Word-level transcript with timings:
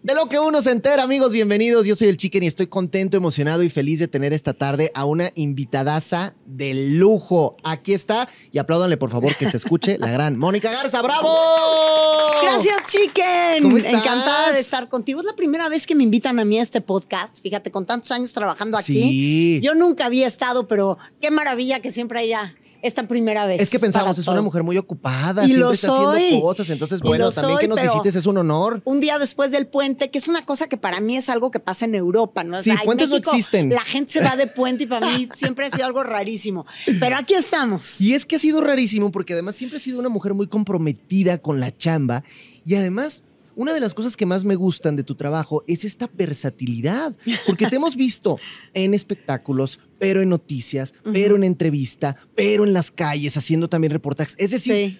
De 0.00 0.14
lo 0.14 0.28
que 0.28 0.38
uno 0.38 0.62
se 0.62 0.70
entera, 0.70 1.02
amigos, 1.02 1.32
bienvenidos. 1.32 1.84
Yo 1.84 1.96
soy 1.96 2.06
el 2.06 2.16
Chicken 2.16 2.44
y 2.44 2.46
estoy 2.46 2.68
contento, 2.68 3.16
emocionado 3.16 3.64
y 3.64 3.68
feliz 3.68 3.98
de 3.98 4.06
tener 4.06 4.32
esta 4.32 4.54
tarde 4.54 4.92
a 4.94 5.04
una 5.04 5.32
invitadaza 5.34 6.36
de 6.46 6.72
lujo. 6.72 7.56
Aquí 7.64 7.94
está 7.94 8.28
y 8.52 8.58
apláudanle 8.58 8.96
por 8.96 9.10
favor 9.10 9.34
que 9.34 9.50
se 9.50 9.56
escuche 9.56 9.98
la 9.98 10.08
gran 10.12 10.38
Mónica 10.38 10.70
Garza. 10.70 11.02
¡Bravo! 11.02 11.28
Gracias, 12.42 12.76
Chicken. 12.86 13.64
¿Cómo 13.64 13.76
estás? 13.76 13.94
Encantada 13.94 14.52
de 14.52 14.60
estar 14.60 14.88
contigo. 14.88 15.18
Es 15.18 15.26
la 15.26 15.34
primera 15.34 15.68
vez 15.68 15.84
que 15.84 15.96
me 15.96 16.04
invitan 16.04 16.38
a 16.38 16.44
mí 16.44 16.60
a 16.60 16.62
este 16.62 16.80
podcast. 16.80 17.42
Fíjate, 17.42 17.72
con 17.72 17.84
tantos 17.84 18.12
años 18.12 18.32
trabajando 18.32 18.78
aquí. 18.78 19.02
Sí. 19.02 19.60
Yo 19.64 19.74
nunca 19.74 20.06
había 20.06 20.28
estado, 20.28 20.68
pero 20.68 20.96
qué 21.20 21.32
maravilla 21.32 21.80
que 21.80 21.90
siempre 21.90 22.20
haya 22.20 22.54
esta 22.82 23.06
primera 23.06 23.46
vez. 23.46 23.60
Es 23.60 23.70
que 23.70 23.78
pensamos, 23.78 24.18
es 24.18 24.26
una 24.26 24.42
mujer 24.42 24.62
muy 24.62 24.78
ocupada, 24.78 25.44
Y 25.44 25.52
siempre 25.52 25.74
está 25.74 25.86
soy. 25.88 26.16
haciendo 26.22 26.40
cosas. 26.46 26.68
Entonces, 26.70 27.00
Y 27.02 27.06
bueno, 27.06 27.30
también 27.30 27.58
soy, 27.58 27.60
que 27.62 27.68
nos 27.68 27.82
visites 27.82 28.14
es 28.14 28.26
un 28.26 28.38
honor. 28.38 28.80
Un 28.84 29.00
día 29.00 29.18
después 29.18 29.50
del 29.50 29.66
puente, 29.66 30.10
que 30.10 30.18
es 30.18 30.28
una 30.28 30.44
cosa 30.44 30.66
que 30.66 30.76
para 30.76 31.00
mí 31.00 31.16
es 31.16 31.28
algo 31.28 31.50
que 31.50 31.60
pasa 31.60 31.84
en 31.84 31.94
Europa, 31.94 32.44
¿no? 32.44 32.62
Sí, 32.62 32.72
puentes 32.84 33.08
no 33.08 33.16
existen. 33.16 33.70
La 33.70 33.80
gente 33.80 34.12
se 34.12 34.20
va 34.20 34.36
de 34.36 34.46
puente 34.46 34.84
y 34.84 34.86
para 34.86 35.10
mí 35.10 35.28
siempre 35.34 35.66
ha 35.66 35.70
sido 35.70 35.86
algo 35.86 36.02
rarísimo. 36.04 36.66
Pero 37.00 37.16
aquí 37.16 37.34
estamos. 37.34 38.00
Y 38.00 38.14
es 38.14 38.26
que 38.26 38.36
ha 38.36 38.38
sido 38.38 38.60
rarísimo 38.60 39.10
porque 39.10 39.32
además 39.32 39.56
siempre 39.56 39.78
has 39.78 39.82
sido 39.82 39.98
una 39.98 40.08
mujer 40.08 40.34
muy 40.34 40.46
comprometida 40.46 41.38
con 41.38 41.60
la 41.60 41.76
chamba 41.76 42.22
y 42.64 42.74
además 42.74 43.24
una 43.58 43.74
de 43.74 43.80
las 43.80 43.92
cosas 43.92 44.16
que 44.16 44.24
más 44.24 44.44
me 44.44 44.54
gustan 44.54 44.94
de 44.94 45.02
tu 45.02 45.16
trabajo 45.16 45.64
es 45.66 45.84
esta 45.84 46.08
versatilidad, 46.16 47.14
porque 47.44 47.66
te 47.66 47.74
hemos 47.74 47.96
visto 47.96 48.38
en 48.72 48.94
espectáculos, 48.94 49.80
pero 49.98 50.22
en 50.22 50.28
noticias, 50.28 50.94
pero 51.12 51.34
en 51.34 51.42
entrevista, 51.42 52.14
pero 52.36 52.62
en 52.64 52.72
las 52.72 52.92
calles 52.92 53.36
haciendo 53.36 53.68
también 53.68 53.90
reportajes, 53.90 54.36
es 54.38 54.52
decir, 54.52 54.74
Sí. 54.74 54.98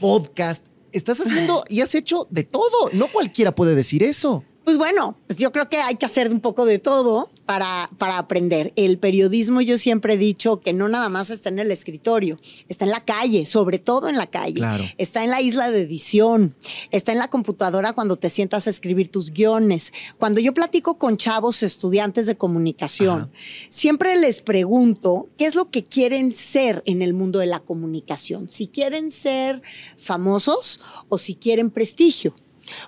podcast. 0.00 0.66
Estás 0.92 1.20
haciendo 1.20 1.64
y 1.68 1.80
has 1.80 1.96
hecho 1.96 2.28
de 2.30 2.44
todo. 2.44 2.90
No 2.92 3.08
cualquiera 3.10 3.52
puede 3.52 3.74
decir 3.74 4.04
eso. 4.04 4.44
Pues 4.64 4.78
bueno, 4.78 5.18
pues 5.26 5.38
yo 5.38 5.52
creo 5.52 5.68
que 5.68 5.76
hay 5.76 5.96
que 5.96 6.06
hacer 6.06 6.30
un 6.32 6.40
poco 6.40 6.64
de 6.64 6.78
todo 6.78 7.30
para, 7.44 7.90
para 7.98 8.16
aprender. 8.16 8.72
El 8.76 8.98
periodismo 8.98 9.60
yo 9.60 9.76
siempre 9.76 10.14
he 10.14 10.16
dicho 10.16 10.60
que 10.60 10.72
no 10.72 10.88
nada 10.88 11.10
más 11.10 11.28
está 11.28 11.50
en 11.50 11.58
el 11.58 11.70
escritorio, 11.70 12.38
está 12.68 12.86
en 12.86 12.90
la 12.90 13.04
calle, 13.04 13.44
sobre 13.44 13.78
todo 13.78 14.08
en 14.08 14.16
la 14.16 14.26
calle. 14.26 14.54
Claro. 14.54 14.82
Está 14.96 15.22
en 15.22 15.30
la 15.30 15.42
isla 15.42 15.70
de 15.70 15.82
edición, 15.82 16.56
está 16.90 17.12
en 17.12 17.18
la 17.18 17.28
computadora 17.28 17.92
cuando 17.92 18.16
te 18.16 18.30
sientas 18.30 18.66
a 18.66 18.70
escribir 18.70 19.10
tus 19.10 19.30
guiones. 19.30 19.92
Cuando 20.18 20.40
yo 20.40 20.54
platico 20.54 20.96
con 20.96 21.18
chavos 21.18 21.62
estudiantes 21.62 22.26
de 22.26 22.36
comunicación, 22.36 23.20
Ajá. 23.20 23.30
siempre 23.68 24.16
les 24.16 24.40
pregunto 24.40 25.28
qué 25.36 25.44
es 25.44 25.54
lo 25.54 25.66
que 25.66 25.84
quieren 25.84 26.32
ser 26.32 26.82
en 26.86 27.02
el 27.02 27.12
mundo 27.12 27.38
de 27.38 27.46
la 27.46 27.60
comunicación. 27.60 28.48
Si 28.50 28.68
quieren 28.68 29.10
ser 29.10 29.60
famosos 29.98 30.80
o 31.10 31.18
si 31.18 31.34
quieren 31.34 31.70
prestigio. 31.70 32.34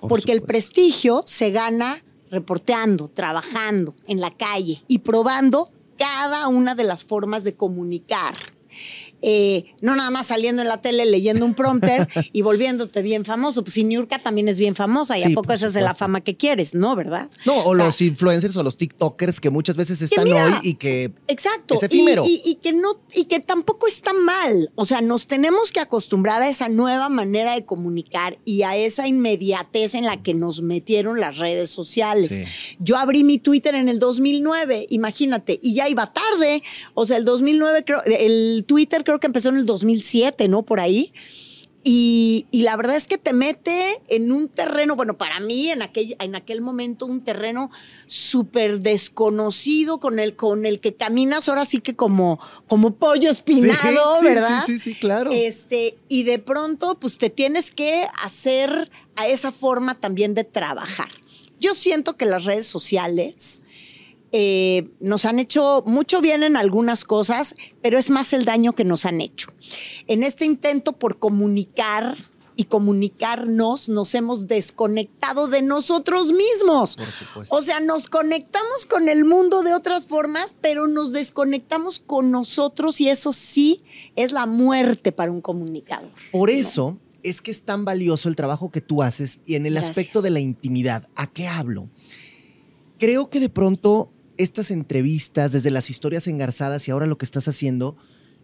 Por 0.01 0.09
Porque 0.09 0.31
el 0.31 0.41
prestigio 0.41 1.23
se 1.25 1.51
gana 1.51 2.03
reporteando, 2.29 3.07
trabajando 3.07 3.95
en 4.07 4.19
la 4.19 4.31
calle 4.31 4.81
y 4.87 4.99
probando 4.99 5.71
cada 5.97 6.47
una 6.47 6.75
de 6.75 6.83
las 6.83 7.03
formas 7.03 7.43
de 7.43 7.55
comunicar. 7.55 8.35
Eh, 9.21 9.73
no 9.81 9.95
nada 9.95 10.11
más 10.11 10.27
saliendo 10.27 10.61
en 10.61 10.67
la 10.67 10.77
tele 10.81 11.05
leyendo 11.05 11.45
un 11.45 11.53
prompter 11.55 12.07
y 12.33 12.41
volviéndote 12.41 13.01
bien 13.01 13.25
famoso. 13.25 13.63
Pues 13.63 13.73
si 13.73 13.83
Niurka 13.83 14.19
también 14.19 14.47
es 14.47 14.59
bien 14.59 14.75
famosa 14.75 15.17
y 15.17 15.23
Sí, 15.23 15.31
a 15.31 15.35
poco 15.35 15.53
esa 15.53 15.67
es 15.67 15.73
de 15.73 15.81
la 15.81 15.93
fama 15.93 16.21
que 16.21 16.35
quieres, 16.37 16.73
¿no? 16.73 16.95
¿Verdad? 16.95 17.29
No, 17.45 17.57
o, 17.63 17.75
sea, 17.75 17.85
los 17.85 18.01
influencers 18.01 18.55
o 18.57 18.63
los 18.63 18.77
TikTokers 18.77 19.39
que 19.39 19.49
muchas 19.49 19.75
veces 19.75 20.01
están 20.01 20.25
mira, 20.25 20.45
hoy 20.45 20.69
y 20.69 20.73
que 20.75 21.11
Exacto. 21.27 21.75
Es 21.75 21.83
efímero. 21.83 22.23
Y, 22.25 22.41
y- 22.45 22.47
y 22.51 22.55
que 22.55 22.73
no, 22.73 22.99
y 23.13 23.25
que 23.25 23.39
tampoco 23.39 23.87
está 23.87 24.13
mal. 24.13 24.71
O 24.75 24.85
sea, 24.85 25.01
nos 25.01 25.27
tenemos 25.27 25.71
que 25.71 25.79
acostumbrar 25.79 26.41
a 26.41 26.49
esa 26.49 26.69
nueva 26.69 27.09
manera 27.09 27.53
de 27.53 27.65
comunicar 27.65 28.39
y 28.45 28.63
a 28.63 28.75
esa 28.75 29.07
inmediatez 29.07 29.95
en 29.95 30.05
la 30.05 30.21
que 30.23 30.33
nos 30.33 30.61
metieron 30.61 31.19
las 31.19 31.37
redes 31.37 31.69
sociales. 31.69 32.31
Sí. 32.31 32.77
Yo 32.79 32.97
abrí 32.97 33.23
mi 33.23 33.37
Twitter 33.37 33.75
en 33.75 33.89
el 33.89 33.99
2009, 33.99 34.85
imagínate, 34.89 35.59
y 35.61 35.73
ya 35.75 35.89
iba 35.89 36.11
tarde. 36.13 36.61
O 36.93 37.05
sea, 37.05 37.17
el 37.17 37.25
2009, 37.25 37.83
creo, 37.85 38.01
el 38.19 38.65
Twitter 38.65 39.03
creo 39.07 39.21
que 39.21 39.27
empezó 39.27 39.47
en 39.47 39.55
el 39.55 39.65
2007, 39.65 40.49
¿no? 40.49 40.63
Por 40.63 40.81
ahí. 40.81 41.13
Y, 41.81 42.45
y 42.51 42.63
la 42.63 42.75
verdad 42.75 42.97
es 42.97 43.07
que 43.07 43.17
te 43.17 43.31
mete 43.31 44.01
en 44.09 44.33
un 44.33 44.49
terreno, 44.49 44.97
bueno, 44.97 45.17
para 45.17 45.39
mí 45.39 45.69
en 45.69 45.81
aquel, 45.81 46.17
en 46.19 46.35
aquel 46.35 46.59
momento 46.59 47.05
un 47.05 47.23
terreno 47.23 47.71
súper 48.05 48.81
desconocido 48.81 50.01
con 50.01 50.19
el, 50.19 50.35
con 50.35 50.65
el 50.65 50.81
que 50.81 50.93
caminas 50.93 51.47
ahora 51.47 51.63
sí 51.63 51.77
que 51.77 51.95
como, 51.95 52.37
como 52.67 52.95
pollo 52.95 53.31
espinado, 53.31 53.77
Sí, 54.19 54.19
sí, 54.19 54.25
¿verdad? 54.25 54.63
sí, 54.65 54.77
sí, 54.77 54.93
sí, 54.93 54.99
claro. 54.99 55.29
Este, 55.31 55.97
y 56.09 56.23
de 56.23 56.39
pronto, 56.39 56.99
pues 56.99 57.17
te 57.17 57.29
tienes 57.29 57.71
que 57.71 58.05
hacer 58.21 58.91
a 59.15 59.27
esa 59.27 59.53
forma 59.53 59.97
también 59.97 60.33
de 60.33 60.43
trabajar. 60.43 61.09
Yo 61.61 61.73
siento 61.73 62.17
que 62.17 62.25
las 62.25 62.43
redes 62.43 62.67
sociales 62.67 63.63
eh, 64.31 64.89
nos 64.99 65.25
han 65.25 65.39
hecho 65.39 65.83
mucho 65.85 66.21
bien 66.21 66.43
en 66.43 66.57
algunas 66.57 67.03
cosas, 67.03 67.55
pero 67.81 67.97
es 67.97 68.09
más 68.09 68.33
el 68.33 68.45
daño 68.45 68.73
que 68.73 68.83
nos 68.83 69.05
han 69.05 69.21
hecho. 69.21 69.49
En 70.07 70.23
este 70.23 70.45
intento 70.45 70.93
por 70.93 71.17
comunicar 71.19 72.17
y 72.57 72.65
comunicarnos, 72.65 73.87
nos 73.87 74.15
hemos 74.15 74.47
desconectado 74.47 75.47
de 75.47 75.61
nosotros 75.61 76.33
mismos. 76.33 76.97
Por 76.97 77.05
supuesto. 77.05 77.55
O 77.55 77.61
sea, 77.61 77.79
nos 77.79 78.09
conectamos 78.09 78.87
con 78.87 79.09
el 79.09 79.25
mundo 79.25 79.61
de 79.61 79.75
otras 79.75 80.07
formas, 80.07 80.55
pero 80.59 80.87
nos 80.87 81.11
desconectamos 81.13 81.99
con 81.99 82.31
nosotros 82.31 82.99
y 82.99 83.09
eso 83.09 83.31
sí 83.31 83.79
es 84.15 84.31
la 84.31 84.47
muerte 84.47 85.11
para 85.11 85.31
un 85.31 85.39
comunicador. 85.39 86.09
Por 86.31 86.49
eso 86.49 86.97
es 87.21 87.41
que 87.41 87.51
es 87.51 87.61
tan 87.61 87.85
valioso 87.85 88.27
el 88.27 88.35
trabajo 88.35 88.71
que 88.71 88.81
tú 88.81 89.03
haces 89.03 89.39
y 89.45 89.53
en 89.53 89.67
el 89.67 89.73
Gracias. 89.73 89.91
aspecto 89.91 90.23
de 90.23 90.31
la 90.31 90.39
intimidad. 90.39 91.07
¿A 91.15 91.27
qué 91.27 91.47
hablo? 91.47 91.89
Creo 92.97 93.29
que 93.29 93.39
de 93.39 93.49
pronto 93.49 94.11
estas 94.37 94.71
entrevistas, 94.71 95.51
desde 95.51 95.71
las 95.71 95.89
historias 95.89 96.27
engarzadas 96.27 96.87
y 96.87 96.91
ahora 96.91 97.05
lo 97.05 97.17
que 97.17 97.25
estás 97.25 97.47
haciendo, 97.47 97.95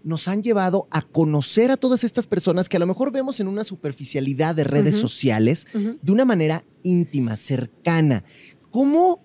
nos 0.03 0.27
han 0.27 0.43
llevado 0.43 0.87
a 0.91 1.01
conocer 1.01 1.71
a 1.71 1.77
todas 1.77 2.03
estas 2.03 2.27
personas 2.27 2.67
que 2.67 2.77
a 2.77 2.79
lo 2.79 2.87
mejor 2.87 3.11
vemos 3.11 3.39
en 3.39 3.47
una 3.47 3.63
superficialidad 3.63 4.53
de 4.53 4.65
redes 4.65 4.97
sociales 4.97 5.65
de 5.73 6.11
una 6.11 6.25
manera 6.25 6.63
íntima, 6.83 7.37
cercana. 7.37 8.23
¿Cómo, 8.69 9.21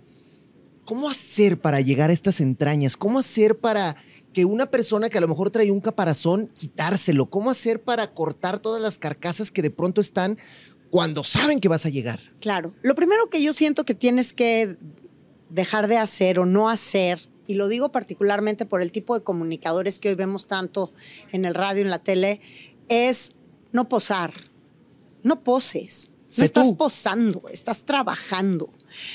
¿Cómo 0.85 1.11
hacer 1.11 1.61
para 1.61 1.81
llegar 1.81 2.11
a 2.11 2.13
estas 2.13 2.41
entrañas? 2.41 2.97
¿Cómo 2.97 3.19
hacer 3.19 3.59
para 3.59 3.97
que 4.33 4.45
una 4.45 4.71
persona 4.71 5.09
que 5.09 5.19
a 5.19 5.21
lo 5.21 5.29
mejor 5.29 5.51
trae 5.51 5.73
un 5.73 5.81
caparazón, 5.81 6.49
quitárselo? 6.57 7.27
¿Cómo 7.27 7.51
hacer 7.51 7.83
para 7.83 8.15
cortar 8.15 8.61
todas 8.61 8.81
las 8.81 8.99
carcasas 8.99 9.51
que 9.51 9.63
de 9.63 9.71
pronto 9.71 10.01
están 10.01 10.39
cuando 10.91 11.25
saben 11.25 11.59
que 11.59 11.69
vas 11.69 11.87
a 11.87 11.91
llegar? 11.91 12.21
Claro. 12.41 12.73
Lo 12.83 12.95
primero 12.95 13.29
que 13.31 13.43
yo 13.43 13.53
siento 13.53 13.85
que 13.85 13.95
tienes 13.95 14.33
que 14.33 14.77
dejar 15.51 15.89
de 15.89 15.99
hacer 15.99 16.39
o 16.39 16.47
no 16.47 16.69
hacer, 16.69 17.29
y 17.47 17.55
lo 17.55 17.69
digo 17.69 17.91
particularmente 17.91 18.67
por 18.67 18.83
el 18.83 18.93
tipo 18.93 19.15
de 19.19 19.25
comunicadores 19.25 19.99
que 19.99 20.11
hoy 20.11 20.15
vemos 20.15 20.47
tanto 20.47 20.93
en 21.33 21.45
el 21.45 21.55
radio, 21.55 21.83
en 21.83 21.91
la 21.91 21.99
tele, 21.99 22.41
es 22.89 23.33
no 23.73 23.89
posar. 23.89 24.33
No 25.23 25.43
poses. 25.43 26.11
No 26.37 26.45
estás 26.45 26.67
tú. 26.67 26.77
posando, 26.77 27.45
estás 27.51 27.85
trabajando. 27.85 28.71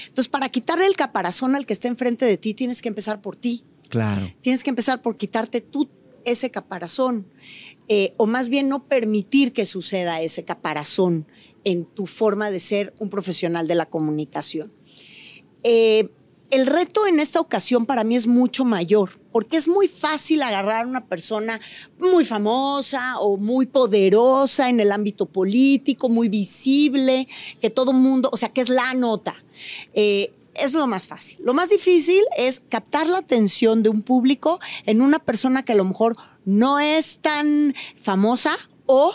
Entonces, 0.08 0.30
para 0.30 0.50
quitarle 0.50 0.88
el 0.88 0.96
caparazón 0.96 1.56
al 1.56 1.68
que 1.68 1.74
está 1.74 1.88
enfrente 1.88 2.26
de 2.26 2.38
ti, 2.38 2.56
tienes 2.56 2.82
que 2.82 2.90
empezar 2.90 3.22
por 3.22 3.36
ti. 3.36 3.64
Claro. 3.90 4.28
Tienes 4.42 4.64
que 4.64 4.72
empezar 4.72 5.04
por 5.04 5.18
quitarte 5.18 5.62
tú 5.62 5.90
ese 6.26 6.50
caparazón, 6.50 7.28
eh, 7.88 8.14
o 8.18 8.26
más 8.26 8.50
bien 8.50 8.68
no 8.68 8.88
permitir 8.88 9.52
que 9.52 9.66
suceda 9.66 10.22
ese 10.22 10.44
caparazón 10.44 11.28
en 11.66 11.86
tu 11.86 12.08
forma 12.08 12.50
de 12.50 12.60
ser 12.60 12.96
un 13.00 13.10
profesional 13.10 13.68
de 13.68 13.76
la 13.76 13.86
comunicación. 13.86 14.74
Eh, 15.64 16.10
el 16.54 16.68
reto 16.68 17.08
en 17.08 17.20
esta 17.20 17.40
ocasión 17.40 17.88
para 17.88 18.04
mí 18.04 18.16
es 18.16 18.28
mucho 18.28 18.64
mayor, 18.64 19.20
porque 19.32 19.58
es 19.58 19.68
muy 19.68 19.88
fácil 19.88 20.44
agarrar 20.44 20.84
a 20.84 20.88
una 20.88 21.08
persona 21.08 21.60
muy 21.98 22.26
famosa 22.26 23.18
o 23.20 23.38
muy 23.38 23.66
poderosa 23.66 24.70
en 24.70 24.80
el 24.80 24.92
ámbito 24.92 25.26
político, 25.26 26.10
muy 26.10 26.30
visible, 26.30 27.28
que 27.60 27.72
todo 27.72 27.92
mundo, 27.92 28.30
o 28.32 28.38
sea, 28.38 28.50
que 28.50 28.62
es 28.62 28.70
la 28.70 28.94
nota. 28.94 29.36
Eh, 29.96 30.32
es 30.54 30.74
lo 30.74 30.86
más 30.86 31.08
fácil. 31.08 31.40
Lo 31.44 31.56
más 31.56 31.70
difícil 31.70 32.22
es 32.38 32.62
captar 32.70 33.08
la 33.08 33.18
atención 33.18 33.82
de 33.82 33.90
un 33.90 34.04
público 34.04 34.60
en 34.86 35.02
una 35.02 35.18
persona 35.18 35.66
que 35.66 35.72
a 35.72 35.76
lo 35.76 35.86
mejor 35.86 36.16
no 36.46 36.80
es 36.80 37.18
tan 37.18 37.74
famosa 37.98 38.56
o 38.86 39.12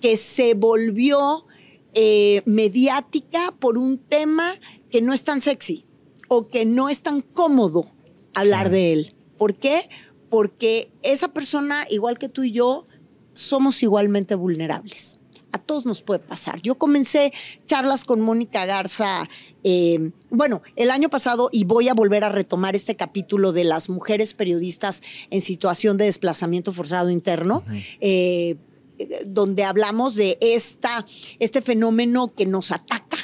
que 0.00 0.16
se 0.16 0.54
volvió 0.54 1.44
eh, 1.92 2.40
mediática 2.46 3.54
por 3.58 3.76
un 3.76 3.98
tema 3.98 4.54
que 4.90 5.02
no 5.02 5.12
es 5.12 5.24
tan 5.24 5.42
sexy 5.42 5.84
o 6.28 6.48
que 6.48 6.64
no 6.64 6.88
es 6.88 7.02
tan 7.02 7.22
cómodo 7.22 7.86
hablar 8.34 8.70
de 8.70 8.92
él. 8.92 9.14
¿Por 9.38 9.54
qué? 9.54 9.88
Porque 10.30 10.92
esa 11.02 11.28
persona, 11.28 11.86
igual 11.90 12.18
que 12.18 12.28
tú 12.28 12.44
y 12.44 12.52
yo, 12.52 12.86
somos 13.34 13.82
igualmente 13.82 14.34
vulnerables. 14.34 15.18
A 15.52 15.58
todos 15.58 15.86
nos 15.86 16.02
puede 16.02 16.20
pasar. 16.20 16.60
Yo 16.60 16.74
comencé 16.76 17.32
charlas 17.66 18.04
con 18.04 18.20
Mónica 18.20 18.66
Garza, 18.66 19.26
eh, 19.64 20.10
bueno, 20.28 20.60
el 20.76 20.90
año 20.90 21.08
pasado 21.08 21.48
y 21.50 21.64
voy 21.64 21.88
a 21.88 21.94
volver 21.94 22.24
a 22.24 22.28
retomar 22.28 22.76
este 22.76 22.96
capítulo 22.96 23.52
de 23.52 23.64
las 23.64 23.88
mujeres 23.88 24.34
periodistas 24.34 25.02
en 25.30 25.40
situación 25.40 25.96
de 25.96 26.04
desplazamiento 26.04 26.72
forzado 26.72 27.10
interno. 27.10 27.64
eh, 28.00 28.56
donde 29.26 29.62
hablamos 29.62 30.16
de 30.16 30.38
esta, 30.40 31.06
este 31.38 31.62
fenómeno 31.62 32.34
que 32.34 32.46
nos 32.46 32.72
ataca 32.72 33.16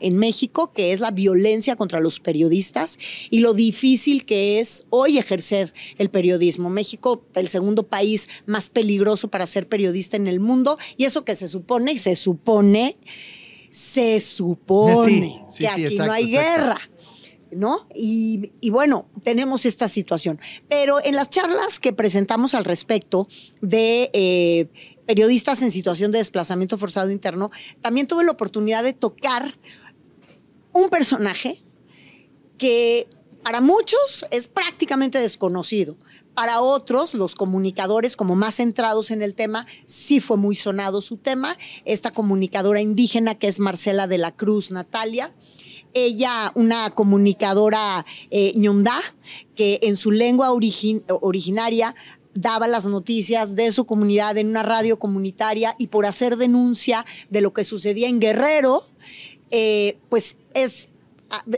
en 0.00 0.16
México, 0.16 0.72
que 0.72 0.92
es 0.92 1.00
la 1.00 1.10
violencia 1.10 1.76
contra 1.76 2.00
los 2.00 2.20
periodistas 2.20 2.98
y 3.30 3.40
lo 3.40 3.54
difícil 3.54 4.24
que 4.24 4.60
es 4.60 4.84
hoy 4.90 5.18
ejercer 5.18 5.72
el 5.98 6.10
periodismo. 6.10 6.70
México, 6.70 7.24
el 7.34 7.48
segundo 7.48 7.84
país 7.84 8.28
más 8.46 8.70
peligroso 8.70 9.28
para 9.28 9.46
ser 9.46 9.68
periodista 9.68 10.16
en 10.16 10.28
el 10.28 10.40
mundo, 10.40 10.76
y 10.96 11.04
eso 11.04 11.24
que 11.24 11.34
se 11.34 11.48
supone, 11.48 11.98
se 11.98 12.16
supone, 12.16 12.96
se 13.70 14.20
supone 14.20 15.44
que 15.58 15.68
aquí 15.68 15.96
no 15.96 16.12
hay 16.12 16.30
guerra. 16.30 16.78
¿no? 17.52 17.86
Y, 17.94 18.50
bueno, 18.70 19.06
tenemos 19.22 19.66
esta 19.66 19.88
situación. 19.88 20.40
Pero 20.68 21.04
en 21.04 21.14
las 21.14 21.28
charlas 21.28 21.78
que 21.80 21.92
presentamos 21.92 22.54
al 22.54 22.64
respecto 22.64 23.28
de 23.60 24.10
eh, 24.12 24.68
periodistas 25.06 25.62
en 25.62 25.70
situación 25.70 26.12
de 26.12 26.18
desplazamiento 26.18 26.78
forzado 26.78 27.10
interno, 27.10 27.50
también 27.80 28.06
tuve 28.06 28.24
la 28.24 28.32
oportunidad 28.32 28.82
de 28.82 28.92
tocar 28.92 29.58
un 30.72 30.88
personaje 30.88 31.62
que 32.58 33.08
para 33.42 33.60
muchos 33.60 34.24
es 34.30 34.48
prácticamente 34.48 35.18
desconocido. 35.18 35.96
Para 36.34 36.60
otros, 36.62 37.12
los 37.14 37.34
comunicadores 37.34 38.16
como 38.16 38.36
más 38.36 38.56
centrados 38.56 39.10
en 39.10 39.20
el 39.20 39.34
tema, 39.34 39.66
sí 39.84 40.20
fue 40.20 40.36
muy 40.36 40.56
sonado 40.56 41.00
su 41.00 41.18
tema. 41.18 41.56
Esta 41.84 42.10
comunicadora 42.10 42.80
indígena 42.80 43.34
que 43.34 43.48
es 43.48 43.58
Marcela 43.58 44.06
de 44.06 44.18
la 44.18 44.34
Cruz 44.34 44.70
Natalia. 44.70 45.34
Ella, 45.92 46.52
una 46.54 46.88
comunicadora 46.90 48.06
eh, 48.30 48.54
ñondá, 48.56 48.98
que 49.54 49.78
en 49.82 49.96
su 49.96 50.10
lengua 50.10 50.52
originaria 50.52 51.94
daba 52.34 52.68
las 52.68 52.86
noticias 52.86 53.54
de 53.54 53.70
su 53.72 53.84
comunidad 53.84 54.36
en 54.38 54.48
una 54.48 54.62
radio 54.62 54.98
comunitaria 54.98 55.74
y 55.78 55.88
por 55.88 56.06
hacer 56.06 56.36
denuncia 56.36 57.04
de 57.30 57.40
lo 57.40 57.52
que 57.52 57.64
sucedía 57.64 58.08
en 58.08 58.20
Guerrero, 58.20 58.84
eh, 59.50 59.98
pues 60.08 60.36
es 60.54 60.88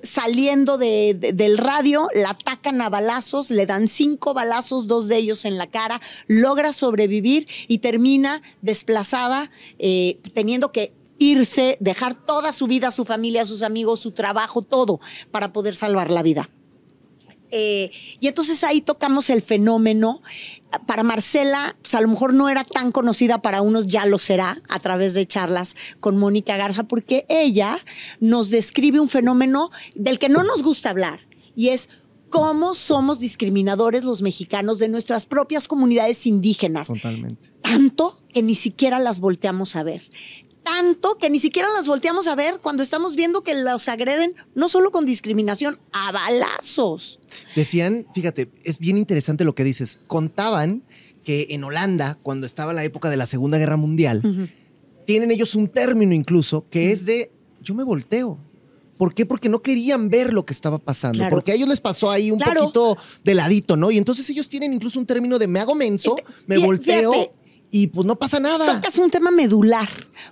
saliendo 0.03 0.79
del 0.79 1.59
radio, 1.59 2.09
la 2.15 2.31
atacan 2.31 2.81
a 2.81 2.89
balazos, 2.91 3.51
le 3.51 3.67
dan 3.67 3.89
cinco 3.89 4.35
balazos, 4.35 4.87
dos 4.87 5.09
de 5.09 5.17
ellos 5.17 5.45
en 5.45 5.59
la 5.59 5.67
cara, 5.67 6.01
logra 6.27 6.73
sobrevivir 6.73 7.49
y 7.67 7.79
termina 7.79 8.41
desplazada, 8.63 9.51
eh, 9.79 10.19
teniendo 10.33 10.71
que 10.71 10.93
irse, 11.19 11.77
dejar 11.81 12.15
toda 12.15 12.53
su 12.53 12.67
vida, 12.67 12.91
su 12.91 13.05
familia, 13.05 13.45
sus 13.45 13.63
amigos, 13.63 14.01
su 14.01 14.13
trabajo, 14.13 14.63
todo, 14.63 15.01
para 15.31 15.53
poder 15.53 15.75
salvar 15.75 16.11
la 16.11 16.23
vida. 16.23 16.49
Eh, 17.57 17.93
y 18.19 18.27
entonces 18.27 18.65
ahí 18.65 18.81
tocamos 18.81 19.31
el 19.31 19.41
fenómeno. 19.41 20.21
Para 20.87 21.05
Marcela, 21.05 21.77
pues 21.81 21.95
a 21.95 22.01
lo 22.01 22.09
mejor 22.09 22.35
no 22.35 22.49
era 22.49 22.65
tan 22.65 22.91
conocida, 22.91 23.41
para 23.41 23.63
unos 23.63 23.87
ya 23.87 24.07
lo 24.07 24.19
será 24.19 24.61
a 24.69 24.81
través 24.81 25.15
de 25.15 25.25
charlas 25.25 25.77
con 26.01 26.17
Mónica 26.17 26.57
Garza, 26.57 26.83
porque 26.83 27.25
ella 27.29 27.79
nos 28.19 28.51
describe 28.51 28.99
un 28.99 29.09
fenómeno 29.09 29.71
del 29.95 30.19
que 30.19 30.29
no 30.29 30.43
nos 30.43 30.65
gusta 30.65 30.91
hablar, 30.91 31.21
y 31.55 31.69
es 31.69 31.89
cómo 32.29 32.75
somos 32.75 33.21
discriminadores 33.21 34.03
los 34.03 34.21
mexicanos 34.21 34.81
de 34.81 34.89
nuestras 34.89 35.27
propias 35.27 35.69
comunidades 35.69 36.27
indígenas. 36.27 36.89
Totalmente. 36.89 37.53
Tanto 37.63 38.19
que 38.33 38.43
ni 38.43 38.57
siquiera 38.57 38.99
las 38.99 39.21
volteamos 39.21 39.77
a 39.77 39.85
ver 39.85 40.03
tanto 40.75 41.17
que 41.19 41.31
ni 41.31 41.39
siquiera 41.39 41.69
las 41.77 41.87
volteamos 41.87 42.27
a 42.27 42.35
ver 42.35 42.59
cuando 42.61 42.83
estamos 42.83 43.15
viendo 43.15 43.43
que 43.43 43.55
los 43.55 43.89
agreden 43.89 44.35
no 44.57 44.67
solo 44.67 44.91
con 44.91 45.07
discriminación, 45.07 45.79
a 45.93 46.11
balazos. 46.11 47.21
Decían, 47.55 48.07
fíjate, 48.13 48.49
es 48.65 48.81
bien 48.81 48.99
interesante 48.99 49.45
lo 49.45 49.55
que 49.55 49.63
dices, 49.63 50.01
contaban 50.09 50.83
que 51.25 51.47
en 51.51 51.63
Holanda, 51.63 52.19
cuando 52.23 52.45
estaba 52.45 52.73
la 52.73 52.83
época 52.83 53.09
de 53.09 53.17
la 53.17 53.27
Segunda 53.27 53.57
Guerra 53.57 53.77
Mundial, 53.77 54.51
tienen 55.07 55.31
ellos 55.31 55.55
un 55.55 55.69
término 55.69 56.13
incluso 56.13 56.67
que 56.69 56.91
es 56.91 57.07
de 57.07 57.31
yo 57.63 57.75
me 57.75 57.85
volteo. 57.85 58.37
¿Por 58.99 59.15
qué? 59.15 59.27
Porque 59.27 59.49
no 59.49 59.63
querían 59.63 60.09
ver 60.09 60.33
lo 60.33 60.45
que 60.45 60.53
estaba 60.53 60.79
pasando. 60.79 61.25
Porque 61.31 61.53
a 61.53 61.55
ellos 61.55 61.69
les 61.69 61.81
pasó 61.81 62.11
ahí 62.11 62.33
un 62.33 62.41
poquito 62.41 62.97
de 63.23 63.35
ladito, 63.35 63.77
¿no? 63.77 63.93
Y 63.93 63.99
entonces 63.99 64.29
ellos 64.29 64.49
tienen 64.49 64.73
incluso 64.73 64.99
un 64.99 65.07
término 65.07 65.39
de 65.39 65.47
me 65.47 65.61
hago 65.61 65.75
menso, 65.75 66.17
me 66.47 66.59
volteo 66.59 67.31
y 67.75 67.89
pues 67.89 68.07
no 68.07 68.15
pasa 68.15 68.39
nada. 68.39 68.81
Tocas 68.81 69.01
un 69.01 69.11
tema 69.11 69.33
medular, 69.33 69.89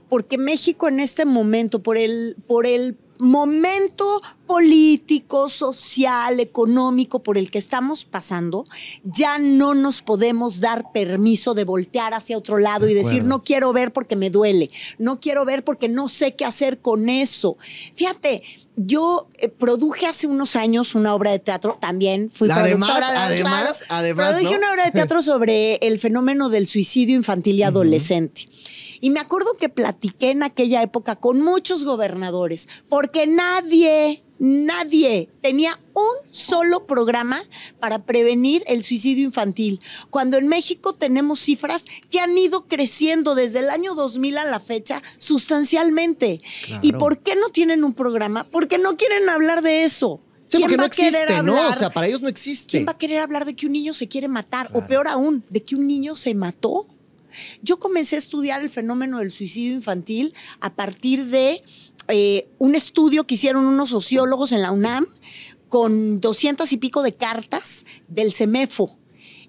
porque 0.08 0.38
México 0.38 0.86
en 0.86 1.00
este 1.00 1.24
momento, 1.24 1.82
por 1.82 1.96
el, 1.96 2.36
por 2.46 2.68
el 2.68 2.96
momento 3.18 4.22
político, 4.52 5.48
social, 5.48 6.38
económico 6.38 7.22
por 7.22 7.38
el 7.38 7.50
que 7.50 7.56
estamos 7.56 8.04
pasando, 8.04 8.66
ya 9.02 9.38
no 9.38 9.72
nos 9.72 10.02
podemos 10.02 10.60
dar 10.60 10.92
permiso 10.92 11.54
de 11.54 11.64
voltear 11.64 12.12
hacia 12.12 12.36
otro 12.36 12.58
lado 12.58 12.86
y 12.86 12.92
decir, 12.92 13.24
no 13.24 13.44
quiero 13.44 13.72
ver 13.72 13.94
porque 13.94 14.14
me 14.14 14.28
duele, 14.28 14.70
no 14.98 15.20
quiero 15.20 15.46
ver 15.46 15.64
porque 15.64 15.88
no 15.88 16.06
sé 16.06 16.36
qué 16.36 16.44
hacer 16.44 16.82
con 16.82 17.08
eso. 17.08 17.56
Fíjate, 17.94 18.42
yo 18.76 19.28
eh, 19.38 19.48
produje 19.48 20.06
hace 20.06 20.26
unos 20.26 20.54
años 20.54 20.94
una 20.94 21.14
obra 21.14 21.30
de 21.30 21.38
teatro, 21.38 21.78
también 21.80 22.30
fui 22.30 22.50
además, 22.50 22.90
productora 22.90 23.24
además, 23.24 23.84
además, 23.88 24.34
produje 24.34 24.56
una 24.56 24.70
obra 24.70 24.84
de 24.84 24.90
teatro 24.90 25.22
sobre 25.22 25.76
el 25.76 25.98
fenómeno 25.98 26.50
del 26.50 26.66
suicidio 26.66 27.16
infantil 27.16 27.56
y 27.56 27.62
adolescente. 27.62 28.46
Y 29.00 29.10
me 29.10 29.20
acuerdo 29.20 29.56
que 29.58 29.68
platiqué 29.68 30.30
en 30.30 30.42
aquella 30.42 30.82
época 30.82 31.16
con 31.16 31.42
muchos 31.42 31.84
gobernadores, 31.84 32.68
porque 32.88 33.26
nadie, 33.26 34.22
nadie 34.42 35.28
tenía 35.40 35.78
un 35.94 36.32
solo 36.32 36.84
programa 36.84 37.40
para 37.78 38.00
prevenir 38.00 38.64
el 38.66 38.82
suicidio 38.82 39.24
infantil, 39.24 39.80
cuando 40.10 40.36
en 40.36 40.48
México 40.48 40.94
tenemos 40.94 41.38
cifras 41.38 41.84
que 42.10 42.18
han 42.18 42.36
ido 42.36 42.66
creciendo 42.66 43.36
desde 43.36 43.60
el 43.60 43.70
año 43.70 43.94
2000 43.94 44.38
a 44.38 44.44
la 44.44 44.58
fecha 44.58 45.00
sustancialmente. 45.18 46.40
¿Y 46.82 46.92
por 46.92 47.18
qué 47.18 47.36
no 47.36 47.50
tienen 47.50 47.84
un 47.84 47.94
programa? 47.94 48.44
Porque 48.50 48.78
no 48.78 48.96
quieren 48.96 49.28
hablar 49.28 49.62
de 49.62 49.84
eso. 49.84 50.20
Sí, 50.48 50.58
porque 50.58 50.76
no 50.76 50.84
existe, 50.84 51.42
¿no? 51.44 51.68
O 51.68 51.74
sea, 51.74 51.90
para 51.90 52.08
ellos 52.08 52.20
no 52.20 52.28
existe. 52.28 52.72
¿Quién 52.72 52.86
va 52.86 52.92
a 52.92 52.98
querer 52.98 53.20
hablar 53.20 53.44
de 53.44 53.54
que 53.54 53.66
un 53.66 53.72
niño 53.72 53.94
se 53.94 54.08
quiere 54.08 54.26
matar? 54.26 54.70
O 54.74 54.84
peor 54.88 55.06
aún, 55.06 55.44
de 55.50 55.62
que 55.62 55.76
un 55.76 55.86
niño 55.86 56.16
se 56.16 56.34
mató. 56.34 56.84
Yo 57.62 57.78
comencé 57.78 58.16
a 58.16 58.18
estudiar 58.18 58.60
el 58.60 58.70
fenómeno 58.70 59.20
del 59.20 59.30
suicidio 59.30 59.72
infantil 59.72 60.34
a 60.60 60.74
partir 60.74 61.26
de 61.26 61.62
eh, 62.08 62.48
un 62.58 62.74
estudio 62.74 63.24
que 63.24 63.34
hicieron 63.34 63.66
unos 63.66 63.90
sociólogos 63.90 64.52
en 64.52 64.62
la 64.62 64.72
UNAM 64.72 65.06
con 65.68 66.20
doscientas 66.20 66.72
y 66.72 66.76
pico 66.76 67.02
de 67.02 67.14
cartas 67.14 67.86
del 68.08 68.32
CEMEFO 68.32 68.98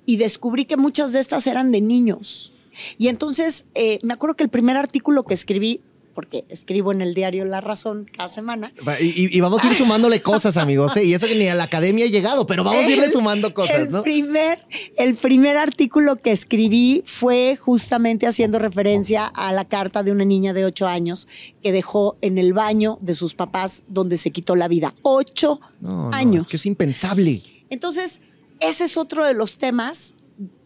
y 0.06 0.18
descubrí 0.18 0.66
que 0.66 0.78
muchas 0.78 1.14
de 1.14 1.20
estas 1.20 1.48
eran 1.48 1.72
de 1.72 1.82
niños. 1.82 2.54
Y 2.98 3.08
entonces 3.08 3.66
eh, 3.76 4.00
me 4.04 4.14
acuerdo 4.14 4.36
que 4.36 4.44
el 4.44 4.50
primer 4.50 4.78
artículo 4.78 5.24
que 5.24 5.34
escribí 5.34 5.82
porque 6.14 6.46
escribo 6.50 6.92
en 6.92 7.02
el 7.02 7.14
diario 7.14 7.46
La 7.46 7.62
Razón 7.62 8.10
cada 8.16 8.30
semana. 8.30 8.72
Y, 9.00 9.40
vamos 9.42 9.64
a 9.64 9.68
ir 9.68 9.76
sumándole 9.76 10.22
cosas, 10.22 10.58
amigos, 10.58 10.96
¿eh? 10.98 11.04
y 11.04 11.14
eso 11.14 11.28
que 11.28 11.36
ni 11.36 11.48
a 11.48 11.56
la 11.56 11.64
academia 11.64 12.06
he 12.06 12.10
llegado, 12.10 12.46
pero 12.46 12.64
vamos 12.64 12.84
a 12.84 12.90
irle 12.90 13.10
sumando 13.10 13.54
cosas, 13.54 13.90
el 13.90 14.02
Primer, 14.02 14.60
el 14.98 15.16
primer 15.16 15.58
artículo 15.58 16.16
que 16.16 16.32
escribí 16.32 17.04
fue 17.06 17.58
justamente 17.60 18.28
haciendo 18.28 18.60
referencia 18.60 19.26
a 19.26 19.52
la 19.52 19.66
carta 19.66 20.04
de 20.04 20.12
una 20.12 20.26
niña 20.26 20.54
de 20.54 20.66
ocho 20.66 20.88
años 20.88 21.28
que 21.62 21.72
dejó 21.72 22.18
en 22.22 22.38
el 22.38 22.54
baño 22.54 22.98
de 23.02 23.16
sus 23.16 23.36
papás 23.36 23.84
donde 23.88 24.18
se 24.18 24.32
quitó 24.32 24.56
la 24.56 24.68
vida. 24.68 24.94
Ocho 25.02 25.60
años. 26.12 26.44
es 26.44 26.48
que 26.48 26.58
es 26.58 26.66
impensable. 26.66 27.42
Entonces, 27.70 28.22
ese 28.60 28.86
es 28.86 28.98
otro 28.98 29.26
de 29.26 29.34
los 29.34 29.58
temas 29.58 30.16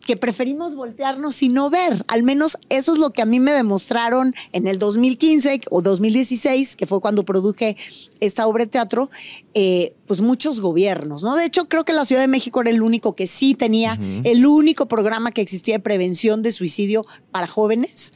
que 0.07 0.15
preferimos 0.15 0.73
voltearnos 0.73 1.43
y 1.43 1.49
no 1.49 1.69
ver. 1.69 2.03
Al 2.07 2.23
menos 2.23 2.57
eso 2.69 2.93
es 2.93 2.97
lo 2.97 3.11
que 3.11 3.21
a 3.21 3.25
mí 3.25 3.41
me 3.41 3.51
demostraron 3.51 4.33
en 4.53 4.65
el 4.65 4.79
2015 4.79 5.61
o 5.69 5.81
2016, 5.81 6.77
que 6.77 6.87
fue 6.87 7.01
cuando 7.01 7.25
produje 7.25 7.75
esta 8.21 8.47
obra 8.47 8.63
de 8.63 8.71
teatro, 8.71 9.09
eh, 9.53 9.93
pues 10.07 10.21
muchos 10.21 10.61
gobiernos, 10.61 11.23
¿no? 11.23 11.35
De 11.35 11.45
hecho, 11.45 11.67
creo 11.67 11.83
que 11.83 11.91
la 11.91 12.05
Ciudad 12.05 12.21
de 12.21 12.29
México 12.29 12.61
era 12.61 12.69
el 12.69 12.81
único 12.81 13.15
que 13.15 13.27
sí 13.27 13.53
tenía 13.53 13.99
el 14.23 14.45
único 14.45 14.87
programa 14.87 15.31
que 15.31 15.41
existía 15.41 15.75
de 15.75 15.79
prevención 15.81 16.41
de 16.41 16.53
suicidio 16.53 17.05
para 17.31 17.45
jóvenes, 17.45 18.13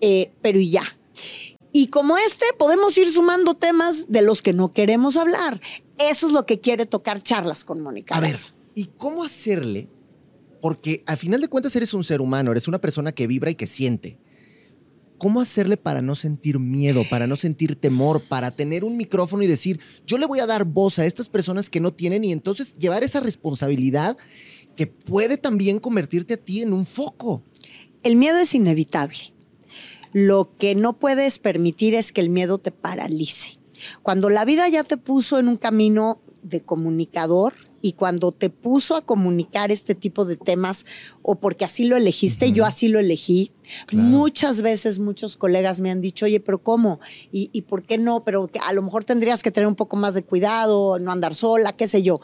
eh, 0.00 0.30
pero 0.40 0.60
y 0.60 0.70
ya. 0.70 0.84
Y 1.72 1.88
como 1.88 2.16
este, 2.16 2.46
podemos 2.56 2.96
ir 2.96 3.10
sumando 3.10 3.54
temas 3.54 4.06
de 4.08 4.22
los 4.22 4.40
que 4.40 4.52
no 4.52 4.72
queremos 4.72 5.16
hablar. 5.16 5.60
Eso 5.98 6.28
es 6.28 6.32
lo 6.32 6.46
que 6.46 6.60
quiere 6.60 6.86
tocar 6.86 7.20
charlas 7.20 7.64
con 7.64 7.80
Mónica. 7.80 8.14
A 8.16 8.20
ver, 8.20 8.38
¿y 8.76 8.86
cómo 8.96 9.24
hacerle 9.24 9.88
porque 10.64 11.04
al 11.04 11.18
final 11.18 11.42
de 11.42 11.48
cuentas 11.48 11.76
eres 11.76 11.92
un 11.92 12.04
ser 12.04 12.22
humano, 12.22 12.50
eres 12.50 12.68
una 12.68 12.80
persona 12.80 13.12
que 13.12 13.26
vibra 13.26 13.50
y 13.50 13.54
que 13.54 13.66
siente. 13.66 14.16
¿Cómo 15.18 15.42
hacerle 15.42 15.76
para 15.76 16.00
no 16.00 16.14
sentir 16.14 16.58
miedo, 16.58 17.02
para 17.10 17.26
no 17.26 17.36
sentir 17.36 17.76
temor, 17.76 18.22
para 18.30 18.50
tener 18.50 18.82
un 18.82 18.96
micrófono 18.96 19.42
y 19.42 19.46
decir, 19.46 19.78
yo 20.06 20.16
le 20.16 20.24
voy 20.24 20.40
a 20.40 20.46
dar 20.46 20.64
voz 20.64 20.98
a 20.98 21.04
estas 21.04 21.28
personas 21.28 21.68
que 21.68 21.80
no 21.80 21.92
tienen 21.92 22.24
y 22.24 22.32
entonces 22.32 22.78
llevar 22.78 23.04
esa 23.04 23.20
responsabilidad 23.20 24.16
que 24.74 24.86
puede 24.86 25.36
también 25.36 25.80
convertirte 25.80 26.32
a 26.32 26.38
ti 26.38 26.62
en 26.62 26.72
un 26.72 26.86
foco? 26.86 27.44
El 28.02 28.16
miedo 28.16 28.38
es 28.38 28.54
inevitable. 28.54 29.34
Lo 30.14 30.56
que 30.56 30.74
no 30.74 30.98
puedes 30.98 31.40
permitir 31.40 31.94
es 31.94 32.10
que 32.10 32.22
el 32.22 32.30
miedo 32.30 32.56
te 32.56 32.70
paralice. 32.70 33.58
Cuando 34.02 34.30
la 34.30 34.46
vida 34.46 34.66
ya 34.70 34.82
te 34.82 34.96
puso 34.96 35.38
en 35.38 35.48
un 35.48 35.58
camino 35.58 36.22
de 36.42 36.62
comunicador, 36.62 37.52
y 37.84 37.92
cuando 37.92 38.32
te 38.32 38.48
puso 38.48 38.96
a 38.96 39.02
comunicar 39.02 39.70
este 39.70 39.94
tipo 39.94 40.24
de 40.24 40.38
temas 40.38 40.86
o 41.20 41.34
porque 41.34 41.66
así 41.66 41.84
lo 41.84 41.98
elegiste, 41.98 42.50
yo 42.50 42.64
así 42.64 42.88
lo 42.88 42.98
elegí. 42.98 43.52
Muchas 43.92 44.62
veces 44.62 45.00
muchos 45.00 45.36
colegas 45.36 45.82
me 45.82 45.90
han 45.90 46.00
dicho, 46.00 46.24
oye, 46.24 46.40
pero 46.40 46.62
¿cómo? 46.62 46.98
¿Y, 47.30 47.60
por 47.68 47.82
qué 47.82 47.98
no? 47.98 48.24
Pero 48.24 48.48
a 48.66 48.72
lo 48.72 48.80
mejor 48.80 49.04
tendrías 49.04 49.42
que 49.42 49.50
tener 49.50 49.66
un 49.66 49.74
poco 49.74 49.98
más 49.98 50.14
de 50.14 50.22
cuidado, 50.22 50.98
no 50.98 51.12
andar 51.12 51.34
sola, 51.34 51.74
qué 51.74 51.86
sé 51.86 52.02
yo. 52.02 52.22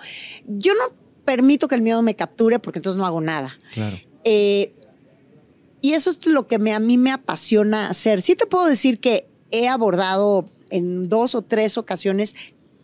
Yo 0.48 0.72
no 0.72 0.96
permito 1.26 1.68
que 1.68 1.74
el 1.74 1.82
miedo 1.82 2.00
me 2.00 2.16
capture 2.16 2.58
porque 2.58 2.78
entonces 2.78 2.96
no 2.96 3.04
hago 3.04 3.20
nada. 3.20 3.58
Claro. 3.74 3.98
Eh, 4.24 4.72
y 5.82 5.92
eso 5.92 6.08
es 6.08 6.24
lo 6.24 6.44
que 6.44 6.58
me, 6.58 6.72
a 6.72 6.80
mí 6.80 6.96
me 6.96 7.12
apasiona 7.12 7.90
hacer. 7.90 8.22
Sí 8.22 8.34
te 8.34 8.46
puedo 8.46 8.64
decir 8.64 8.98
que 8.98 9.28
he 9.50 9.68
abordado 9.68 10.46
en 10.70 11.04
dos 11.04 11.34
o 11.34 11.42
tres 11.42 11.76
ocasiones 11.76 12.34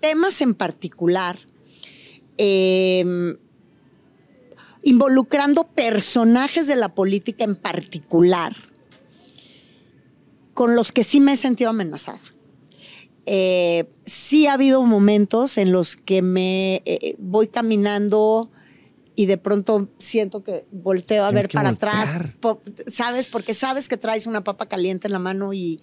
temas 0.01 0.43
en 0.43 0.53
particular, 0.53 1.39
em, 2.39 3.37
involucrando 4.83 5.65
personajes 5.65 6.67
de 6.67 6.77
la 6.77 6.95
política 6.95 7.45
en 7.45 7.57
particular, 7.57 8.55
con 10.55 10.77
los 10.77 10.93
que 10.93 11.05
sí 11.05 11.21
me 11.21 11.33
he 11.33 11.37
sentido 11.37 11.71
amenazada. 11.71 12.21
Eh, 13.27 13.91
sí 14.05 14.47
ha 14.47 14.53
habido 14.53 14.83
momentos 14.83 15.59
en 15.59 15.73
los 15.73 15.97
que 15.97 16.23
me 16.23 16.83
eh, 16.85 17.17
voy 17.19 17.49
caminando 17.49 18.51
y 19.17 19.27
de 19.27 19.39
pronto 19.39 19.89
siento 19.99 20.45
que 20.45 20.67
volteo 20.71 21.25
a 21.25 21.33
ver 21.33 21.49
para 21.49 21.71
atrás, 21.71 22.15
¿sabes? 22.87 23.29
Porque 23.29 23.55
sabes 23.55 23.89
que 23.89 23.97
traes 23.97 24.27
una 24.27 24.45
papa 24.45 24.67
caliente 24.67 25.09
en 25.09 25.13
la 25.13 25.19
mano 25.19 25.53
y, 25.55 25.83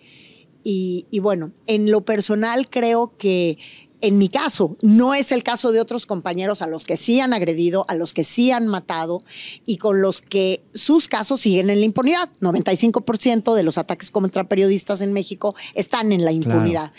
y, 0.64 1.20
bueno, 1.20 1.52
en 1.68 1.92
lo 1.92 2.06
personal 2.06 2.70
creo 2.70 3.18
que 3.18 3.58
en 4.04 4.18
mi 4.18 4.28
caso, 4.28 4.76
no 4.82 5.14
es 5.14 5.32
el 5.32 5.44
caso 5.44 5.72
de 5.72 5.80
otros 5.80 6.06
compañeros 6.06 6.62
a 6.62 6.68
los 6.68 6.84
que 6.84 6.98
sí 6.98 7.22
han 7.22 7.32
agredido, 7.32 7.86
a 7.88 7.96
los 7.96 8.14
que 8.14 8.26
sí 8.26 8.52
han 8.52 8.68
matado 8.68 9.22
y 9.66 9.78
con 9.78 10.02
los 10.02 10.22
que 10.22 10.62
sus 10.74 11.08
casos 11.08 11.40
siguen 11.40 11.70
en 11.70 11.80
la 11.80 11.86
impunidad. 11.86 12.30
95% 12.42 13.56
de 13.56 13.64
los 13.64 13.78
ataques 13.78 14.12
contra 14.12 14.44
periodistas 14.50 15.00
en 15.00 15.14
México 15.14 15.56
están 15.74 16.12
en 16.12 16.26
la 16.26 16.34
impunidad. 16.34 16.92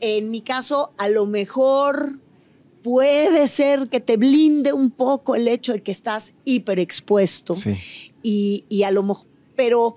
En 0.00 0.32
mi 0.32 0.40
caso, 0.40 0.90
a 0.98 1.08
lo 1.08 1.24
mejor 1.26 2.18
puede 2.82 3.46
ser 3.46 3.88
que 3.88 4.00
te 4.00 4.16
blinde 4.16 4.72
un 4.72 4.90
poco 4.90 5.36
el 5.36 5.46
hecho 5.46 5.72
de 5.72 5.84
que 5.84 5.92
estás 5.92 6.32
hiperexpuesto. 6.44 7.54
Y, 8.24 8.64
y 8.68 8.82
a 8.82 8.90
lo 8.90 9.04
mejor, 9.04 9.28
pero 9.54 9.94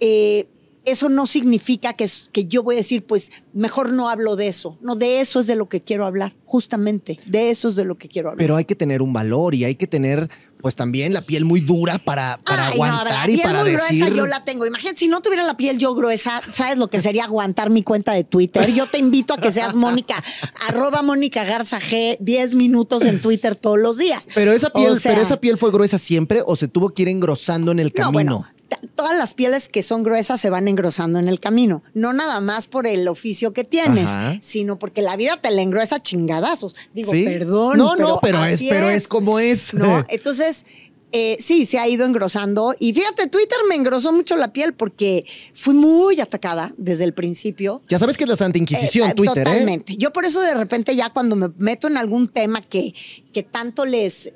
eh, 0.00 0.48
eso 0.90 1.08
no 1.08 1.26
significa 1.26 1.92
que, 1.92 2.08
que 2.32 2.44
yo 2.46 2.62
voy 2.62 2.76
a 2.76 2.78
decir, 2.78 3.04
pues 3.04 3.30
mejor 3.52 3.92
no 3.92 4.08
hablo 4.08 4.36
de 4.36 4.48
eso. 4.48 4.78
No, 4.80 4.96
de 4.96 5.20
eso 5.20 5.40
es 5.40 5.46
de 5.46 5.56
lo 5.56 5.68
que 5.68 5.80
quiero 5.80 6.06
hablar, 6.06 6.34
justamente. 6.44 7.18
De 7.26 7.50
eso 7.50 7.68
es 7.68 7.76
de 7.76 7.84
lo 7.84 7.96
que 7.96 8.08
quiero 8.08 8.30
hablar. 8.30 8.38
Pero 8.38 8.56
hay 8.56 8.64
que 8.64 8.74
tener 8.74 9.02
un 9.02 9.12
valor 9.12 9.54
y 9.54 9.64
hay 9.64 9.74
que 9.74 9.86
tener, 9.86 10.28
pues 10.60 10.74
también 10.74 11.12
la 11.12 11.22
piel 11.22 11.44
muy 11.44 11.60
dura 11.60 11.98
para, 11.98 12.38
para 12.44 12.68
aguantar 12.68 13.30
y 13.30 13.38
para 13.38 13.60
muy 13.60 13.72
decir. 13.72 14.04
Gruesa 14.04 14.16
yo 14.16 14.26
la 14.26 14.44
tengo. 14.44 14.66
Imagínate, 14.66 14.98
si 14.98 15.08
no 15.08 15.20
tuviera 15.20 15.44
la 15.44 15.56
piel 15.56 15.78
yo 15.78 15.94
gruesa, 15.94 16.40
¿sabes 16.52 16.78
lo 16.78 16.88
que 16.88 17.00
sería 17.00 17.24
aguantar 17.24 17.70
mi 17.70 17.82
cuenta 17.82 18.12
de 18.12 18.24
Twitter? 18.24 18.72
Yo 18.72 18.86
te 18.86 18.98
invito 18.98 19.34
a 19.34 19.38
que 19.38 19.52
seas 19.52 19.74
Mónica, 19.74 20.22
arroba 20.68 21.02
Mónica 21.02 21.44
Garza 21.44 21.80
G, 21.80 22.16
10 22.20 22.54
minutos 22.54 23.04
en 23.04 23.20
Twitter 23.20 23.56
todos 23.56 23.78
los 23.78 23.96
días. 23.96 24.28
Pero 24.34 24.52
esa 24.52 24.70
piel, 24.70 24.96
pero 25.02 25.20
esa 25.20 25.40
piel 25.40 25.58
fue 25.58 25.70
gruesa 25.70 25.98
siempre 25.98 26.42
o 26.44 26.56
se 26.56 26.68
tuvo 26.68 26.90
que 26.90 27.02
ir 27.02 27.08
engrosando 27.08 27.72
en 27.72 27.80
el 27.80 27.92
camino. 27.92 28.12
bueno, 28.12 28.46
todas 28.94 29.16
las 29.16 29.34
pieles 29.34 29.68
que 29.68 29.82
son 29.82 30.02
gruesas 30.02 30.40
se 30.40 30.50
van 30.50 30.68
engrosando 30.68 31.18
en 31.18 31.28
el 31.28 31.40
camino. 31.40 31.82
No 31.94 32.12
nada 32.12 32.40
más 32.40 32.68
por 32.68 32.86
el 32.86 33.06
oficio 33.08 33.52
que 33.52 33.64
tienes, 33.64 34.10
sino 34.40 34.78
porque 34.78 35.02
la 35.02 35.16
vida 35.16 35.36
te 35.40 35.50
la 35.50 35.62
engruesa 35.62 36.02
chingadazos. 36.02 36.74
Digo, 36.94 37.12
perdón. 37.12 37.78
No, 37.78 37.96
no, 37.96 38.18
pero 38.20 38.44
es, 38.44 38.62
pero 38.62 38.88
es 38.90 39.08
como 39.08 39.38
es. 39.38 39.74
No, 39.74 40.04
entonces. 40.08 40.64
Eh, 41.12 41.36
sí, 41.40 41.66
se 41.66 41.76
ha 41.76 41.88
ido 41.88 42.06
engrosando. 42.06 42.72
Y 42.78 42.92
fíjate, 42.92 43.26
Twitter 43.26 43.58
me 43.68 43.74
engrosó 43.74 44.12
mucho 44.12 44.36
la 44.36 44.52
piel 44.52 44.74
porque 44.74 45.24
fui 45.54 45.74
muy 45.74 46.20
atacada 46.20 46.72
desde 46.76 47.02
el 47.02 47.14
principio. 47.14 47.82
Ya 47.88 47.98
sabes 47.98 48.16
que 48.16 48.22
es 48.22 48.30
la 48.30 48.36
Santa 48.36 48.58
Inquisición, 48.58 49.10
eh, 49.10 49.14
Twitter, 49.14 49.38
¿eh? 49.38 49.44
Totalmente. 49.44 49.96
Yo 49.96 50.12
por 50.12 50.24
eso 50.24 50.40
de 50.40 50.54
repente 50.54 50.94
ya 50.94 51.10
cuando 51.10 51.34
me 51.34 51.48
meto 51.58 51.88
en 51.88 51.96
algún 51.96 52.28
tema 52.28 52.60
que, 52.60 52.94
que 53.32 53.42
tanto 53.42 53.84
les 53.84 54.30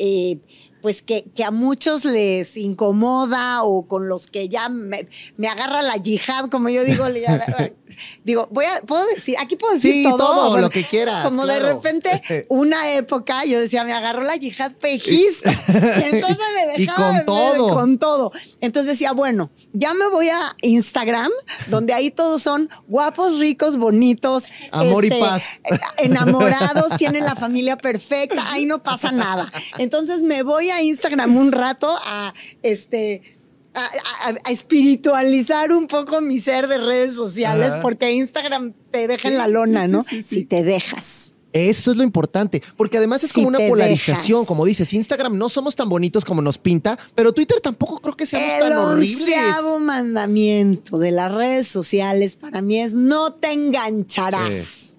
pues 0.85 1.01
que, 1.01 1.25
que, 1.35 1.43
a 1.45 1.51
muchos 1.51 2.05
les 2.05 2.59
incomoda 2.59 3.63
o 3.63 3.89
con 3.89 4.07
los 4.07 4.27
que 4.27 4.51
ya 4.51 4.69
me, 4.69 5.09
me 5.39 5.49
agarra 5.49 5.81
la 5.81 5.97
yihad, 5.97 6.51
como 6.51 6.69
yo 6.69 6.85
digo, 6.85 7.07
digo, 8.25 8.49
voy 8.51 8.65
a, 8.65 8.85
puedo 8.85 9.07
decir, 9.07 9.37
aquí 9.39 9.57
puedo 9.57 9.75
decir 9.75 9.93
sí, 9.93 10.11
todo, 10.17 10.59
lo 10.59 10.71
que 10.71 10.83
quieras. 10.85 11.25
Como 11.25 11.47
de 11.47 11.59
repente, 11.59 12.47
una 12.49 12.93
época, 12.93 13.45
yo 13.45 13.61
decía, 13.61 13.85
me 13.85 13.93
agarró 13.93 14.23
la 14.23 14.37
yihad 14.37 14.73
pejista. 14.73 15.53
y 15.69 16.15
entonces 16.15 16.47
me 16.55 16.79
dejaba. 16.79 17.23
Y 17.23 17.25
con 17.25 17.27
todo. 17.27 17.75
con 17.75 17.99
todo. 17.99 18.33
Entonces 18.61 18.93
decía, 18.93 19.13
bueno, 19.13 19.51
ya 19.73 19.95
me 19.95 20.09
voy 20.09 20.29
a 20.29 20.41
Instagram, 20.63 21.31
donde 21.69 21.93
ahí 21.93 22.11
todos 22.11 22.43
son 22.43 22.69
guapos, 22.89 23.39
ricos, 23.39 23.77
bonitos. 23.77 24.45
Amor 24.71 25.05
y 25.05 25.09
este, 25.09 25.21
paz. 25.21 25.61
Enamorados, 25.99 26.97
tienen 26.99 27.25
la 27.25 27.35
familia 27.35 27.77
perfecta, 27.77 28.53
ahí 28.53 28.67
no 28.67 28.83
pasa 28.85 29.11
nada. 29.11 29.51
Entonces 29.79 30.23
me 30.23 30.43
voy 30.43 30.71
a 30.71 30.83
Instagram 30.83 31.37
un 31.37 31.53
rato 31.53 31.89
a 32.07 32.33
este. 32.63 33.23
A, 33.77 34.51
espiritualizar 34.53 35.73
un 35.73 35.89
poco 35.89 36.21
mi 36.21 36.39
ser 36.39 36.69
de 36.69 36.79
redes 36.79 37.15
sociales, 37.15 37.73
porque 37.83 38.13
Instagram 38.13 38.73
te 38.93 39.09
deja 39.09 39.27
en 39.27 39.37
la 39.37 39.49
lona, 39.49 39.89
¿no? 39.89 40.05
si 40.05 40.45
te 40.45 40.63
dejas. 40.63 41.35
Eso 41.55 41.93
es 41.93 41.97
lo 41.97 42.03
importante, 42.03 42.61
porque 42.77 42.99
además 42.99 43.23
es 43.23 43.33
como 43.33 43.47
una 43.47 43.61
polarización, 43.61 44.45
como 44.45 44.65
dices, 44.65 44.93
Instagram 44.93 45.39
no 45.39 45.49
somos 45.49 45.77
tan 45.77 45.89
bonitos 45.89 46.25
como 46.25 46.43
nos 46.43 46.59
pinta, 46.59 46.99
pero 47.15 47.33
Twitter 47.33 47.61
tampoco 47.61 48.01
creo 48.01 48.17
que 48.17 48.27
seamos 48.27 48.59
tan 48.59 48.73
horribles. 48.73 49.29
El 49.29 49.81
mandamiento 49.81 50.99
de 50.99 51.13
las 51.13 51.33
redes 51.33 51.69
sociales 51.69 52.35
para 52.35 52.61
mí 52.61 52.81
es 52.81 52.95
no 52.95 53.33
te 53.33 53.53
engancharás. 53.53 54.97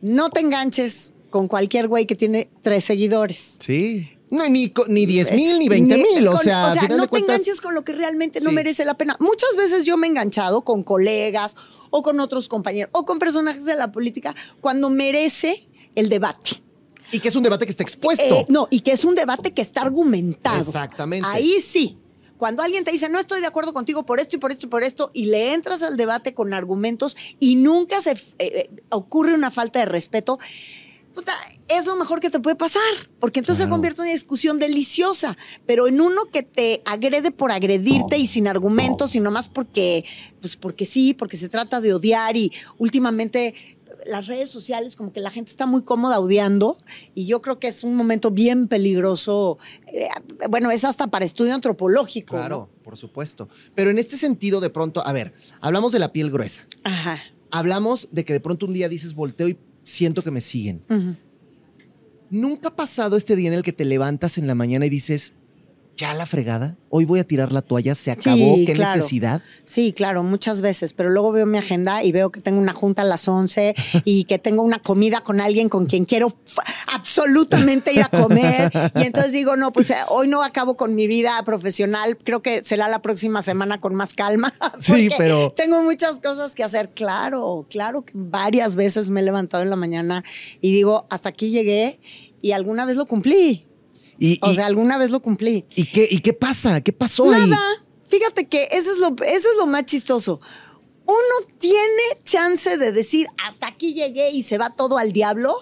No 0.00 0.28
te 0.30 0.40
enganches 0.40 1.12
con 1.36 1.48
cualquier 1.48 1.86
güey 1.86 2.06
que 2.06 2.14
tiene 2.14 2.48
tres 2.62 2.86
seguidores. 2.86 3.58
Sí. 3.60 4.10
No, 4.30 4.48
ni, 4.48 4.72
ni 4.88 5.04
10 5.04 5.32
mil, 5.32 5.58
ni 5.58 5.68
20 5.68 5.96
mil. 5.98 6.28
O 6.28 6.38
sea, 6.38 6.74
no 6.88 7.06
te 7.06 7.18
enganches 7.18 7.60
con 7.60 7.74
lo 7.74 7.84
que 7.84 7.92
realmente 7.92 8.40
no 8.40 8.52
merece 8.52 8.86
la 8.86 8.94
pena. 8.96 9.18
Muchas 9.20 9.54
veces 9.54 9.84
yo 9.84 9.98
me 9.98 10.06
he 10.06 10.10
enganchado 10.10 10.62
con 10.62 10.82
colegas 10.82 11.54
o 11.90 12.00
con 12.00 12.20
otros 12.20 12.48
compañeros 12.48 12.88
o 12.94 13.04
con 13.04 13.18
personajes 13.18 13.66
de 13.66 13.74
la 13.74 13.92
política 13.92 14.34
cuando 14.62 14.88
merece 14.88 15.66
el 15.94 16.08
debate. 16.08 16.62
Y 17.12 17.20
que 17.20 17.28
es 17.28 17.36
un 17.36 17.42
debate 17.42 17.66
que 17.66 17.70
está 17.70 17.82
expuesto. 17.82 18.24
Eh, 18.24 18.46
no, 18.48 18.66
y 18.70 18.80
que 18.80 18.92
es 18.92 19.04
un 19.04 19.14
debate 19.14 19.52
que 19.52 19.60
está 19.60 19.82
argumentado. 19.82 20.56
Exactamente. 20.56 21.28
Ahí 21.30 21.60
sí. 21.60 21.98
Cuando 22.38 22.62
alguien 22.62 22.82
te 22.82 22.92
dice, 22.92 23.10
no 23.10 23.18
estoy 23.18 23.40
de 23.40 23.46
acuerdo 23.46 23.74
contigo 23.74 24.04
por 24.04 24.20
esto 24.20 24.36
y 24.36 24.38
por 24.38 24.52
esto 24.52 24.66
y 24.66 24.70
por 24.70 24.82
esto, 24.82 25.10
y 25.12 25.26
le 25.26 25.52
entras 25.52 25.82
al 25.82 25.96
debate 25.98 26.34
con 26.34 26.54
argumentos 26.54 27.14
y 27.40 27.56
nunca 27.56 28.00
se 28.00 28.12
eh, 28.12 28.16
eh, 28.38 28.70
ocurre 28.90 29.34
una 29.34 29.50
falta 29.50 29.78
de 29.78 29.86
respeto, 29.86 30.38
es 31.68 31.86
lo 31.86 31.96
mejor 31.96 32.20
que 32.20 32.30
te 32.30 32.40
puede 32.40 32.56
pasar, 32.56 32.82
porque 33.20 33.40
entonces 33.40 33.64
se 33.64 33.70
convierte 33.70 34.00
en 34.00 34.06
una 34.06 34.12
discusión 34.12 34.58
deliciosa, 34.58 35.36
pero 35.66 35.88
en 35.88 36.00
uno 36.00 36.26
que 36.32 36.42
te 36.42 36.82
agrede 36.84 37.30
por 37.30 37.50
agredirte 37.50 38.18
y 38.18 38.26
sin 38.26 38.46
argumentos, 38.46 39.10
sino 39.10 39.30
más 39.30 39.48
porque, 39.48 40.04
pues 40.40 40.56
porque 40.56 40.86
sí, 40.86 41.14
porque 41.14 41.36
se 41.36 41.48
trata 41.48 41.80
de 41.80 41.92
odiar 41.92 42.36
y 42.36 42.52
últimamente 42.78 43.54
las 44.06 44.26
redes 44.26 44.50
sociales 44.50 44.96
como 44.96 45.12
que 45.12 45.20
la 45.20 45.30
gente 45.30 45.50
está 45.50 45.66
muy 45.66 45.82
cómoda 45.82 46.20
odiando 46.20 46.76
y 47.14 47.26
yo 47.26 47.42
creo 47.42 47.58
que 47.58 47.68
es 47.68 47.82
un 47.82 47.94
momento 47.94 48.30
bien 48.30 48.68
peligroso. 48.68 49.58
Eh, 49.92 50.08
bueno, 50.48 50.70
es 50.70 50.84
hasta 50.84 51.08
para 51.08 51.24
estudio 51.24 51.54
antropológico. 51.54 52.36
Claro, 52.36 52.70
por 52.84 52.96
supuesto. 52.96 53.48
Pero 53.74 53.90
en 53.90 53.98
este 53.98 54.16
sentido, 54.16 54.60
de 54.60 54.70
pronto, 54.70 55.04
a 55.06 55.12
ver, 55.12 55.32
hablamos 55.60 55.92
de 55.92 55.98
la 55.98 56.12
piel 56.12 56.30
gruesa. 56.30 56.66
Ajá. 56.84 57.20
Hablamos 57.50 58.08
de 58.10 58.24
que 58.24 58.32
de 58.32 58.40
pronto 58.40 58.66
un 58.66 58.74
día 58.74 58.88
dices 58.88 59.14
volteo 59.14 59.48
y 59.48 59.58
siento 59.86 60.22
que 60.22 60.30
me 60.30 60.40
siguen. 60.40 60.82
¿Nunca 62.28 62.68
ha 62.68 62.76
pasado 62.76 63.16
este 63.16 63.36
día 63.36 63.48
en 63.48 63.54
el 63.54 63.62
que 63.62 63.72
te 63.72 63.84
levantas 63.84 64.36
en 64.36 64.46
la 64.46 64.54
mañana 64.54 64.84
y 64.84 64.90
dices, 64.90 65.34
ya 65.96 66.12
la 66.12 66.26
fregada, 66.26 66.76
hoy 66.90 67.06
voy 67.06 67.20
a 67.20 67.24
tirar 67.24 67.52
la 67.52 67.62
toalla, 67.62 67.94
se 67.94 68.10
acabó, 68.10 68.56
qué 68.66 68.74
necesidad. 68.74 69.40
Sí, 69.64 69.94
claro, 69.94 70.22
muchas 70.22 70.60
veces, 70.60 70.92
pero 70.92 71.08
luego 71.08 71.32
veo 71.32 71.46
mi 71.46 71.56
agenda 71.56 72.04
y 72.04 72.12
veo 72.12 72.30
que 72.30 72.42
tengo 72.42 72.60
una 72.60 72.74
junta 72.74 73.00
a 73.00 73.04
las 73.06 73.26
11 73.26 73.74
y 74.04 74.24
que 74.28 74.38
tengo 74.38 74.62
una 74.62 74.78
comida 74.78 75.22
con 75.22 75.40
alguien 75.40 75.70
con 75.70 75.86
quien 75.86 76.04
quiero 76.04 76.28
absolutamente 76.92 77.94
ir 77.94 78.02
a 78.02 78.08
comer 78.08 78.70
y 78.94 79.04
entonces 79.04 79.32
digo, 79.32 79.56
no, 79.56 79.72
pues 79.72 79.90
eh, 79.90 79.96
hoy 80.08 80.28
no 80.28 80.42
acabo 80.42 80.76
con 80.76 80.94
mi 80.94 81.06
vida 81.06 81.42
profesional, 81.44 82.18
creo 82.18 82.42
que 82.42 82.62
será 82.62 82.88
la 82.88 83.00
próxima 83.00 83.42
semana 83.42 83.80
con 83.80 83.94
más 83.94 84.12
calma. 84.14 84.52
Sí, 84.78 85.08
pero 85.16 85.52
tengo 85.52 85.82
muchas 85.82 86.20
cosas 86.20 86.54
que 86.54 86.62
hacer, 86.62 86.90
claro, 86.90 87.66
claro 87.70 88.02
que 88.02 88.12
varias 88.14 88.76
veces 88.76 89.10
me 89.10 89.20
he 89.20 89.22
levantado 89.22 89.62
en 89.62 89.70
la 89.70 89.76
mañana 89.76 90.22
y 90.60 90.72
digo, 90.72 91.06
hasta 91.08 91.30
aquí 91.30 91.50
llegué 91.50 91.98
y 92.42 92.52
alguna 92.52 92.84
vez 92.84 92.96
lo 92.96 93.06
cumplí 93.06 93.66
o 94.40 94.52
sea, 94.52 94.66
alguna 94.66 94.98
vez 94.98 95.10
lo 95.10 95.20
cumplí. 95.20 95.64
¿Y 95.74 95.84
qué, 95.86 96.06
y 96.10 96.20
qué 96.20 96.32
pasa? 96.32 96.80
¿Qué 96.80 96.92
pasó 96.92 97.26
Nada. 97.30 97.58
Fíjate 98.08 98.46
que 98.46 98.68
eso 98.72 98.92
es, 98.92 98.98
lo, 98.98 99.08
eso 99.08 99.48
es 99.48 99.56
lo 99.58 99.66
más 99.66 99.84
chistoso. 99.86 100.40
Uno 101.06 101.54
tiene 101.58 102.02
chance 102.24 102.76
de 102.76 102.92
decir, 102.92 103.26
hasta 103.46 103.66
aquí 103.68 103.94
llegué 103.94 104.30
y 104.30 104.42
se 104.42 104.58
va 104.58 104.70
todo 104.70 104.98
al 104.98 105.12
diablo. 105.12 105.56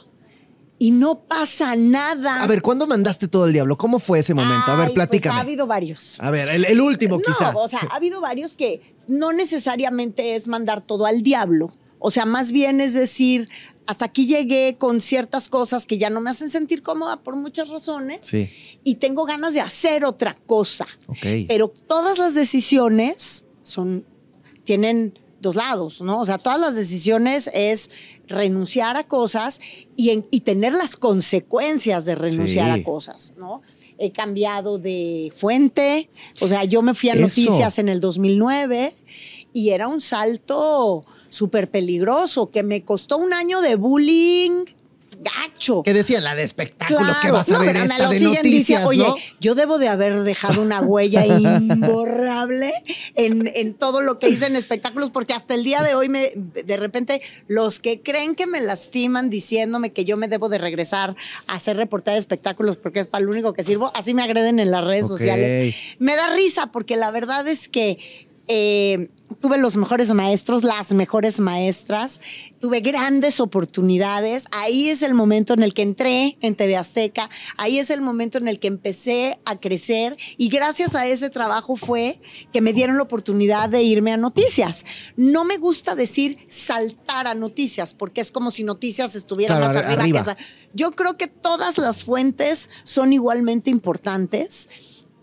y 0.79 0.91
no 0.91 1.15
pasa 1.27 1.77
nada. 1.77 2.43
A 2.43 2.47
ver, 2.47 2.61
¿cuándo 2.61 2.87
mandaste 2.87 3.29
todo 3.29 3.47
el 3.47 3.53
diablo? 3.53 3.77
¿Cómo 3.79 3.99
fue 3.99 4.19
ese 4.19 4.35
momento? 4.35 4.71
a 4.73 4.77
ver, 4.77 4.89
Ay, 4.89 4.95
platícame. 4.95 5.33
Pues 5.33 5.39
ha 5.39 5.43
habido 5.43 5.67
varios. 5.67 6.19
A 6.21 6.31
ver, 6.31 6.49
el, 6.49 6.65
el 6.65 6.81
último 6.81 7.17
no, 7.17 7.23
quizá. 7.23 7.57
o 7.57 7.69
sea, 7.69 7.81
ha 7.91 7.97
habido 7.97 8.21
varios 8.21 8.55
que 8.55 8.95
no 9.09 9.33
necesariamente 9.33 10.35
es 10.35 10.49
mandar 10.49 10.81
todo 10.83 11.07
al 11.07 11.23
diablo. 11.23 11.71
O 12.07 12.11
sea, 12.11 12.27
más 12.27 12.53
bien 12.53 12.83
es 12.83 12.93
decir, 12.93 13.49
hasta 13.87 14.05
aquí 14.05 14.27
llegué 14.27 14.77
con 14.79 15.01
ciertas 15.01 15.49
cosas 15.49 15.87
que 15.87 15.97
ya 15.97 16.11
no 16.11 16.21
me 16.21 16.29
hacen 16.29 16.51
sentir 16.51 16.83
cómoda 16.83 17.23
por 17.23 17.35
muchas 17.35 17.71
razones 17.71 18.19
Sí, 18.23 18.47
y 18.85 18.97
tengo 18.97 19.25
ganas 19.25 19.55
de 19.55 19.63
hacer 19.63 20.05
otra 20.05 20.37
cosa. 20.47 20.87
ok. 21.07 21.47
Pero 21.49 21.69
todas 21.69 22.19
las 22.19 22.35
decisiones 22.35 23.47
son, 23.63 24.05
tienen 24.65 25.19
dos 25.41 25.55
lados, 25.57 26.03
¿no? 26.03 26.21
O 26.21 26.27
sea, 26.27 26.37
todas 26.37 26.61
las 26.61 26.75
decisiones 26.75 27.49
es 27.55 27.91
renunciar 28.29 28.99
a 28.99 29.05
cosas 29.07 29.59
y, 29.97 30.11
en- 30.11 30.27
y 30.31 30.41
tener 30.41 30.75
las 30.75 30.97
consecuencias 30.97 32.05
de 32.05 32.15
renunciar 32.17 32.75
Sí. 32.75 32.81
a 32.81 32.85
cosas, 32.85 33.33
¿no? 33.39 33.63
He 33.97 34.11
cambiado 34.11 34.77
de 34.79 35.33
fuente, 35.37 36.11
o 36.41 36.49
sea, 36.49 36.65
yo 36.65 36.83
me 36.83 36.95
fui 36.95 37.11
a 37.11 37.13
Eso. 37.13 37.23
noticias 37.23 37.79
en 37.79 37.89
el 37.89 38.01
2009 38.01 38.93
y 39.55 39.71
era 39.71 39.89
un 39.89 40.01
salto 40.01 41.07
súper 41.29 41.71
peligroso 41.71 42.51
que 42.51 42.63
me 42.65 42.85
costó 42.85 43.17
un 43.17 43.33
año 43.33 43.63
de 43.63 43.77
bullying 43.77 44.65
gacho. 45.21 45.85
¿Qué 45.85 45.93
decían? 45.93 46.25
La 46.25 46.35
de 46.35 46.43
espectáculos 46.43 47.17
que 47.21 47.31
vas 47.31 47.49
a 47.49 47.55
No, 47.55 47.61
ver 47.61 47.77
esta 47.77 47.99
lo 47.99 48.11
de 48.11 48.19
siguen 48.19 48.35
noticias, 48.35 48.89
diciendo, 48.89 49.09
¿no? 49.09 49.15
Oye, 49.15 49.23
yo 49.41 49.55
debo 49.55 49.79
de 49.79 49.87
haber 49.87 50.25
dejado 50.25 50.61
una 50.61 50.81
huella 50.83 51.25
imborrable 51.39 52.73
en, 53.15 53.49
en 53.55 53.75
todo 53.75 54.01
lo 54.01 54.19
que 54.19 54.29
hice 54.29 54.47
en 54.47 54.57
espectáculos, 54.57 55.11
porque 55.11 55.33
hasta 55.33 55.55
el 55.55 55.63
día 55.63 55.83
de 55.85 55.95
hoy, 55.95 56.09
me, 56.09 56.33
de 56.35 56.77
repente, 56.77 57.23
los 57.47 57.79
que 57.79 58.01
creen 58.03 58.35
que 58.35 58.49
me 58.49 58.61
lastiman 58.61 59.31
diciéndome 59.31 59.93
que 59.93 60.05
yo 60.05 60.17
me 60.17 60.27
debo 60.27 60.49
de 60.49 60.59
regresar 60.59 61.15
a 61.47 61.55
hacer 61.55 61.77
reportaje 61.77 62.17
de 62.17 62.21
espectáculos 62.21 62.77
porque 62.77 63.01
es 63.01 63.07
para 63.07 63.25
lo 63.25 63.31
único 63.31 63.53
que 63.53 63.63
sirvo, 63.63 63.93
así 63.95 64.15
me 64.15 64.23
agreden 64.23 64.59
en 64.59 64.73
las 64.73 64.85
redes 64.85 65.07
sociales. 65.07 65.97
Me 66.01 66.17
da 66.17 66.35
risa 66.35 66.73
porque 66.73 66.97
la 66.97 67.13
verdad 67.13 67.47
es 67.47 67.69
que 67.69 67.99
eh, 68.49 69.11
tuve 69.41 69.59
los 69.59 69.77
mejores 69.77 70.13
maestros, 70.13 70.65
las 70.65 70.93
mejores 70.93 71.41
maestras, 71.41 72.21
tuve 72.61 72.81
grandes 72.81 73.41
oportunidades. 73.41 74.47
Ahí 74.53 74.89
es 74.91 75.03
el 75.03 75.15
momento 75.15 75.55
en 75.55 75.63
el 75.63 75.75
que 75.75 75.83
entré 75.83 76.37
en 76.41 76.55
TV 76.55 76.77
Azteca, 76.77 77.29
ahí 77.57 77.79
es 77.79 77.91
el 77.91 78.01
momento 78.01 78.39
en 78.39 78.49
el 78.49 78.59
que 78.59 78.69
empecé 78.69 79.39
a 79.45 79.59
crecer 79.59 80.17
y 80.37 80.49
gracias 80.49 80.95
a 80.95 81.07
ese 81.07 81.31
trabajo 81.31 81.77
fue 81.77 82.21
que 82.53 82.61
me 82.61 82.73
dieron 82.73 82.97
la 82.97 83.03
oportunidad 83.03 83.69
de 83.69 83.83
irme 83.83 84.13
a 84.13 84.17
noticias. 84.17 84.85
No 85.17 85.45
me 85.45 85.57
gusta 85.57 85.95
decir 85.95 86.39
saltar 86.49 87.27
a 87.27 87.35
noticias 87.35 87.95
porque 87.95 88.21
es 88.21 88.31
como 88.31 88.51
si 88.51 88.63
noticias 88.65 89.15
estuviera 89.17 89.57
Claro, 89.57 89.67
más 89.75 89.77
ar- 89.85 89.99
arriba. 90.01 90.21
arriba. 90.21 90.35
que- 90.37 90.45
Yo 90.75 90.91
creo 90.93 91.17
que 91.17 91.27
todas 91.27 91.79
las 91.79 92.05
fuentes 92.05 92.69
son 92.85 93.13
igualmente 93.13 93.71
importantes. 93.71 94.69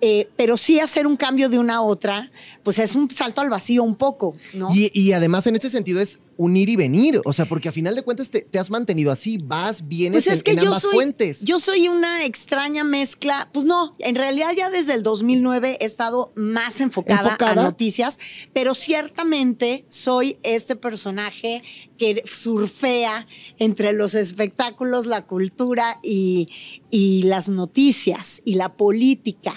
Eh, 0.02 0.30
pero 0.36 0.58
sí 0.58 0.80
hacer 0.80 1.06
un 1.08 1.16
cambio 1.16 1.48
de 1.48 1.60
una 1.60 1.76
a 1.76 1.82
otra, 1.82 2.32
pues 2.64 2.80
es 2.80 2.96
un 2.96 3.10
salto 3.10 3.42
al 3.42 3.50
vacío 3.50 3.84
un 3.84 3.96
poco, 3.96 4.34
¿no? 4.54 4.70
Y, 4.74 4.92
y 4.94 5.14
además 5.14 5.46
en 5.48 5.56
ese 5.56 5.70
sentido 5.70 6.02
es 6.02 6.20
unir 6.38 6.70
y 6.70 6.76
venir. 6.76 7.22
O 7.26 7.34
sea, 7.34 7.46
porque 7.46 7.70
a 7.70 7.72
final 7.72 7.96
de 7.96 8.02
cuentas 8.04 8.30
te, 8.30 8.42
te 8.42 8.60
has 8.60 8.70
mantenido 8.70 9.12
así, 9.12 9.38
vas, 9.38 9.88
vienes 9.88 10.26
Pues 10.26 10.28
es 10.34 10.40
en, 10.40 10.44
que 10.44 10.52
en 10.52 10.58
yo 10.60 10.66
ambas 10.68 10.82
soy, 10.82 10.92
fuentes. 10.94 11.42
yo 11.44 11.60
soy 11.60 11.88
una 11.88 12.26
extraña 12.26 12.84
mezcla. 12.84 13.50
Pues 13.54 13.66
no, 13.66 13.96
en 14.00 14.16
realidad 14.16 14.52
ya 14.56 14.70
desde 14.70 14.94
el 14.94 15.04
2009 15.04 15.78
he 15.80 15.86
estado 15.86 16.32
más 16.36 16.80
enfocada, 16.82 17.30
¿Enfocada? 17.30 17.62
a 17.62 17.66
noticias, 17.66 18.20
pero 18.54 18.74
ciertamente 18.76 19.86
soy 19.90 20.38
este 20.44 20.76
personaje 20.76 21.64
que 21.98 22.24
surfea 22.26 23.28
entre 23.60 23.94
los 23.94 24.16
espectáculos, 24.16 25.06
la 25.06 25.26
cultura 25.26 26.00
y, 26.04 26.48
y 26.90 27.24
las 27.24 27.50
noticias 27.50 28.42
y 28.46 28.56
la 28.56 28.76
política. 28.76 29.54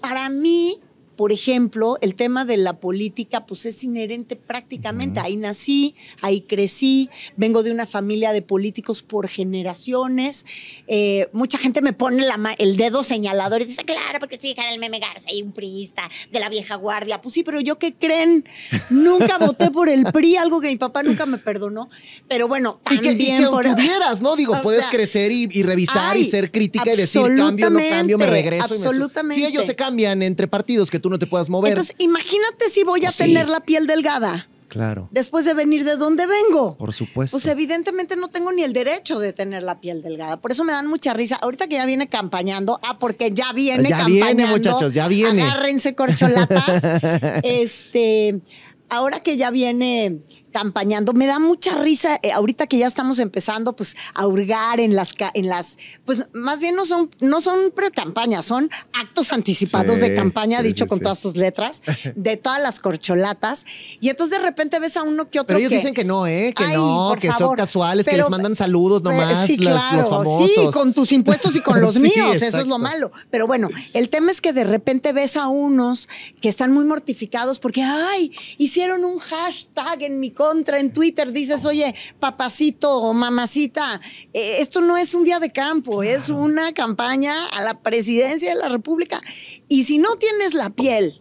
Para 0.00 0.28
mí, 0.28 0.80
por 1.16 1.32
ejemplo, 1.32 1.98
el 2.02 2.14
tema 2.14 2.44
de 2.44 2.56
la 2.58 2.78
política, 2.78 3.46
pues 3.46 3.66
es 3.66 3.82
inherente 3.82 4.36
prácticamente. 4.36 5.20
Ahí 5.20 5.36
nací, 5.36 5.94
ahí 6.20 6.42
crecí, 6.42 7.08
vengo 7.36 7.62
de 7.62 7.72
una 7.72 7.86
familia 7.86 8.32
de 8.32 8.42
políticos 8.42 9.02
por 9.02 9.28
generaciones. 9.28 10.44
Eh, 10.86 11.28
mucha 11.32 11.58
gente 11.58 11.82
me 11.82 11.92
pone 11.92 12.22
la 12.24 12.36
el 12.58 12.76
dedo 12.76 13.02
señalador 13.02 13.62
y 13.62 13.64
dice, 13.64 13.84
claro, 13.84 14.18
porque 14.20 14.38
soy 14.38 14.50
hija 14.50 14.68
del 14.70 14.78
meme 14.78 14.98
Garza 14.98 15.32
y 15.32 15.42
un 15.42 15.52
priista 15.52 16.08
de 16.30 16.38
la 16.38 16.48
vieja 16.48 16.74
guardia. 16.76 17.20
Pues 17.20 17.34
sí, 17.34 17.42
pero 17.42 17.60
yo 17.60 17.78
qué 17.78 17.94
creen, 17.94 18.44
nunca 18.90 19.38
voté 19.40 19.70
por 19.70 19.88
el 19.88 20.04
PRI, 20.04 20.36
algo 20.36 20.60
que 20.60 20.68
mi 20.68 20.76
papá 20.76 21.02
nunca 21.02 21.26
me 21.26 21.38
perdonó. 21.38 21.88
Pero 22.28 22.46
bueno, 22.46 22.80
Y 22.90 22.98
que, 22.98 23.08
también 23.08 23.40
y 23.40 23.44
que 23.44 23.50
por... 23.50 23.64
pudieras, 23.64 24.20
¿no? 24.20 24.36
Digo, 24.36 24.54
O 24.56 24.62
puedes 24.62 24.82
sea, 24.82 24.90
crecer 24.90 25.32
y, 25.32 25.48
y 25.50 25.62
revisar 25.62 26.16
y 26.16 26.24
ser 26.24 26.50
crítica 26.50 26.92
y 26.92 26.96
decir 26.96 27.22
cambio, 27.22 27.70
no 27.70 27.78
cambio, 27.78 28.18
me 28.18 28.24
absolutamente, 28.24 28.26
regreso. 28.26 28.74
y 28.74 28.78
me 28.78 28.86
absolutamente. 28.86 29.34
Sí, 29.34 29.46
ellos 29.46 29.66
se 29.66 29.74
cambian 29.74 30.22
entre 30.22 30.48
partidos 30.48 30.90
que 30.90 30.98
tú 30.98 31.05
no 31.10 31.18
te 31.18 31.26
puedas 31.26 31.48
mover. 31.48 31.70
Entonces, 31.70 31.94
imagínate 31.98 32.68
si 32.70 32.84
voy 32.84 33.04
a 33.04 33.10
sí. 33.10 33.24
tener 33.24 33.48
la 33.48 33.60
piel 33.60 33.86
delgada 33.86 34.48
claro, 34.68 35.08
después 35.10 35.44
de 35.44 35.54
venir 35.54 35.84
de 35.84 35.96
donde 35.96 36.26
vengo. 36.26 36.76
por 36.76 36.92
supuesto. 36.92 37.34
Pues 37.34 37.46
evidentemente 37.46 38.16
no 38.16 38.28
tengo 38.28 38.52
ni 38.52 38.62
el 38.62 38.72
derecho 38.72 39.18
de 39.18 39.32
tener 39.32 39.62
la 39.62 39.80
piel 39.80 40.02
delgada. 40.02 40.40
Por 40.40 40.52
eso 40.52 40.64
me 40.64 40.72
dan 40.72 40.86
mucha 40.86 41.14
risa. 41.14 41.36
Ahorita 41.36 41.66
que 41.66 41.76
ya 41.76 41.86
viene 41.86 42.08
campañando, 42.08 42.78
ah, 42.82 42.98
porque 42.98 43.30
ya 43.32 43.52
viene 43.52 43.88
Ya 43.88 43.98
campañando. 43.98 44.36
viene, 44.36 44.46
muchachos, 44.46 44.92
ya 44.92 45.08
viene. 45.08 45.42
Agárrense 45.42 45.94
corcholatas. 45.94 46.82
este, 47.42 48.40
ahora 48.88 49.20
que 49.20 49.36
ya 49.36 49.50
viene 49.50 50.18
campañando, 50.52 51.12
me 51.12 51.26
da 51.26 51.38
mucha 51.38 51.76
risa. 51.82 52.18
eh, 52.22 52.32
ahorita 52.32 52.66
que 52.66 52.78
ya 52.78 52.86
estamos 52.86 53.18
empezando, 53.18 53.74
pues, 53.76 53.94
a 54.14 54.26
hurgar 54.26 54.80
en 54.80 54.94
las, 54.96 55.10
en 55.34 55.48
las, 55.48 55.76
pues, 56.04 56.28
más 56.32 56.60
bien 56.60 56.74
no 56.74 56.84
son, 56.86 57.10
no 57.20 57.40
son 57.40 57.70
pre-campañas, 57.74 58.46
son 58.46 58.70
actos 58.92 59.32
anticipados 59.32 59.96
Sí, 59.98 60.00
de 60.08 60.14
campaña, 60.14 60.60
sí, 60.60 60.68
dicho 60.68 60.84
sí, 60.84 60.88
con 60.88 61.00
todas 61.00 61.18
sus 61.18 61.36
letras, 61.36 61.82
de 62.16 62.36
todas 62.36 62.60
las 62.62 62.80
corcholatas. 62.80 63.64
Y 64.00 64.08
entonces 64.08 64.38
de 64.38 64.44
repente 64.44 64.78
ves 64.80 64.96
a 64.96 65.02
uno 65.02 65.28
que 65.30 65.40
otro 65.40 65.48
Pero 65.48 65.58
ellos 65.58 65.70
que- 65.70 65.76
dicen 65.76 65.94
que 65.94 66.04
no, 66.04 66.26
¿eh? 66.26 66.52
Que 66.56 66.64
Ay, 66.64 66.74
no, 66.76 67.14
que 67.20 67.30
son 67.32 67.54
casuales, 67.56 68.06
que 68.06 68.16
les 68.16 68.30
mandan 68.30 68.54
saludos 68.56 69.02
pues, 69.02 69.14
nomás 69.16 69.48
las- 69.48 69.58
claro, 69.58 69.96
los 69.98 70.08
famosos. 70.08 70.50
Sí, 70.54 70.60
con 70.72 70.92
tus 70.94 71.12
impuestos 71.12 71.54
y 71.56 71.60
con 71.60 71.80
los 71.80 71.96
míos. 72.00 72.40
Eso 72.42 72.58
es 72.60 72.66
lo 72.66 72.78
malo. 72.78 73.10
Pero 73.30 73.46
bueno, 73.46 73.68
el 73.92 74.08
tema 74.10 74.30
es 74.30 74.40
que 74.40 74.52
de 74.52 74.64
repente 74.64 75.12
ves 75.12 75.36
a 75.36 75.48
unos 75.48 76.08
que 76.40 76.48
están 76.48 76.72
muy 76.72 76.84
mortificados 76.84 77.58
porque, 77.58 77.82
ay, 77.82 78.30
hicieron 78.58 79.04
un 79.04 79.18
hashtag 79.18 80.02
en 80.02 80.20
mi 80.20 80.30
contra 80.46 80.78
en 80.78 80.92
Twitter. 80.92 81.32
Dices, 81.32 81.64
oye, 81.64 81.94
papacito 82.20 82.98
o 82.98 83.12
mamacita, 83.12 84.00
eh, 84.32 84.58
esto 84.60 84.80
no 84.80 84.96
es 84.96 85.14
un 85.14 85.24
día 85.24 85.40
de 85.40 85.50
campo, 85.50 86.02
es 86.02 86.30
una 86.30 86.72
campaña 86.72 87.34
a 87.46 87.62
la 87.62 87.80
presidencia 87.82 88.54
de 88.54 88.60
la 88.60 88.68
República. 88.68 89.20
Y 89.68 89.84
si 89.84 89.98
no 89.98 90.14
tienes 90.14 90.54
la 90.54 90.70
piel 90.70 91.20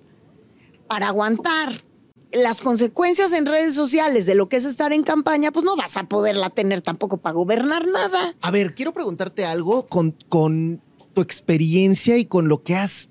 para 0.87 1.07
aguantar 1.07 1.83
las 2.31 2.61
consecuencias 2.61 3.33
en 3.33 3.45
redes 3.45 3.73
sociales 3.73 4.25
de 4.25 4.35
lo 4.35 4.49
que 4.49 4.57
es 4.57 4.65
estar 4.65 4.93
en 4.93 5.03
campaña, 5.03 5.51
pues 5.51 5.65
no 5.65 5.75
vas 5.75 5.97
a 5.97 6.07
poderla 6.07 6.49
tener 6.49 6.81
tampoco 6.81 7.17
para 7.17 7.33
gobernar 7.33 7.87
nada. 7.87 8.35
A 8.41 8.51
ver, 8.51 8.75
quiero 8.75 8.93
preguntarte 8.93 9.45
algo 9.45 9.87
con, 9.87 10.15
con 10.29 10.81
tu 11.13 11.21
experiencia 11.21 12.17
y 12.17 12.25
con 12.25 12.47
lo 12.47 12.61
que 12.61 12.75
has 12.75 13.09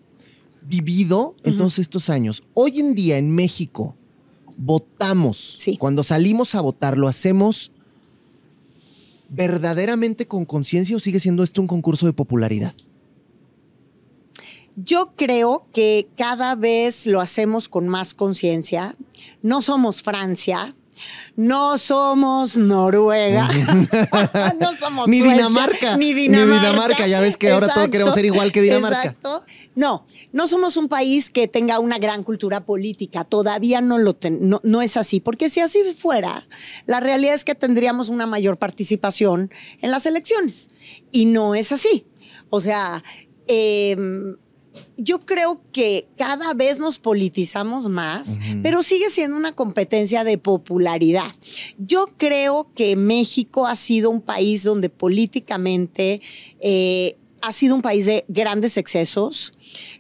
vivido 0.63 1.35
en 1.43 1.57
todos 1.57 1.79
estos 1.79 2.09
años. 2.09 2.43
Hoy 2.55 2.81
en 2.81 2.95
día 2.95 3.19
en 3.19 3.35
México 3.35 3.97
votamos. 4.57 5.57
Sí. 5.59 5.77
Cuando 5.77 6.03
salimos 6.03 6.55
a 6.55 6.61
votar, 6.61 6.99
¿lo 6.99 7.09
hacemos 7.09 7.71
verdaderamente 9.29 10.27
con 10.27 10.45
conciencia 10.45 10.97
o 10.97 11.01
sigue 11.01 11.21
siendo 11.21 11.43
esto 11.43 11.61
un 11.61 11.67
concurso 11.67 12.07
de 12.07 12.13
popularidad? 12.13 12.75
Yo 14.77 15.13
creo 15.15 15.67
que 15.73 16.09
cada 16.17 16.57
vez 16.57 17.07
lo 17.07 17.21
hacemos 17.21 17.69
con 17.69 17.87
más 17.89 18.13
conciencia. 18.13 18.95
No 19.41 19.63
somos 19.63 20.03
Francia, 20.03 20.75
no 21.37 21.79
somos 21.79 22.57
Noruega, 22.57 23.49
no 24.61 24.77
somos 24.79 25.09
Ni 25.09 25.21
Suecia, 25.21 25.37
Dinamarca. 25.37 25.97
ni 25.97 26.07
Ni 26.07 26.15
Dinamarca. 26.15 26.61
Dinamarca, 26.61 27.07
ya 27.07 27.21
ves 27.21 27.37
que 27.37 27.51
ahora 27.51 27.69
todos 27.73 27.89
queremos 27.89 28.15
ser 28.15 28.25
igual 28.25 28.53
que 28.53 28.61
Dinamarca. 28.63 28.99
Exacto. 29.01 29.45
No, 29.75 30.07
no 30.33 30.47
somos 30.47 30.77
un 30.77 30.89
país 30.89 31.31
que 31.31 31.49
tenga 31.49 31.79
una 31.81 31.99
gran 31.99 32.23
cultura 32.23 32.65
política. 32.65 33.25
Todavía 33.25 33.81
no 33.81 33.99
lo 33.99 34.15
ten- 34.15 34.39
no, 34.49 34.61
no 34.63 34.83
es 34.83 34.97
así, 34.97 35.21
porque 35.21 35.49
si 35.49 35.61
así 35.61 35.81
fuera, 35.99 36.47
la 36.87 37.01
realidad 37.01 37.35
es 37.35 37.45
que 37.45 37.55
tendríamos 37.55 38.09
una 38.09 38.27
mayor 38.27 38.57
participación 38.57 39.51
en 39.81 39.91
las 39.91 40.07
elecciones 40.07 40.69
y 41.11 41.25
no 41.27 41.55
es 41.55 41.73
así. 41.73 42.07
O 42.51 42.61
sea, 42.61 43.03
em, 43.49 44.37
yo 44.97 45.25
creo 45.27 45.61
que 45.73 46.07
cada 46.17 46.55
vez 46.55 46.79
nos 46.79 46.99
politizamos 46.99 47.89
más, 47.89 48.39
pero 48.63 48.83
sigue 48.83 49.11
siendo 49.11 49.37
una 49.37 49.53
competencia 49.53 50.25
de 50.25 50.39
popularidad. 50.39 51.31
Yo 51.79 52.07
creo 52.17 52.69
que 52.75 52.97
México 52.97 53.67
ha 53.67 53.77
sido 53.77 54.11
un 54.11 54.21
país 54.21 54.63
donde 54.63 54.89
políticamente 54.91 56.21
eh, 56.61 57.17
ha 57.45 57.53
sido 57.53 57.75
un 57.75 57.83
país 57.83 58.07
de 58.07 58.25
grandes 58.29 58.79
excesos. 58.79 59.53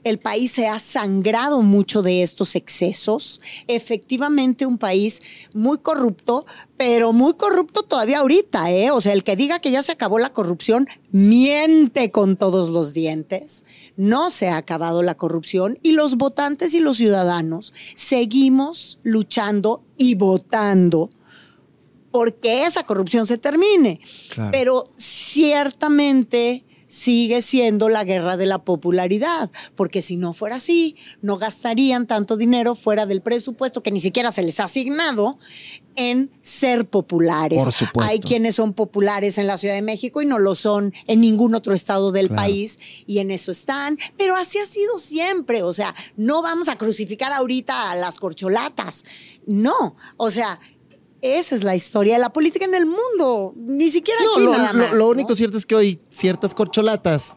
El 0.02 0.18
país 0.18 0.50
se 0.50 0.66
ha 0.66 0.78
sangrado 0.78 1.60
mucho 1.60 2.00
de 2.00 2.22
estos 2.22 2.54
excesos. 2.54 3.40
Efectivamente, 3.68 4.64
un 4.64 4.78
país 4.78 5.20
muy 5.52 5.78
corrupto, 5.78 6.46
pero 6.78 7.12
muy 7.12 7.34
corrupto 7.34 7.82
todavía 7.82 8.20
ahorita, 8.20 8.70
¿eh? 8.70 8.90
O 8.90 9.00
sea, 9.02 9.12
el 9.12 9.24
que 9.24 9.36
diga 9.36 9.58
que 9.58 9.70
ya 9.70 9.82
se 9.82 9.92
acabó 9.92 10.18
la 10.18 10.32
corrupción, 10.32 10.88
miente 11.10 12.10
con 12.10 12.36
todos 12.36 12.70
los 12.70 12.94
dientes. 12.94 13.64
No 13.96 14.30
se 14.30 14.48
ha 14.48 14.56
acabado 14.56 15.02
la 15.02 15.14
corrupción 15.14 15.78
y 15.82 15.92
los 15.92 16.16
votantes 16.16 16.74
y 16.74 16.80
los 16.80 16.96
ciudadanos 16.96 17.74
seguimos 17.94 18.98
luchando 19.02 19.84
y 19.98 20.14
votando 20.14 21.10
porque 22.10 22.64
esa 22.64 22.84
corrupción 22.84 23.26
se 23.26 23.38
termine. 23.38 24.00
Claro. 24.32 24.50
Pero 24.52 24.90
ciertamente 24.96 26.64
sigue 26.94 27.42
siendo 27.42 27.88
la 27.88 28.04
guerra 28.04 28.36
de 28.36 28.46
la 28.46 28.62
popularidad, 28.62 29.50
porque 29.74 30.00
si 30.00 30.16
no 30.16 30.32
fuera 30.32 30.56
así, 30.56 30.94
no 31.22 31.38
gastarían 31.38 32.06
tanto 32.06 32.36
dinero 32.36 32.76
fuera 32.76 33.04
del 33.04 33.20
presupuesto 33.20 33.82
que 33.82 33.90
ni 33.90 34.00
siquiera 34.00 34.30
se 34.30 34.44
les 34.44 34.60
ha 34.60 34.64
asignado 34.64 35.36
en 35.96 36.30
ser 36.40 36.86
populares. 36.88 37.64
Por 37.64 37.72
supuesto. 37.72 38.08
Hay 38.08 38.20
quienes 38.20 38.54
son 38.54 38.74
populares 38.74 39.38
en 39.38 39.48
la 39.48 39.56
Ciudad 39.58 39.74
de 39.74 39.82
México 39.82 40.22
y 40.22 40.26
no 40.26 40.38
lo 40.38 40.54
son 40.54 40.94
en 41.08 41.20
ningún 41.20 41.56
otro 41.56 41.74
estado 41.74 42.12
del 42.12 42.28
Claro. 42.28 42.42
país 42.42 42.78
y 43.08 43.18
en 43.18 43.32
eso 43.32 43.50
están, 43.50 43.98
pero 44.16 44.36
así 44.36 44.58
ha 44.58 44.66
sido 44.66 44.96
siempre, 44.98 45.64
o 45.64 45.72
sea, 45.72 45.92
no 46.16 46.42
vamos 46.42 46.68
a 46.68 46.76
crucificar 46.76 47.32
ahorita 47.32 47.90
a 47.90 47.96
las 47.96 48.20
corcholatas, 48.20 49.04
no, 49.48 49.96
o 50.16 50.30
sea, 50.30 50.60
esa 51.24 51.54
es 51.54 51.64
la 51.64 51.74
historia 51.74 52.14
de 52.14 52.20
la 52.20 52.32
política 52.32 52.64
en 52.66 52.74
el 52.74 52.86
mundo, 52.86 53.54
ni 53.56 53.88
siquiera 53.90 54.20
No, 54.22 54.32
aquí 54.32 54.44
lo, 54.44 54.52
nada 54.52 54.72
lo- 54.72 54.78
más, 54.78 54.92
lo 54.92 54.98
¿no? 54.98 55.08
único 55.08 55.34
cierto 55.34 55.56
es 55.58 55.64
que 55.66 55.74
hoy 55.74 55.98
ciertas 56.10 56.54
corcholatas 56.54 57.36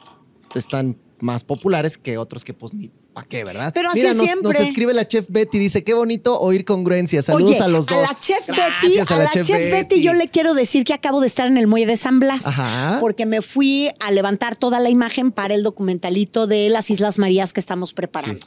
están 0.56 0.98
más 1.20 1.44
populares 1.44 1.98
que 1.98 2.18
otros 2.18 2.44
que 2.44 2.54
pues 2.54 2.74
ni 2.74 2.92
pa' 3.18 3.24
qué, 3.28 3.44
¿verdad? 3.44 3.72
Pero 3.74 3.90
así 3.90 4.00
Mira, 4.00 4.14
nos, 4.14 4.24
siempre. 4.24 4.54
nos 4.60 4.68
escribe 4.68 4.94
la 4.94 5.08
chef 5.08 5.26
Betty, 5.28 5.58
dice, 5.58 5.84
qué 5.84 5.96
bonito 5.96 6.40
oír 6.40 6.66
congruencia. 6.66 7.24
Saludos 7.24 7.56
Oye, 7.56 7.64
a 7.64 7.68
los 7.68 7.88
dos. 7.88 7.98
A 7.98 8.02
la 8.14 8.20
chef 8.20 8.46
Betty, 8.46 9.00
a 9.00 9.18
la, 9.18 9.32
chef, 9.32 9.48
Betty. 9.50 10.02
yo 10.02 10.14
le 10.14 10.28
quiero 10.28 10.54
decir 10.54 10.84
que 10.84 10.94
acabo 10.94 11.20
de 11.20 11.26
estar 11.26 11.48
en 11.48 11.58
el 11.58 11.66
muelle 11.66 11.88
de 11.88 11.98
San 11.98 12.20
Blas. 12.20 12.46
Ajá. 12.46 12.98
Porque 13.00 13.26
me 13.26 13.42
fui 13.42 13.90
a 14.02 14.12
levantar 14.12 14.56
toda 14.56 14.80
la 14.80 14.92
imagen 14.92 15.32
para 15.32 15.56
el 15.56 15.64
documentalito 15.64 16.46
de 16.46 16.70
las 16.70 16.92
Islas 16.92 17.18
Marías 17.18 17.54
que 17.54 17.60
estamos 17.60 17.94
preparando. 17.94 18.46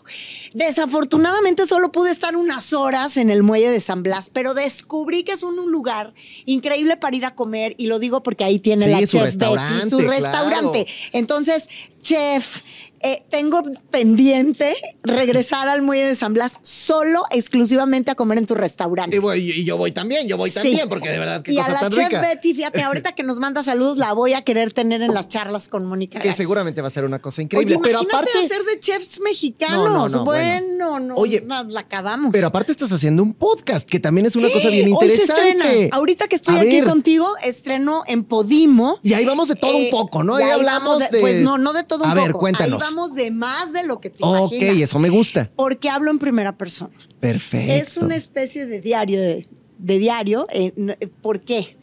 Desafortunadamente 0.55 1.67
solo 1.67 1.91
pude 1.91 2.13
estar 2.13 2.37
unas 2.37 2.73
horas 2.73 3.17
en 3.17 3.29
el 3.31 3.43
muelle 3.43 3.71
de 3.71 3.81
San 3.81 4.05
Blas, 4.05 4.31
pero 4.33 4.55
descubrí 4.55 5.25
que 5.25 5.33
es 5.33 5.43
un 5.43 5.57
lugar 5.73 6.15
increíble 6.47 6.97
para 6.97 7.17
ir 7.17 7.25
a 7.25 7.35
comer 7.35 7.75
y 7.77 7.87
lo 7.89 7.99
digo 7.99 8.23
porque 8.23 8.45
ahí 8.45 8.61
tiene 8.61 8.85
Sí, 8.85 8.91
la 8.93 8.99
chef 9.01 9.37
Betty, 9.37 9.91
su 9.91 9.99
claro. 9.99 10.11
restaurante. 10.13 10.87
Entonces, 11.13 11.67
chef, 12.03 12.59
eh, 13.03 13.23
tengo 13.31 13.63
pendiente 13.91 14.75
regresar 15.03 15.69
al 15.69 15.83
muelle 15.83 16.07
de 16.07 16.15
San 16.15 16.35
Blas 16.35 16.59
solo, 16.63 17.23
exclusivamente 17.31 18.11
a 18.11 18.15
comer 18.15 18.39
en 18.39 18.47
tu 18.47 18.55
restaurante. 18.55 19.17
Y, 19.17 19.19
voy- 19.19 19.51
y 19.51 19.65
yo 19.65 19.77
voy 19.77 19.93
también, 19.93 20.27
yo 20.29 20.37
voy 20.37 20.51
Sí. 20.51 20.57
también, 20.57 20.89
porque 20.89 21.09
de 21.11 21.19
verdad 21.19 21.43
qué 21.43 21.53
y 21.53 21.59
a 21.59 21.63
cosa 21.63 21.73
la 21.73 21.81
tan 21.81 21.91
chef 21.93 22.05
rica. 22.09 22.21
Betty, 22.21 22.55
fíjate, 22.55 22.83
ahorita 22.83 23.13
que 23.13 23.23
nos 23.23 23.39
manda 23.39 23.63
saludos, 23.63 23.97
la 23.97 24.13
voy 24.13 24.35
a 24.35 24.43
querer 24.43 24.73
tener 24.73 25.03
en 25.03 25.15
las 25.15 25.29
charlas 25.29 25.69
con 25.69 25.85
Mónica. 25.87 26.21
Que 26.21 26.33
seguramente 26.33 26.81
va 26.83 26.89
a 26.89 26.91
ser 26.91 27.05
una 27.05 27.19
cosa 27.21 27.41
Oye, 27.41 27.45
increíble. 27.45 27.79
pero 27.83 28.03
imagínate 28.03 28.31
aparte, 28.31 28.47
hacer 28.55 28.65
de 28.67 28.81
chefs 28.81 29.21
mexicanos. 29.21 29.89
No, 29.91 29.91
no, 29.91 30.09
no, 30.09 30.25
bueno, 30.25 31.01
no, 31.01 31.15
Oye, 31.17 31.43
la, 31.47 31.63
la 31.65 31.81
acabamos. 31.81 32.33
pero 32.33 32.49
aparte 32.49 32.73
estás 32.73 32.93
haciendo 32.93 33.23
un 33.23 33.35
podcast, 33.35 33.89
que 33.89 34.01
también 34.01 34.27
es 34.27 34.37
una 34.37 34.49
cosa 34.51 34.69
bien 34.69 34.93
Hoy 34.93 35.09
se 35.09 35.15
interesante. 35.15 35.51
estrena. 35.51 35.97
Ahorita 35.97 36.27
que 36.29 36.37
estoy 36.37 36.57
A 36.57 36.61
aquí 36.61 36.81
ver, 36.81 36.85
contigo, 36.85 37.29
estreno 37.45 38.03
en 38.07 38.25
Podimo. 38.25 38.99
Y 39.03 39.15
ahí 39.15 39.25
vamos 39.25 39.49
de 39.49 39.57
todo 39.57 39.73
Eh, 39.73 39.85
un 39.85 39.91
poco, 39.91 40.23
¿no? 40.25 40.37
Ahí 40.37 40.45
ahí 40.45 40.51
hablamos 40.51 40.99
de... 40.99 41.21
Pues 41.21 41.41
no, 41.41 41.59
no 41.59 41.73
de 41.73 41.83
todo 41.85 42.05
un 42.05 42.11
A 42.11 42.15
poco. 42.15 42.27
ver, 42.27 42.33
cuéntanos. 42.35 42.83
Ahí 42.83 42.89
vamos 42.91 43.15
de 43.15 43.31
más 43.31 43.73
de 43.73 43.85
lo 43.87 44.01
que 44.01 44.11
te 44.11 44.19
Ok, 44.23 44.53
imaginas. 44.53 44.77
eso 44.83 44.99
me 44.99 45.09
gusta. 45.11 45.51
Porque 45.57 45.89
hablo 45.89 46.11
en 46.11 46.19
primera 46.19 46.57
persona. 46.57 46.95
Perfecto. 47.21 47.73
Es 47.73 47.97
una 47.97 48.17
especie 48.17 48.67
de 48.67 48.81
diario 48.81 49.21
de, 49.21 49.47
de 49.79 49.99
diario. 49.99 50.47
eh, 50.53 50.73
n- 50.77 50.97
¿Por 51.23 51.41
qué? 51.41 51.77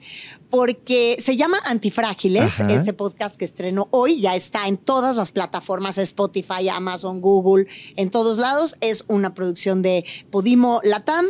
Porque 0.49 1.17
se 1.19 1.35
llama 1.35 1.57
Antifrágiles, 1.65 2.61
Ajá. 2.61 2.73
este 2.73 2.93
podcast 2.93 3.35
que 3.35 3.43
estreno 3.43 3.89
hoy, 3.91 4.21
ya 4.21 4.33
está 4.33 4.67
en 4.69 4.77
todas 4.77 5.17
las 5.17 5.33
plataformas, 5.33 5.97
Spotify, 5.97 6.69
Amazon, 6.71 7.19
Google, 7.19 7.67
en 7.97 8.09
todos 8.09 8.37
lados. 8.37 8.75
Es 8.79 9.03
una 9.09 9.33
producción 9.33 9.81
de 9.81 10.05
Podimo 10.31 10.79
Latam 10.85 11.25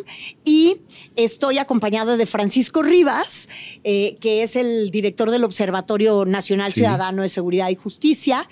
y 0.46 0.78
estoy 1.16 1.58
acompañada 1.58 2.16
de 2.16 2.28
Francisco 2.28 2.84
Rivas, 2.84 3.50
eh, 3.84 4.18
que 4.22 4.44
es 4.44 4.56
el 4.56 4.92
director 4.92 5.32
del 5.32 5.46
Observatorio 5.46 6.24
Nacional 6.26 6.68
Sí. 6.72 6.82
Ciudadano 6.82 7.24
de 7.24 7.30
Seguridad 7.30 7.70
y 7.70 7.76
Justicia. 7.76 8.48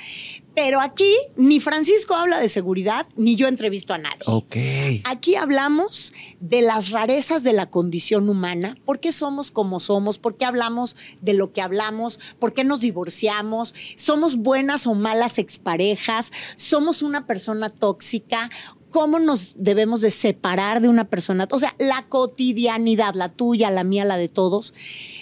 Pero 0.56 0.80
aquí 0.80 1.12
ni 1.36 1.60
Francisco 1.60 2.16
habla 2.16 2.40
de 2.40 2.48
seguridad, 2.48 3.06
ni 3.18 3.36
yo 3.36 3.48
entrevisto 3.48 3.94
a 3.94 3.98
nadie. 3.98 4.24
Ok. 4.28 4.56
Aquí 5.04 5.36
hablamos 5.36 6.14
de 6.40 6.62
las 6.62 6.92
rarezas 6.92 7.44
de 7.44 7.54
la 7.54 7.70
condición 7.70 8.30
humana, 8.30 8.76
por 8.86 9.00
qué 9.00 9.12
somos 9.12 9.52
como 9.52 9.80
somos, 9.80 10.18
por 10.18 10.38
qué 10.38 10.46
hablamos 10.46 10.96
de 11.22 11.34
lo 11.34 11.52
que 11.52 11.62
hablamos, 11.62 12.20
por 12.40 12.54
qué 12.54 12.64
nos 12.64 12.80
divorciamos, 12.80 13.74
somos 13.98 14.38
buenas 14.38 14.88
o 14.88 14.96
malas 14.96 15.40
exparejas, 15.40 16.32
somos 16.56 17.02
una 17.02 17.28
persona 17.28 17.70
tóxica, 17.70 18.50
cómo 18.96 19.20
nos 19.20 19.56
debemos 19.58 20.00
de 20.00 20.10
separar 20.10 20.80
de 20.82 20.88
una 20.88 21.04
persona, 21.04 21.50
o 21.52 21.60
sea, 21.60 21.76
la 21.80 22.06
cotidianidad, 22.08 23.14
la 23.14 23.28
tuya, 23.28 23.70
la 23.70 23.84
mía, 23.84 24.06
la 24.06 24.16
de 24.16 24.30
todos, 24.30 24.74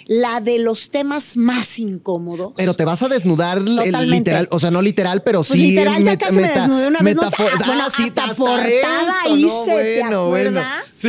la 0.06 0.40
de 0.40 0.60
los 0.60 0.90
temas 0.90 1.36
más 1.36 1.80
incómodos. 1.80 2.52
Pero 2.54 2.74
te 2.74 2.84
vas 2.84 3.02
a 3.02 3.08
desnudar 3.08 3.58
el 3.58 4.10
literal, 4.10 4.46
o 4.52 4.60
sea, 4.60 4.70
no 4.70 4.80
literal, 4.80 5.24
pero 5.24 5.40
Pues 5.42 5.58
sí. 5.58 5.70
literal, 5.70 6.04
ya 6.04 6.16
casi 6.16 6.36
me 6.36 6.42
desnudé 6.50 6.86
una 6.86 7.00
vez. 7.00 7.16
¿no? 7.16 7.22
metafor- 7.22 7.50
Ah, 7.52 7.62
bueno, 7.66 7.82
Ah, 7.84 7.90
sí, 7.96 8.04
hasta 8.04 8.24
hasta 8.26 8.36
portada 8.36 9.28
hice, 9.28 9.44
¿no? 9.44 9.64
¿te 9.66 10.00
Bueno, 10.02 10.28
bueno. 10.28 10.60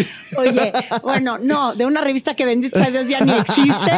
Sí. 0.03 0.07
Oye, 0.37 0.73
bueno, 1.03 1.37
no, 1.37 1.73
de 1.75 1.85
una 1.85 2.01
revista 2.01 2.35
que 2.35 2.45
bendito 2.45 2.77
sea 2.77 2.89
Dios 2.91 3.07
ya 3.07 3.21
ni 3.23 3.31
existe. 3.33 3.91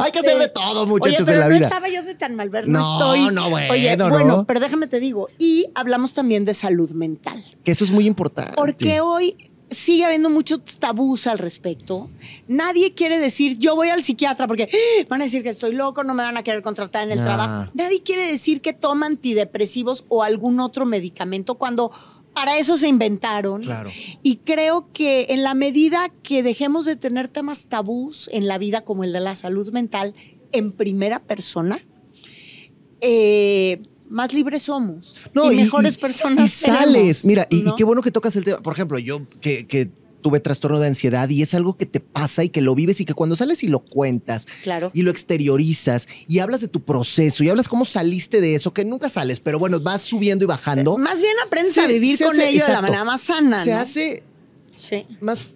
Hay 0.00 0.12
que 0.12 0.18
hacer 0.18 0.38
de 0.38 0.48
todo, 0.48 0.86
muchachos, 0.86 1.20
Oye, 1.20 1.26
pero 1.26 1.32
en 1.36 1.40
la 1.40 1.48
no 1.48 1.54
vida. 1.54 1.66
estaba 1.66 1.88
yo 1.88 2.02
de 2.02 2.14
tan 2.14 2.34
mal 2.36 2.50
ver, 2.50 2.68
no, 2.68 2.78
No, 2.80 3.14
estoy. 3.14 3.34
no, 3.34 3.50
bueno, 3.50 3.72
Oye, 3.72 3.96
no. 3.96 4.08
bueno, 4.10 4.44
pero 4.46 4.60
déjame 4.60 4.86
te 4.86 5.00
digo. 5.00 5.28
Y 5.38 5.66
hablamos 5.74 6.12
también 6.14 6.44
de 6.44 6.54
salud 6.54 6.90
mental. 6.92 7.42
Que 7.64 7.72
eso 7.72 7.84
es 7.84 7.90
muy 7.90 8.06
importante. 8.06 8.52
Porque 8.56 9.00
hoy 9.00 9.36
sigue 9.70 10.04
habiendo 10.04 10.30
muchos 10.30 10.60
tabús 10.78 11.26
al 11.26 11.38
respecto. 11.38 12.08
Nadie 12.46 12.94
quiere 12.94 13.18
decir, 13.18 13.58
yo 13.58 13.74
voy 13.74 13.88
al 13.88 14.04
psiquiatra 14.04 14.46
porque 14.46 14.68
"Ah, 14.72 15.06
van 15.08 15.20
a 15.20 15.24
decir 15.24 15.42
que 15.42 15.48
estoy 15.48 15.72
loco, 15.72 16.04
no 16.04 16.14
me 16.14 16.22
van 16.22 16.36
a 16.36 16.42
querer 16.44 16.62
contratar 16.62 17.02
en 17.02 17.12
el 17.12 17.18
Ah. 17.20 17.24
trabajo. 17.24 17.70
Nadie 17.74 18.02
quiere 18.02 18.24
decir 18.26 18.60
que 18.60 18.72
toma 18.72 19.06
antidepresivos 19.06 20.04
o 20.08 20.22
algún 20.22 20.60
otro 20.60 20.86
medicamento 20.86 21.56
cuando 21.56 21.90
para 22.34 22.58
eso 22.58 22.76
se 22.76 22.88
inventaron. 22.88 23.62
Claro. 23.62 23.90
Y 24.22 24.36
creo 24.36 24.92
que 24.92 25.26
en 25.30 25.42
la 25.42 25.54
medida 25.54 26.08
que 26.22 26.42
dejemos 26.42 26.84
de 26.84 26.96
tener 26.96 27.28
temas 27.28 27.66
tabús 27.66 28.28
en 28.32 28.48
la 28.48 28.58
vida 28.58 28.84
como 28.84 29.04
el 29.04 29.12
de 29.12 29.20
la 29.20 29.34
salud 29.34 29.72
mental 29.72 30.14
en 30.52 30.72
primera 30.72 31.20
persona, 31.20 31.78
eh, 33.00 33.82
más 34.08 34.32
libres 34.32 34.62
somos 34.62 35.16
y, 35.34 35.56
mejores 35.56 35.98
personas 35.98 36.44
Y 36.44 36.48
sales. 36.48 37.24
Mira, 37.24 37.46
y, 37.50 37.60
y 37.60 37.62
¿no? 37.62 37.74
qué 37.76 37.84
bueno 37.84 38.02
que 38.02 38.10
tocas 38.10 38.36
el 38.36 38.44
tema. 38.44 38.58
Por 38.58 38.72
ejemplo, 38.72 38.98
yo 38.98 39.22
que, 39.40 39.66
que 39.66 39.90
tuve 40.24 40.40
trastorno 40.40 40.80
de 40.80 40.86
ansiedad 40.86 41.28
y 41.28 41.42
es 41.42 41.52
algo 41.52 41.76
que 41.76 41.84
te 41.84 42.00
pasa 42.00 42.42
y 42.44 42.48
que 42.48 42.62
lo 42.62 42.74
vives 42.74 42.98
y 42.98 43.04
que 43.04 43.12
cuando 43.12 43.36
sales 43.36 43.62
y 43.62 43.68
lo 43.68 43.80
cuentas 43.80 44.46
Claro. 44.62 44.90
y 44.94 45.02
lo 45.02 45.10
exteriorizas 45.10 46.08
y 46.28 46.38
hablas 46.38 46.62
de 46.62 46.68
tu 46.68 46.82
proceso 46.82 47.44
y 47.44 47.50
hablas 47.50 47.68
cómo 47.68 47.84
saliste 47.84 48.40
de 48.40 48.54
eso, 48.54 48.72
que 48.72 48.86
nunca 48.86 49.10
sales, 49.10 49.40
pero 49.40 49.58
bueno, 49.58 49.80
vas 49.80 50.00
subiendo 50.00 50.46
y 50.46 50.48
bajando. 50.48 50.96
Más 50.96 51.20
bien 51.20 51.34
aprendes 51.46 51.76
a 51.76 51.86
vivir 51.86 52.18
con 52.18 52.32
hace- 52.32 52.48
ello 52.48 52.64
de 52.66 52.72
la 52.72 52.80
manera 52.80 53.04
más 53.04 53.20
sana. 53.20 53.62
Se 53.62 53.72
¿no? 53.72 53.76
hace 53.80 54.22
Sí, 54.74 55.04
más, 55.20 55.50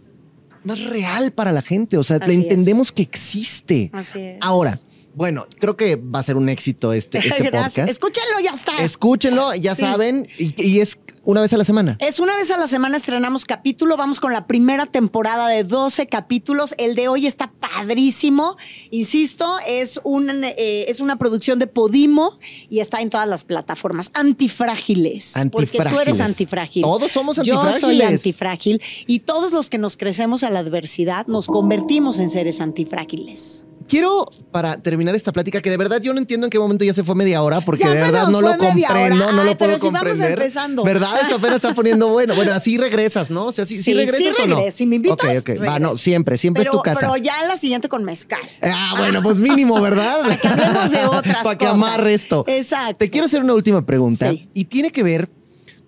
más 0.65 0.81
real 0.85 1.33
para 1.33 1.51
la 1.51 1.63
gente. 1.63 1.97
O 1.97 2.05
sea, 2.05 2.17
Así 2.21 2.33
es. 2.35 2.39
entendemos 2.41 2.93
que 2.93 3.01
existe. 3.03 3.91
así 3.95 4.19
es. 4.21 4.37
Ahora, 4.43 4.79
bueno, 5.15 5.47
creo 5.59 5.77
que 5.79 5.97
va 5.97 6.19
a 6.21 6.23
ser 6.23 6.37
un 6.37 6.49
éxito 6.51 6.93
este, 6.93 7.19
este 7.27 7.45
podcast. 7.51 7.79
Escúchenlo, 7.79 8.39
ya 8.45 8.51
está. 8.53 8.85
Escúchenlo, 8.85 9.55
ya 9.55 9.75
Sí. 9.75 9.81
saben, 9.81 10.29
y, 10.39 10.55
y 10.63 10.81
es 10.81 10.99
una 11.29 11.43
vez 11.43 11.53
a 11.53 11.59
la 11.59 11.65
semana. 11.65 11.99
Es 12.01 12.21
una 12.21 12.35
vez 12.37 12.51
a 12.51 12.57
la 12.57 12.67
semana 12.67 12.97
estrenamos 12.97 13.45
capítulo, 13.45 13.99
vamos 13.99 14.19
con 14.19 14.33
la 14.33 14.47
primera 14.47 14.87
temporada 14.87 15.47
de 15.49 15.63
12 15.63 16.07
capítulos. 16.07 16.75
El 16.79 16.95
de 16.95 17.09
hoy 17.09 17.27
está 17.27 17.53
padrísimo. 17.53 18.57
Insisto, 18.91 19.47
es, 19.67 20.01
un, 20.05 20.31
eh, 20.43 20.87
es 20.89 21.01
una 21.01 21.17
producción 21.19 21.59
de 21.59 21.67
Podimo 21.67 22.33
y 22.71 22.81
está 22.81 23.03
en 23.03 23.11
todas 23.11 23.29
las 23.29 23.45
plataformas. 23.45 24.11
Antifrágiles. 24.15 25.35
Porque 25.53 25.67
tú 25.67 26.01
eres 26.01 26.19
Antifrágiles. 26.19 26.21
antifrágil. 26.23 26.83
Todos 26.83 27.13
somos 27.13 27.37
Yo 27.37 27.45
soy 27.73 28.01
antifrágiles. 28.01 28.09
antifrágil 28.09 28.83
y 29.07 29.19
todos 29.21 29.53
los 29.53 29.69
que 29.69 29.77
nos 29.77 29.99
crecemos 29.99 30.43
a 30.45 30.49
la 30.51 30.61
adversidad 30.61 31.27
nos 31.27 31.47
convertimos 31.47 32.21
en 32.21 32.31
seres 32.31 32.63
antifrágiles. 32.63 33.67
Quiero, 33.89 34.27
para 34.53 34.77
terminar 34.81 35.15
esta 35.15 35.33
plática, 35.33 35.61
que 35.61 35.71
de 35.71 35.77
verdad 35.77 36.01
yo 36.01 36.13
no 36.13 36.19
entiendo 36.21 36.47
en 36.47 36.51
qué 36.51 36.59
momento 36.59 36.85
ya 36.85 36.93
se 36.95 37.03
fue 37.03 37.15
media 37.15 37.43
hora, 37.43 37.61
porque 37.63 37.85
Ya 37.85 37.91
de 37.91 38.01
verdad 38.03 38.29
no 38.29 38.41
lo 38.41 38.57
comprendo, 38.57 39.33
no 39.33 39.45
lo 39.45 39.57
puedo 39.59 39.75
si 39.75 39.81
comprender. 39.81 40.33
empezando. 40.33 40.85
¿Verdad? 40.85 41.21
Esto 41.23 41.37
apenas 41.37 41.57
está 41.57 41.75
poniendo 41.75 42.09
bueno. 42.09 42.35
Bueno, 42.35 42.53
así 42.53 42.79
regresas, 42.79 43.31
¿no? 43.31 43.47
O 43.47 43.53
sea, 43.53 43.67
sí, 43.67 43.77
sí, 43.77 43.83
Sí, 43.83 43.95
regresas 43.95 44.37
sí 44.37 44.43
o 44.43 44.47
no. 44.47 44.61
Si 44.71 44.87
me 44.87 44.97
invitas, 44.97 45.39
Ok, 45.39 45.51
ok. 45.57 45.67
Va, 45.67 45.79
no, 45.79 45.97
siempre, 45.97 46.37
siempre 46.37 46.63
pero, 46.63 46.73
es 46.73 46.77
tu 46.79 46.83
casa. 46.83 47.01
Pero 47.01 47.17
ya 47.17 47.43
la 47.49 47.57
siguiente 47.57 47.89
con 47.89 48.05
mezcal. 48.05 48.41
Ah, 48.63 48.95
bueno, 48.99 49.23
pues 49.23 49.39
mínimo, 49.39 49.81
¿verdad? 49.81 50.21
Para 50.23 50.37
que 50.37 50.49
hablemos 50.49 50.91
de 50.91 51.07
otras 51.07 51.43
Para 51.43 51.59
que 51.59 51.67
amarre 51.67 52.15
esto. 52.15 52.45
Exacto. 52.47 52.99
Te 52.99 53.11
quiero 53.11 53.25
hacer 53.27 53.43
una 53.43 53.55
última 53.55 53.85
pregunta. 53.87 54.31
Sí. 54.31 54.49
Y 54.55 54.65
tiene 54.67 54.91
que 54.91 55.03
ver, 55.03 55.31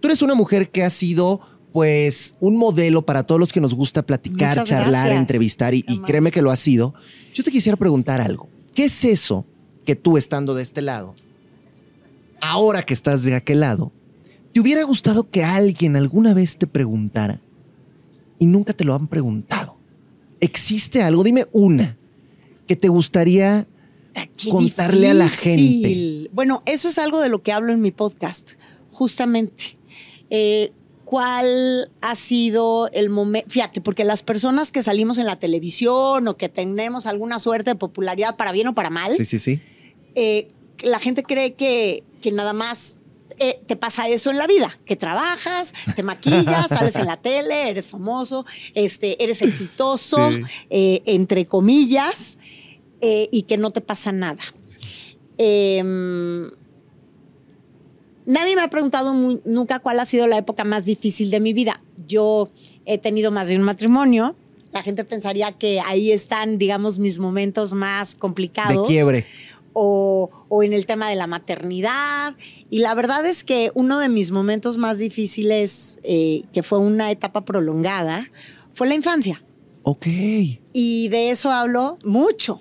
tú 0.01 0.09
eres 0.09 0.23
una 0.23 0.35
mujer 0.35 0.71
que 0.71 0.83
ha 0.83 0.91
sido, 0.91 1.41
pues, 1.73 2.35
un 2.41 2.57
modelo 2.57 3.03
para 3.03 3.25
todos 3.25 3.39
los 3.39 3.53
que 3.53 3.61
nos 3.61 3.75
gusta 3.75 4.05
platicar, 4.05 4.51
Muchas 4.51 4.69
charlar, 4.69 4.91
gracias. 4.91 5.19
entrevistar. 5.19 5.75
Y, 5.75 5.83
créeme 6.07 6.31
que 6.31 6.43
lo 6.43 6.51
ha 6.51 6.57
sido. 6.57 6.95
Yo 7.35 7.45
te 7.45 7.51
quisiera 7.51 7.77
preguntar 7.77 8.21
algo. 8.21 8.49
¿Qué 8.75 8.85
es 8.85 9.05
eso 9.05 9.45
que 9.85 9.97
tú 9.97 10.17
estando 10.17 10.55
de 10.55 10.63
este 10.63 10.83
lado, 10.83 11.15
ahora 12.41 12.83
que 12.83 12.95
estás 12.95 13.23
de 13.23 13.35
aquel 13.35 13.61
lado, 13.61 13.93
te 14.53 14.61
hubiera 14.61 14.83
gustado 14.85 15.29
que 15.31 15.45
alguien 15.45 15.97
alguna 15.97 16.35
vez 16.35 16.57
te 16.57 16.67
preguntara 16.67 17.41
y 18.39 18.47
nunca 18.47 18.73
te 18.73 18.85
lo 18.85 18.95
han 18.95 19.07
preguntado? 19.09 19.79
¿Existe 20.41 21.03
algo? 21.03 21.23
Dime 21.23 21.47
una 21.53 21.97
que 22.67 22.77
te 22.77 22.89
gustaría 22.89 23.67
Qué 24.37 24.51
contarle 24.51 25.11
a 25.11 25.15
la 25.15 25.25
difícil. 25.25 26.31
Bueno, 26.33 26.63
eso 26.67 26.89
es 26.89 26.99
algo 26.99 27.21
de 27.21 27.29
lo 27.29 27.41
que 27.41 27.53
hablo 27.53 27.73
en 27.73 27.81
mi 27.81 27.91
podcast, 27.91 28.53
justamente. 28.91 29.79
Eh, 30.31 30.73
¿Cuál 31.11 31.91
ha 32.03 32.15
sido 32.15 32.89
el 32.93 33.11
momento? 33.11 33.51
Fíjate, 33.51 33.81
porque 33.81 34.05
las 34.05 34.23
personas 34.23 34.71
que 34.71 34.81
salimos 34.81 35.19
en 35.19 35.27
la 35.27 35.41
televisión 35.41 36.29
o 36.29 36.37
que 36.37 36.49
tenemos 36.49 37.05
alguna 37.07 37.41
suerte 37.41 37.71
de 37.71 37.75
popularidad, 37.75 38.37
para 38.37 38.53
bien 38.53 38.69
o 38.69 38.77
para 38.77 38.91
mal, 38.91 39.13
Sí, 39.17 39.25
sí, 39.25 39.41
sí. 39.41 39.61
eh, 40.15 40.53
la 40.83 41.01
gente 41.01 41.25
cree 41.25 41.55
que, 41.55 42.05
que 42.23 42.31
nada 42.31 42.53
más 42.53 43.01
eh, 43.41 43.61
te 43.67 43.75
pasa 43.75 44.09
eso 44.09 44.31
en 44.31 44.39
la 44.39 44.47
vida, 44.47 44.79
que 44.87 44.95
trabajas, 44.95 45.73
te 45.97 46.05
maquillas, 46.05 46.69
sales 46.69 46.95
en 46.95 47.07
la 47.07 47.17
tele, 47.17 47.71
eres 47.71 47.89
famoso, 47.89 48.45
este, 48.75 49.21
eres 49.25 49.43
exitoso, 49.43 50.31
Sí. 50.31 50.39
eh, 50.71 51.03
entre 51.07 51.45
comillas, 51.45 52.39
eh, 53.01 53.29
y 53.33 53.43
que 53.43 53.57
no 53.59 53.73
te 53.73 53.81
pasa 53.81 54.13
nada. 54.13 54.43
Em, 55.39 56.51
nadie 58.31 58.55
me 58.57 58.63
ha 58.63 58.69
preguntado 58.71 59.13
nunca 59.45 59.79
cuál 59.81 60.01
ha 60.01 60.05
sido 60.07 60.27
la 60.27 60.39
época 60.39 60.65
más 60.65 60.85
difícil 60.85 61.31
de 61.31 61.41
mi 61.41 61.53
vida. 61.53 61.83
Yo 62.07 62.49
he 62.87 62.99
tenido 62.99 63.31
más 63.31 63.49
de 63.49 63.57
un 63.57 63.63
matrimonio. 63.63 64.37
La 64.73 64.83
gente 64.83 65.05
pensaría 65.05 65.53
que 65.53 65.81
ahí 65.81 66.13
están, 66.13 66.57
digamos, 66.57 66.99
mis 66.99 67.19
momentos 67.19 67.75
más 67.75 68.13
De 68.15 68.19
complicados 68.21 68.87
quiebre. 68.89 69.27
o, 69.73 70.31
o 70.49 70.63
en 70.63 70.73
el 70.73 70.87
tema 70.87 71.09
de 71.09 71.17
la 71.17 71.27
maternidad. 71.27 72.35
Y 72.71 72.79
la 72.79 72.95
verdad 72.95 73.27
es 73.27 73.43
que 73.43 73.71
uno 73.75 73.99
de 73.99 74.09
mis 74.09 74.31
momentos 74.31 74.79
más 74.79 74.99
difíciles, 74.99 75.99
eh, 76.05 76.45
que 76.53 76.63
fue 76.63 76.79
una 76.79 77.11
etapa 77.11 77.45
prolongada, 77.45 78.31
fue 78.73 78.87
la 78.87 78.95
infancia. 78.95 79.43
Ok. 79.83 80.07
Y 80.73 81.09
de 81.09 81.31
eso 81.31 81.51
hablo 81.51 81.99
mucho 82.05 82.61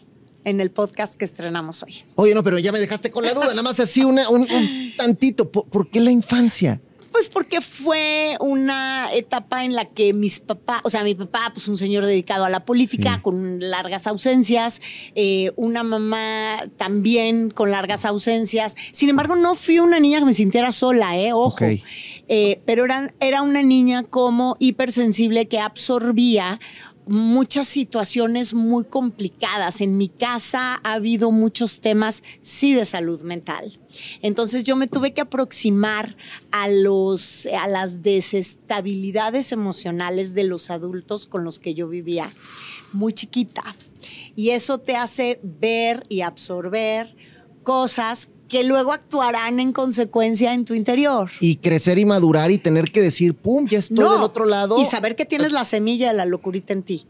en 0.49 0.59
el 0.61 0.71
podcast 0.71 1.15
que 1.15 1.25
estrenamos 1.25 1.83
hoy. 1.83 2.03
Oye, 2.15 2.33
no, 2.35 2.43
pero 2.43 2.59
ya 2.59 2.71
me 2.71 2.79
dejaste 2.79 3.09
con 3.09 3.23
la 3.25 3.33
duda, 3.33 3.47
nada 3.49 3.61
más 3.63 3.79
así 3.79 4.03
una, 4.03 4.29
un, 4.29 4.41
un 4.41 4.93
tantito. 4.97 5.51
¿Por, 5.51 5.65
por 5.69 5.89
qué 5.89 5.99
la 5.99 6.11
infancia? 6.11 6.81
Pues 7.11 7.27
porque 7.27 7.59
fue 7.59 8.35
una 8.39 9.07
etapa 9.15 9.63
en 9.65 9.73
la 9.73 9.83
que 9.85 10.13
mis 10.13 10.39
papás, 10.39 10.81
o 10.83 10.91
sea, 10.91 11.03
mi 11.03 11.15
papá, 11.15 11.49
pues 11.53 11.67
un 11.67 11.75
señor 11.75 12.05
dedicado 12.05 12.45
a 12.45 12.49
la 12.51 12.65
política, 12.65 13.15
Sí. 13.15 13.21
con 13.23 13.59
largas 13.59 14.05
ausencias, 14.05 14.79
eh, 15.15 15.51
una 15.55 15.81
mamá 15.83 16.57
también 16.77 17.49
con 17.49 17.71
largas 17.71 18.05
ausencias. 18.05 18.75
Sin 18.91 19.09
embargo, 19.09 19.35
no 19.35 19.55
fui 19.55 19.79
una 19.79 19.99
niña 19.99 20.19
que 20.19 20.25
me 20.25 20.35
sintiera 20.35 20.71
sola, 20.71 21.17
¿eh? 21.17 21.33
Ojo. 21.33 21.65
Eh, 22.27 22.61
pero 22.67 22.85
era, 22.85 23.11
era 23.19 23.41
una 23.41 23.63
niña 23.63 24.03
como 24.03 24.55
hipersensible 24.59 25.47
que 25.47 25.59
absorbía 25.59 26.59
muchas 27.09 27.67
situaciones 27.67 28.53
muy 28.53 28.85
complicadas. 28.85 29.81
En 29.81 29.97
mi 29.97 30.07
casa 30.07 30.79
ha 30.83 30.93
habido 30.93 31.31
muchos 31.31 31.81
temas, 31.81 32.23
sí, 32.41 32.73
de 32.73 32.85
salud 32.85 33.21
mental. 33.23 33.79
Entonces 34.21 34.63
yo 34.63 34.75
me 34.75 34.87
tuve 34.87 35.13
que 35.13 35.21
aproximar 35.21 36.15
a, 36.51 36.69
los, 36.69 37.47
a 37.47 37.67
las 37.67 38.03
desestabilidades 38.03 39.51
emocionales 39.51 40.33
de 40.35 40.43
los 40.43 40.69
adultos 40.69 41.27
con 41.27 41.43
los 41.43 41.59
que 41.59 41.73
yo 41.73 41.87
vivía 41.87 42.31
muy 42.93 43.13
chiquita. 43.13 43.63
Y 44.35 44.51
eso 44.51 44.77
te 44.77 44.95
hace 44.95 45.39
ver 45.43 46.05
y 46.07 46.21
absorber 46.21 47.15
cosas 47.63 48.29
que 48.49 48.63
luego 48.63 48.91
actuarán 48.91 49.59
en 49.59 49.71
consecuencia 49.71 50.53
en 50.53 50.65
tu 50.65 50.73
interior. 50.73 51.29
Y 51.39 51.57
crecer 51.57 51.99
y 51.99 52.05
madurar 52.05 52.51
y 52.51 52.57
tener 52.57 52.91
que 52.91 52.99
decir, 52.99 53.35
pum, 53.35 53.67
ya 53.67 53.79
estoy 53.79 54.03
No, 54.03 54.13
del 54.13 54.23
otro 54.23 54.45
lado. 54.45 54.81
Y 54.81 54.85
saber 54.85 55.15
que 55.15 55.25
tienes 55.25 55.51
la 55.51 55.63
semilla 55.63 56.09
de 56.09 56.17
la 56.17 56.25
locurita 56.25 56.73
en 56.73 56.83
ti. 56.83 57.05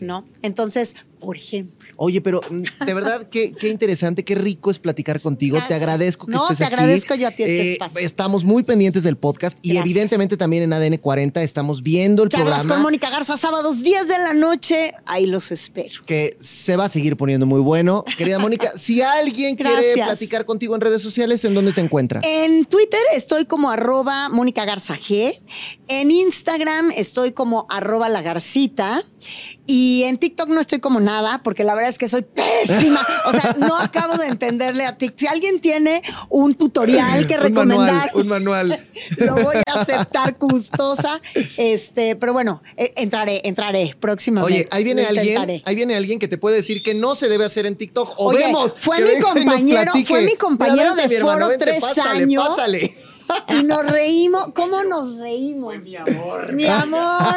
¿No? 0.00 0.24
Entonces, 0.42 0.96
por 1.24 1.36
ejemplo. 1.36 1.78
Oye, 1.96 2.20
pero 2.20 2.40
mm, 2.50 2.84
de 2.86 2.94
verdad, 2.94 3.28
qué, 3.30 3.52
qué 3.52 3.68
interesante, 3.68 4.24
qué 4.24 4.34
rico 4.34 4.70
es 4.70 4.78
platicar 4.78 5.20
contigo. 5.20 5.58
Te 5.66 5.74
agradezco 5.74 6.26
que 6.26 6.32
No, 6.32 6.42
estés 6.44 6.58
te 6.58 6.64
aquí. 6.64 6.74
agradezco 6.74 7.14
yo 7.14 7.28
a 7.28 7.30
ti 7.30 7.42
este 7.44 7.60
Eh, 7.62 7.72
espacio. 7.72 8.00
Estamos 8.00 8.44
muy 8.44 8.62
pendientes 8.62 9.02
del 9.02 9.16
podcast 9.16 9.58
y 9.62 9.76
evidentemente 9.76 10.36
también 10.36 10.62
en 10.64 10.72
ADN 10.72 10.98
40 10.98 11.42
estamos 11.42 11.82
viendo 11.82 12.22
el 12.22 12.28
Charlas 12.28 12.50
programa. 12.60 12.74
con 12.74 12.82
Mónica 12.82 13.10
Garza, 13.10 13.36
sábados 13.36 13.82
10 13.82 14.08
de 14.08 14.18
la 14.18 14.34
noche. 14.34 14.92
Ahí 15.06 15.26
los 15.26 15.50
espero. 15.52 16.02
que 16.06 16.36
se 16.40 16.76
va 16.76 16.84
a 16.84 16.88
seguir 16.88 17.16
poniendo 17.16 17.46
muy 17.46 17.60
bueno. 17.60 18.04
Querida 18.18 18.38
Mónica, 18.38 18.72
si 18.76 19.00
alguien 19.02 19.56
quiere 19.56 19.72
Gracias. 19.74 20.06
Platicar 20.06 20.44
contigo 20.44 20.74
en 20.74 20.80
redes 20.80 21.02
sociales, 21.02 21.44
¿en 21.44 21.54
dónde 21.54 21.72
te 21.72 21.80
encuentra? 21.80 22.20
En 22.24 22.64
Twitter 22.66 23.00
estoy 23.14 23.44
como 23.44 23.70
arroba 23.70 24.28
Mónica 24.28 24.64
Garza 24.64 24.94
G. 24.96 25.38
En 25.88 26.10
Instagram 26.10 26.90
estoy 26.96 27.32
como 27.32 27.66
arroba 27.70 28.08
la 28.08 28.22
Garcita. 28.22 29.04
Y 29.66 30.02
en 30.02 30.18
TikTok 30.18 30.48
no 30.48 30.60
estoy 30.60 30.78
como 30.80 31.00
nada, 31.00 31.13
porque 31.42 31.64
la 31.64 31.74
verdad 31.74 31.90
es 31.90 31.98
que 31.98 32.08
soy 32.08 32.22
pésima. 32.22 33.00
O 33.26 33.32
sea, 33.32 33.54
no 33.58 33.76
acabo 33.76 34.16
de 34.16 34.26
entenderle 34.26 34.84
a 34.84 34.96
TikTok. 34.96 35.18
Si 35.20 35.26
alguien 35.26 35.60
tiene 35.60 36.02
un 36.28 36.54
tutorial 36.54 37.26
que 37.26 37.36
recomendar, 37.38 38.10
manual. 38.24 38.88
lo 39.16 39.34
voy 39.36 39.56
a 39.66 39.80
aceptar 39.80 40.36
gustosa. 40.38 41.20
Este, 41.56 42.16
pero 42.16 42.32
bueno, 42.32 42.62
eh, 42.76 42.92
entraré, 42.96 43.40
entraré 43.44 43.94
próximamente. 43.98 44.54
Oye, 44.60 44.68
ahí 44.70 44.84
viene 44.84 45.04
alguien, 45.06 45.62
ahí 45.64 45.74
viene 45.74 45.94
alguien 45.94 46.18
que 46.18 46.28
te 46.28 46.38
puede 46.38 46.56
decir 46.56 46.82
que 46.82 46.94
no 46.94 47.14
se 47.14 47.28
debe 47.28 47.44
hacer 47.44 47.66
en 47.66 47.76
TikTok. 47.76 48.14
O 48.16 48.30
Oye, 48.30 48.38
vemos. 48.46 48.74
fue 48.78 49.00
mi 49.00 49.20
compañero- 49.20 49.92
fue 50.06 50.22
mi 50.22 50.34
compañero 50.36 50.94
vente, 50.94 51.08
de 51.08 51.16
hermano, 51.16 51.32
foro 51.38 51.48
vente, 51.48 51.64
tres 51.66 51.80
pásale, 51.80 52.24
años. 52.24 52.48
Pásale. 52.48 52.94
Y 53.60 53.64
nos 53.64 53.90
reímos. 53.90 54.48
¿Cómo 54.54 54.82
nos 54.82 55.16
reímos? 55.18 55.74
mi 55.82 55.96
amor. 55.96 56.52
Mi 56.52 56.66
amor. 56.66 57.34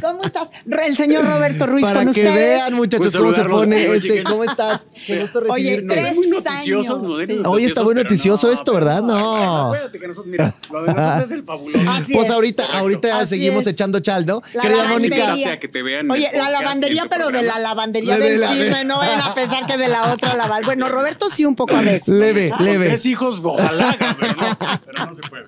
¿Cómo 0.00 0.18
estás? 0.24 0.48
El 0.66 0.96
señor 0.96 1.24
Roberto 1.24 1.66
Ruiz 1.66 1.84
Para 1.86 2.04
con 2.04 2.12
que 2.12 2.22
ustedes. 2.26 2.34
vean, 2.36 2.74
muchachos, 2.74 3.12
Pues 3.12 3.16
cómo 3.16 3.32
se 3.32 3.44
pone 3.44 3.76
Oye, 3.88 3.96
este. 3.96 4.24
¿Cómo 4.24 4.42
estás? 4.44 4.86
Qué 5.06 5.20
gusto 5.20 5.40
Oye, 5.48 5.82
tres 5.82 6.16
muy 6.16 6.28
noticioso, 6.30 6.96
años, 6.96 7.20
sí. 7.28 7.40
Hoy 7.44 7.64
está 7.64 7.82
muy 7.84 7.94
noticioso 7.94 8.50
esto, 8.50 8.72
¿verdad? 8.72 9.02
No. 9.02 9.66
Acuérdate 9.66 9.98
que 10.00 10.08
nosotros, 10.08 10.30
mira, 10.30 10.52
lo 10.72 10.82
de 10.82 10.92
nosotros 10.94 11.24
es 11.26 11.30
el 11.30 11.44
fabuloso. 11.44 11.90
Así 11.90 12.12
Pues 12.14 12.26
es. 12.28 12.34
ahorita, 12.34 12.64
ahorita 12.78 13.18
Así 13.20 13.36
seguimos 13.36 13.62
es. 13.62 13.68
echando 13.68 14.00
chal, 14.00 14.26
¿no? 14.26 14.42
La 14.52 14.62
Querida 14.62 14.82
lavandería. 14.84 15.26
Mónica. 15.28 15.36
Sea 15.48 15.60
que 15.60 15.68
te 15.68 15.82
vean 15.82 16.10
Oye, 16.10 16.28
la 16.34 16.50
lavandería, 16.50 17.06
pero 17.08 17.28
de 17.30 17.42
la 17.42 17.58
lavandería 17.60 18.18
La 18.18 18.24
de 18.24 18.32
del 18.32 18.40
la- 18.40 18.48
chisme. 18.48 18.84
No 18.84 18.98
vayan 18.98 19.20
a 19.20 19.32
pensar 19.34 19.64
que 19.66 19.76
de 19.78 19.86
la 19.88 20.12
otra 20.12 20.34
lavandería. 20.34 20.66
Bueno, 20.66 20.88
Roberto 20.88 21.28
sí 21.30 21.44
un 21.44 21.54
poco 21.54 21.76
a 21.76 21.82
veces. 21.82 22.08
Leve, 22.08 22.50
leve. 22.58 22.86
tres 22.86 23.06
hijos, 23.06 23.40
ojalá, 23.44 23.96
pero 24.18 24.34
no, 25.06 25.14
se 25.14 25.22
puede. 25.22 25.46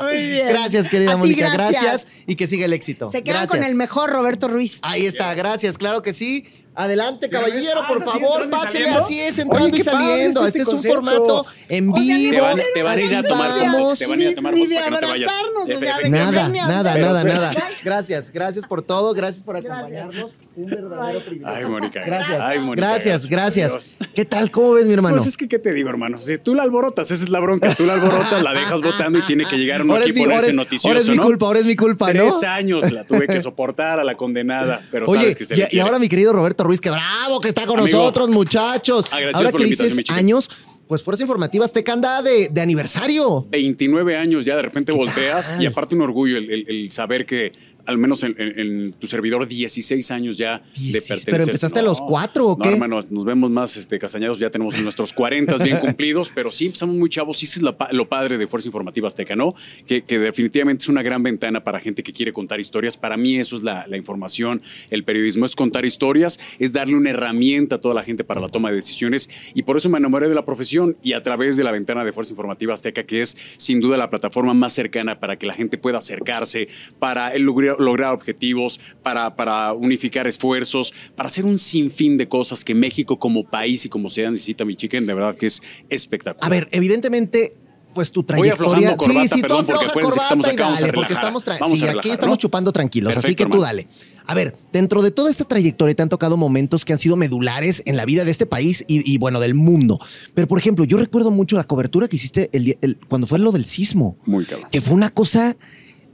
Muy 0.00 0.30
bien. 0.30 0.48
Gracias, 0.48 0.88
querida 0.88 1.12
A 1.12 1.16
Mónica. 1.16 1.50
Gracias. 1.50 2.06
y 2.26 2.36
que 2.36 2.46
siga 2.46 2.66
el 2.66 2.72
éxito. 2.72 3.10
Se 3.10 3.20
gracias. 3.20 3.48
con 3.48 3.64
el 3.64 3.74
mejor 3.74 4.10
Roberto 4.10 4.48
Ruiz. 4.48 4.80
Ahí 4.82 5.06
está, 5.06 5.34
gracias, 5.34 5.78
claro 5.78 6.02
que 6.02 6.14
sí. 6.14 6.46
Adelante, 6.76 7.30
caballero, 7.30 7.80
por 7.88 7.96
¿es 7.96 8.02
así, 8.02 8.10
favor, 8.20 8.50
pásele 8.50 8.88
así 8.90 9.18
es, 9.18 9.38
entrando 9.38 9.68
Oye, 9.70 9.78
y 9.78 9.82
saliendo. 9.82 10.46
Este, 10.46 10.58
este 10.58 10.62
es 10.62 10.66
un 10.68 10.74
concepto. 10.74 10.94
formato 10.94 11.46
en 11.70 11.90
vivo. 11.92 12.30
Te 12.34 12.40
van, 12.40 12.58
te 12.74 12.82
van 12.82 12.98
a 12.98 13.00
ir 13.00 13.16
a 13.16 13.22
tomar 13.22 13.50
fotos. 13.50 13.98
Te 13.98 14.06
van 14.06 14.20
a 14.20 14.22
ir 14.22 14.28
a 14.28 14.34
tomar 14.34 14.52
Ni 14.54 14.60
fotos 14.66 14.74
de 14.74 14.76
para 14.76 14.86
que 14.86 14.90
no 14.92 14.98
te 15.00 15.06
vayas. 15.06 15.30
abrazarnos, 15.32 15.62
o 15.62 15.66
sea, 15.66 15.76
de 15.78 15.86
Efectivamente. 15.86 16.18
Nada, 16.18 16.48
nada, 16.66 16.92
hablar. 16.92 17.00
nada, 17.00 17.22
Pero- 17.22 17.34
nada. 17.34 17.52
Gracias, 17.82 18.30
gracias 18.30 18.66
por 18.66 18.82
todo, 18.82 19.14
gracias 19.14 19.42
por 19.42 19.54
Gracias. 19.62 19.78
acompañarnos. 19.78 20.30
Un 20.56 20.66
verdadero 20.66 21.20
privilegio. 21.20 21.56
Ay, 21.56 21.64
Mónica. 21.66 22.02
Gracias. 22.04 22.40
Ay, 22.40 22.58
Mónica, 22.60 22.88
gracias, 22.88 23.26
gracias. 23.28 23.72
Dios. 23.72 24.10
¿Qué 24.14 24.24
tal? 24.24 24.50
¿Cómo 24.50 24.72
ves, 24.72 24.86
mi 24.86 24.92
hermano? 24.92 25.16
Pues 25.16 25.28
es 25.28 25.36
que, 25.36 25.48
¿qué 25.48 25.58
te 25.58 25.72
digo, 25.72 25.88
hermano? 25.88 26.20
Si 26.20 26.36
tú 26.38 26.54
la 26.54 26.62
alborotas, 26.62 27.10
esa 27.10 27.24
es 27.24 27.30
la 27.30 27.40
bronca. 27.40 27.74
Tú 27.74 27.86
la 27.86 27.94
alborotas, 27.94 28.42
la 28.42 28.52
dejas 28.52 28.82
votando 28.82 29.18
y 29.18 29.22
tiene 29.22 29.44
que 29.46 29.56
llegar 29.56 29.82
uno 29.82 29.94
aquí 29.96 30.10
y 30.10 30.12
ponerse 30.12 30.52
noticioso, 30.52 30.88
ahora 30.88 31.00
es 31.00 31.08
mi 31.08 31.16
culpa, 31.16 31.46
ahora 31.46 31.58
es 31.60 31.66
mi 31.66 31.76
culpa, 31.76 32.12
¿no? 32.12 32.24
Tres 32.24 32.42
años 32.42 32.92
la 32.92 33.04
tuve 33.04 33.26
que 33.26 33.40
soportar 33.40 33.98
a 33.98 34.04
la 34.04 34.14
condenada, 34.16 34.82
pero 34.90 35.06
Oye, 35.06 35.20
sabes 35.20 35.36
que 35.36 35.44
se 35.46 35.68
y, 35.70 35.78
ahora 35.78 35.98
mi 35.98 36.08
querido 36.08 36.32
Roberto 36.32 36.65
Ruiz, 36.66 36.80
que 36.80 36.90
bravo 36.90 37.40
que 37.40 37.48
está 37.48 37.66
con 37.66 37.80
Amigo. 37.80 37.96
nosotros, 37.98 38.28
muchachos. 38.28 39.06
Ahora 39.34 39.52
que 39.52 39.64
dices 39.64 39.98
años, 40.10 40.48
pues 40.88 41.02
Fuerza 41.02 41.22
Informativa 41.24 41.64
Azteca 41.64 41.92
anda 41.92 42.22
de, 42.22 42.48
de 42.48 42.60
aniversario. 42.60 43.46
29 43.50 44.16
años 44.16 44.44
ya 44.44 44.56
de 44.56 44.62
repente 44.62 44.92
¿Qué 44.92 44.98
volteas 44.98 45.48
tal? 45.48 45.62
y 45.62 45.66
aparte 45.66 45.94
un 45.94 46.02
orgullo 46.02 46.36
el, 46.38 46.50
el- 46.50 46.64
el 46.68 46.90
saber 46.92 47.26
que 47.26 47.52
al 47.86 47.98
menos 47.98 48.22
en, 48.24 48.34
en- 48.38 48.58
en 48.58 48.92
tu 48.94 49.06
servidor 49.06 49.46
16 49.46 50.10
años 50.10 50.36
ya 50.36 50.58
de 50.58 50.64
16, 50.74 51.02
pertenecer. 51.06 51.32
pero 51.32 51.44
empezaste 51.44 51.78
a 51.78 51.82
los 51.82 52.00
cuatro, 52.00 52.46
¿o 52.48 52.56
no, 52.56 52.62
qué? 52.62 52.70
hermano, 52.70 53.00
nos 53.10 53.24
vemos 53.24 53.50
más 53.50 53.76
este, 53.76 53.98
castañados, 53.98 54.38
ya 54.40 54.50
tenemos 54.50 54.80
nuestros 54.80 55.12
40 55.12 55.56
bien 55.58 55.78
cumplidos, 55.80 56.32
pero 56.34 56.50
sí 56.50 56.66
empezamos 56.66 56.96
muy 56.96 57.08
chavos, 57.08 57.38
sí 57.38 57.46
es 57.46 57.62
lo, 57.62 57.76
pa- 57.76 57.88
lo 57.92 58.08
padre 58.08 58.38
de 58.38 58.46
Fuerza 58.48 58.68
Informativa 58.68 59.06
Azteca, 59.08 59.36
¿no? 59.36 59.54
Que, 59.86 60.02
que 60.02 60.18
definitivamente 60.18 60.82
es 60.82 60.88
una 60.88 61.02
gran 61.02 61.22
ventana 61.22 61.62
para 61.62 61.78
gente 61.80 62.02
que 62.02 62.12
quiere 62.12 62.32
contar 62.32 62.58
historias. 62.60 62.96
Para 62.96 63.16
mí 63.16 63.38
eso 63.38 63.56
es 63.56 63.62
la, 63.62 63.86
la 63.88 63.96
información, 63.96 64.60
el 64.90 65.04
periodismo 65.04 65.46
es 65.46 65.54
contar 65.54 65.84
historias, 65.84 66.38
es 66.58 66.72
darle 66.72 66.96
una 66.96 67.10
herramienta 67.10 67.76
a 67.76 67.78
toda 67.80 67.94
la 67.94 68.02
gente 68.02 68.24
para 68.24 68.40
la 68.40 68.48
toma 68.48 68.70
de 68.70 68.76
decisiones 68.76 69.28
y 69.54 69.62
por 69.62 69.76
eso 69.76 69.88
me 69.88 69.98
enamoré 69.98 70.28
de 70.28 70.34
la 70.34 70.44
profesión 70.44 70.75
y 71.02 71.12
a 71.12 71.22
través 71.22 71.56
de 71.56 71.64
la 71.64 71.72
ventana 71.72 72.04
de 72.04 72.12
Fuerza 72.12 72.32
Informativa 72.32 72.74
Azteca, 72.74 73.04
que 73.04 73.22
es 73.22 73.36
sin 73.56 73.80
duda 73.80 73.96
la 73.96 74.10
plataforma 74.10 74.54
más 74.54 74.72
cercana 74.72 75.20
para 75.20 75.38
que 75.38 75.46
la 75.46 75.54
gente 75.54 75.78
pueda 75.78 75.98
acercarse, 75.98 76.68
para 76.98 77.36
lograr, 77.38 77.76
lograr 77.78 78.14
objetivos, 78.14 78.80
para, 79.02 79.36
para 79.36 79.72
unificar 79.72 80.26
esfuerzos, 80.26 80.92
para 81.14 81.28
hacer 81.28 81.44
un 81.44 81.58
sinfín 81.58 82.16
de 82.16 82.28
cosas 82.28 82.64
que 82.64 82.74
México 82.74 83.18
como 83.18 83.44
país 83.44 83.84
y 83.84 83.88
como 83.88 84.10
ciudad 84.10 84.30
necesita, 84.30 84.64
mi 84.64 84.74
chicken, 84.74 85.06
de 85.06 85.14
verdad 85.14 85.36
que 85.36 85.46
es 85.46 85.60
espectacular. 85.88 86.44
A 86.44 86.48
ver, 86.48 86.68
evidentemente, 86.72 87.50
pues 87.96 88.12
tu 88.12 88.20
Voy 88.20 88.26
trayectoria. 88.26 88.52
aflojando 88.52 88.96
corbata, 88.96 89.22
sí, 89.22 89.28
sí, 89.28 89.34
tú 89.34 89.40
perdón, 89.40 89.66
porque 89.66 89.86
afloja 89.86 90.06
estamos 90.20 90.46
corbata 90.46 90.52
y 90.52 90.54
acá, 90.54 90.66
a 90.68 90.80
dale, 90.80 90.92
porque 90.92 91.12
estamos 91.14 91.42
sí, 91.42 91.84
aquí 91.88 92.10
estamos 92.10 92.34
¿no? 92.34 92.36
chupando 92.36 92.70
tranquilos, 92.72 93.16
así 93.16 93.34
que 93.34 93.46
tú 93.46 93.60
dale. 93.60 93.88
A 94.28 94.34
ver, 94.34 94.54
dentro 94.72 95.02
de 95.02 95.10
toda 95.10 95.30
esta 95.30 95.44
trayectoria 95.44 95.94
te 95.94 96.02
han 96.02 96.08
tocado 96.08 96.36
momentos 96.36 96.84
que 96.84 96.92
han 96.92 96.98
sido 96.98 97.16
medulares 97.16 97.82
en 97.86 97.96
la 97.96 98.04
vida 98.04 98.24
de 98.24 98.30
este 98.30 98.44
país 98.46 98.84
y, 98.86 99.10
y, 99.10 99.18
bueno, 99.18 99.40
del 99.40 99.54
mundo. 99.54 99.98
Pero, 100.34 100.46
por 100.48 100.58
ejemplo, 100.58 100.84
yo 100.84 100.98
recuerdo 100.98 101.30
mucho 101.30 101.56
la 101.56 101.64
cobertura 101.64 102.06
que 102.08 102.16
hiciste 102.16 102.50
el 102.52 102.64
día- 102.66 102.76
el- 102.82 102.98
cuando 103.08 103.26
fue 103.26 103.38
lo 103.38 103.50
del 103.52 103.64
sismo. 103.64 104.16
Muy 104.26 104.44
cabrón. 104.44 104.68
Que 104.70 104.80
fue 104.80 104.94
una 104.94 105.10
cosa. 105.10 105.56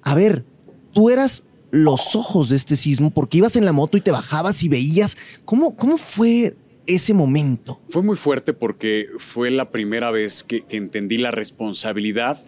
A 0.02 0.14
ver, 0.14 0.44
tú 0.92 1.10
eras 1.10 1.42
los 1.70 2.14
ojos 2.14 2.50
de 2.50 2.56
este 2.56 2.76
sismo 2.76 3.10
porque 3.10 3.38
ibas 3.38 3.56
en 3.56 3.64
la 3.64 3.72
moto 3.72 3.96
y 3.96 4.02
te 4.02 4.10
bajabas 4.10 4.62
y 4.62 4.68
veías. 4.68 5.16
¿Cómo, 5.46 5.74
cómo 5.74 5.96
fue 5.96 6.54
ese 6.86 7.14
momento? 7.14 7.80
Fue 7.88 8.02
muy 8.02 8.16
fuerte 8.16 8.52
porque 8.52 9.06
fue 9.18 9.50
la 9.50 9.70
primera 9.70 10.10
vez 10.10 10.42
que, 10.44 10.64
entendí 10.70 11.18
la 11.18 11.30
responsabilidad, 11.30 12.44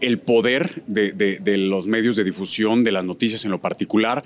el 0.00 0.18
poder 0.18 0.82
de, 0.86 1.12
de- 1.12 1.38
de 1.38 1.56
los 1.58 1.86
medios 1.86 2.16
de 2.16 2.24
difusión, 2.24 2.84
de 2.84 2.92
las 2.92 3.04
noticias 3.04 3.44
en 3.44 3.50
lo 3.50 3.60
particular. 3.60 4.24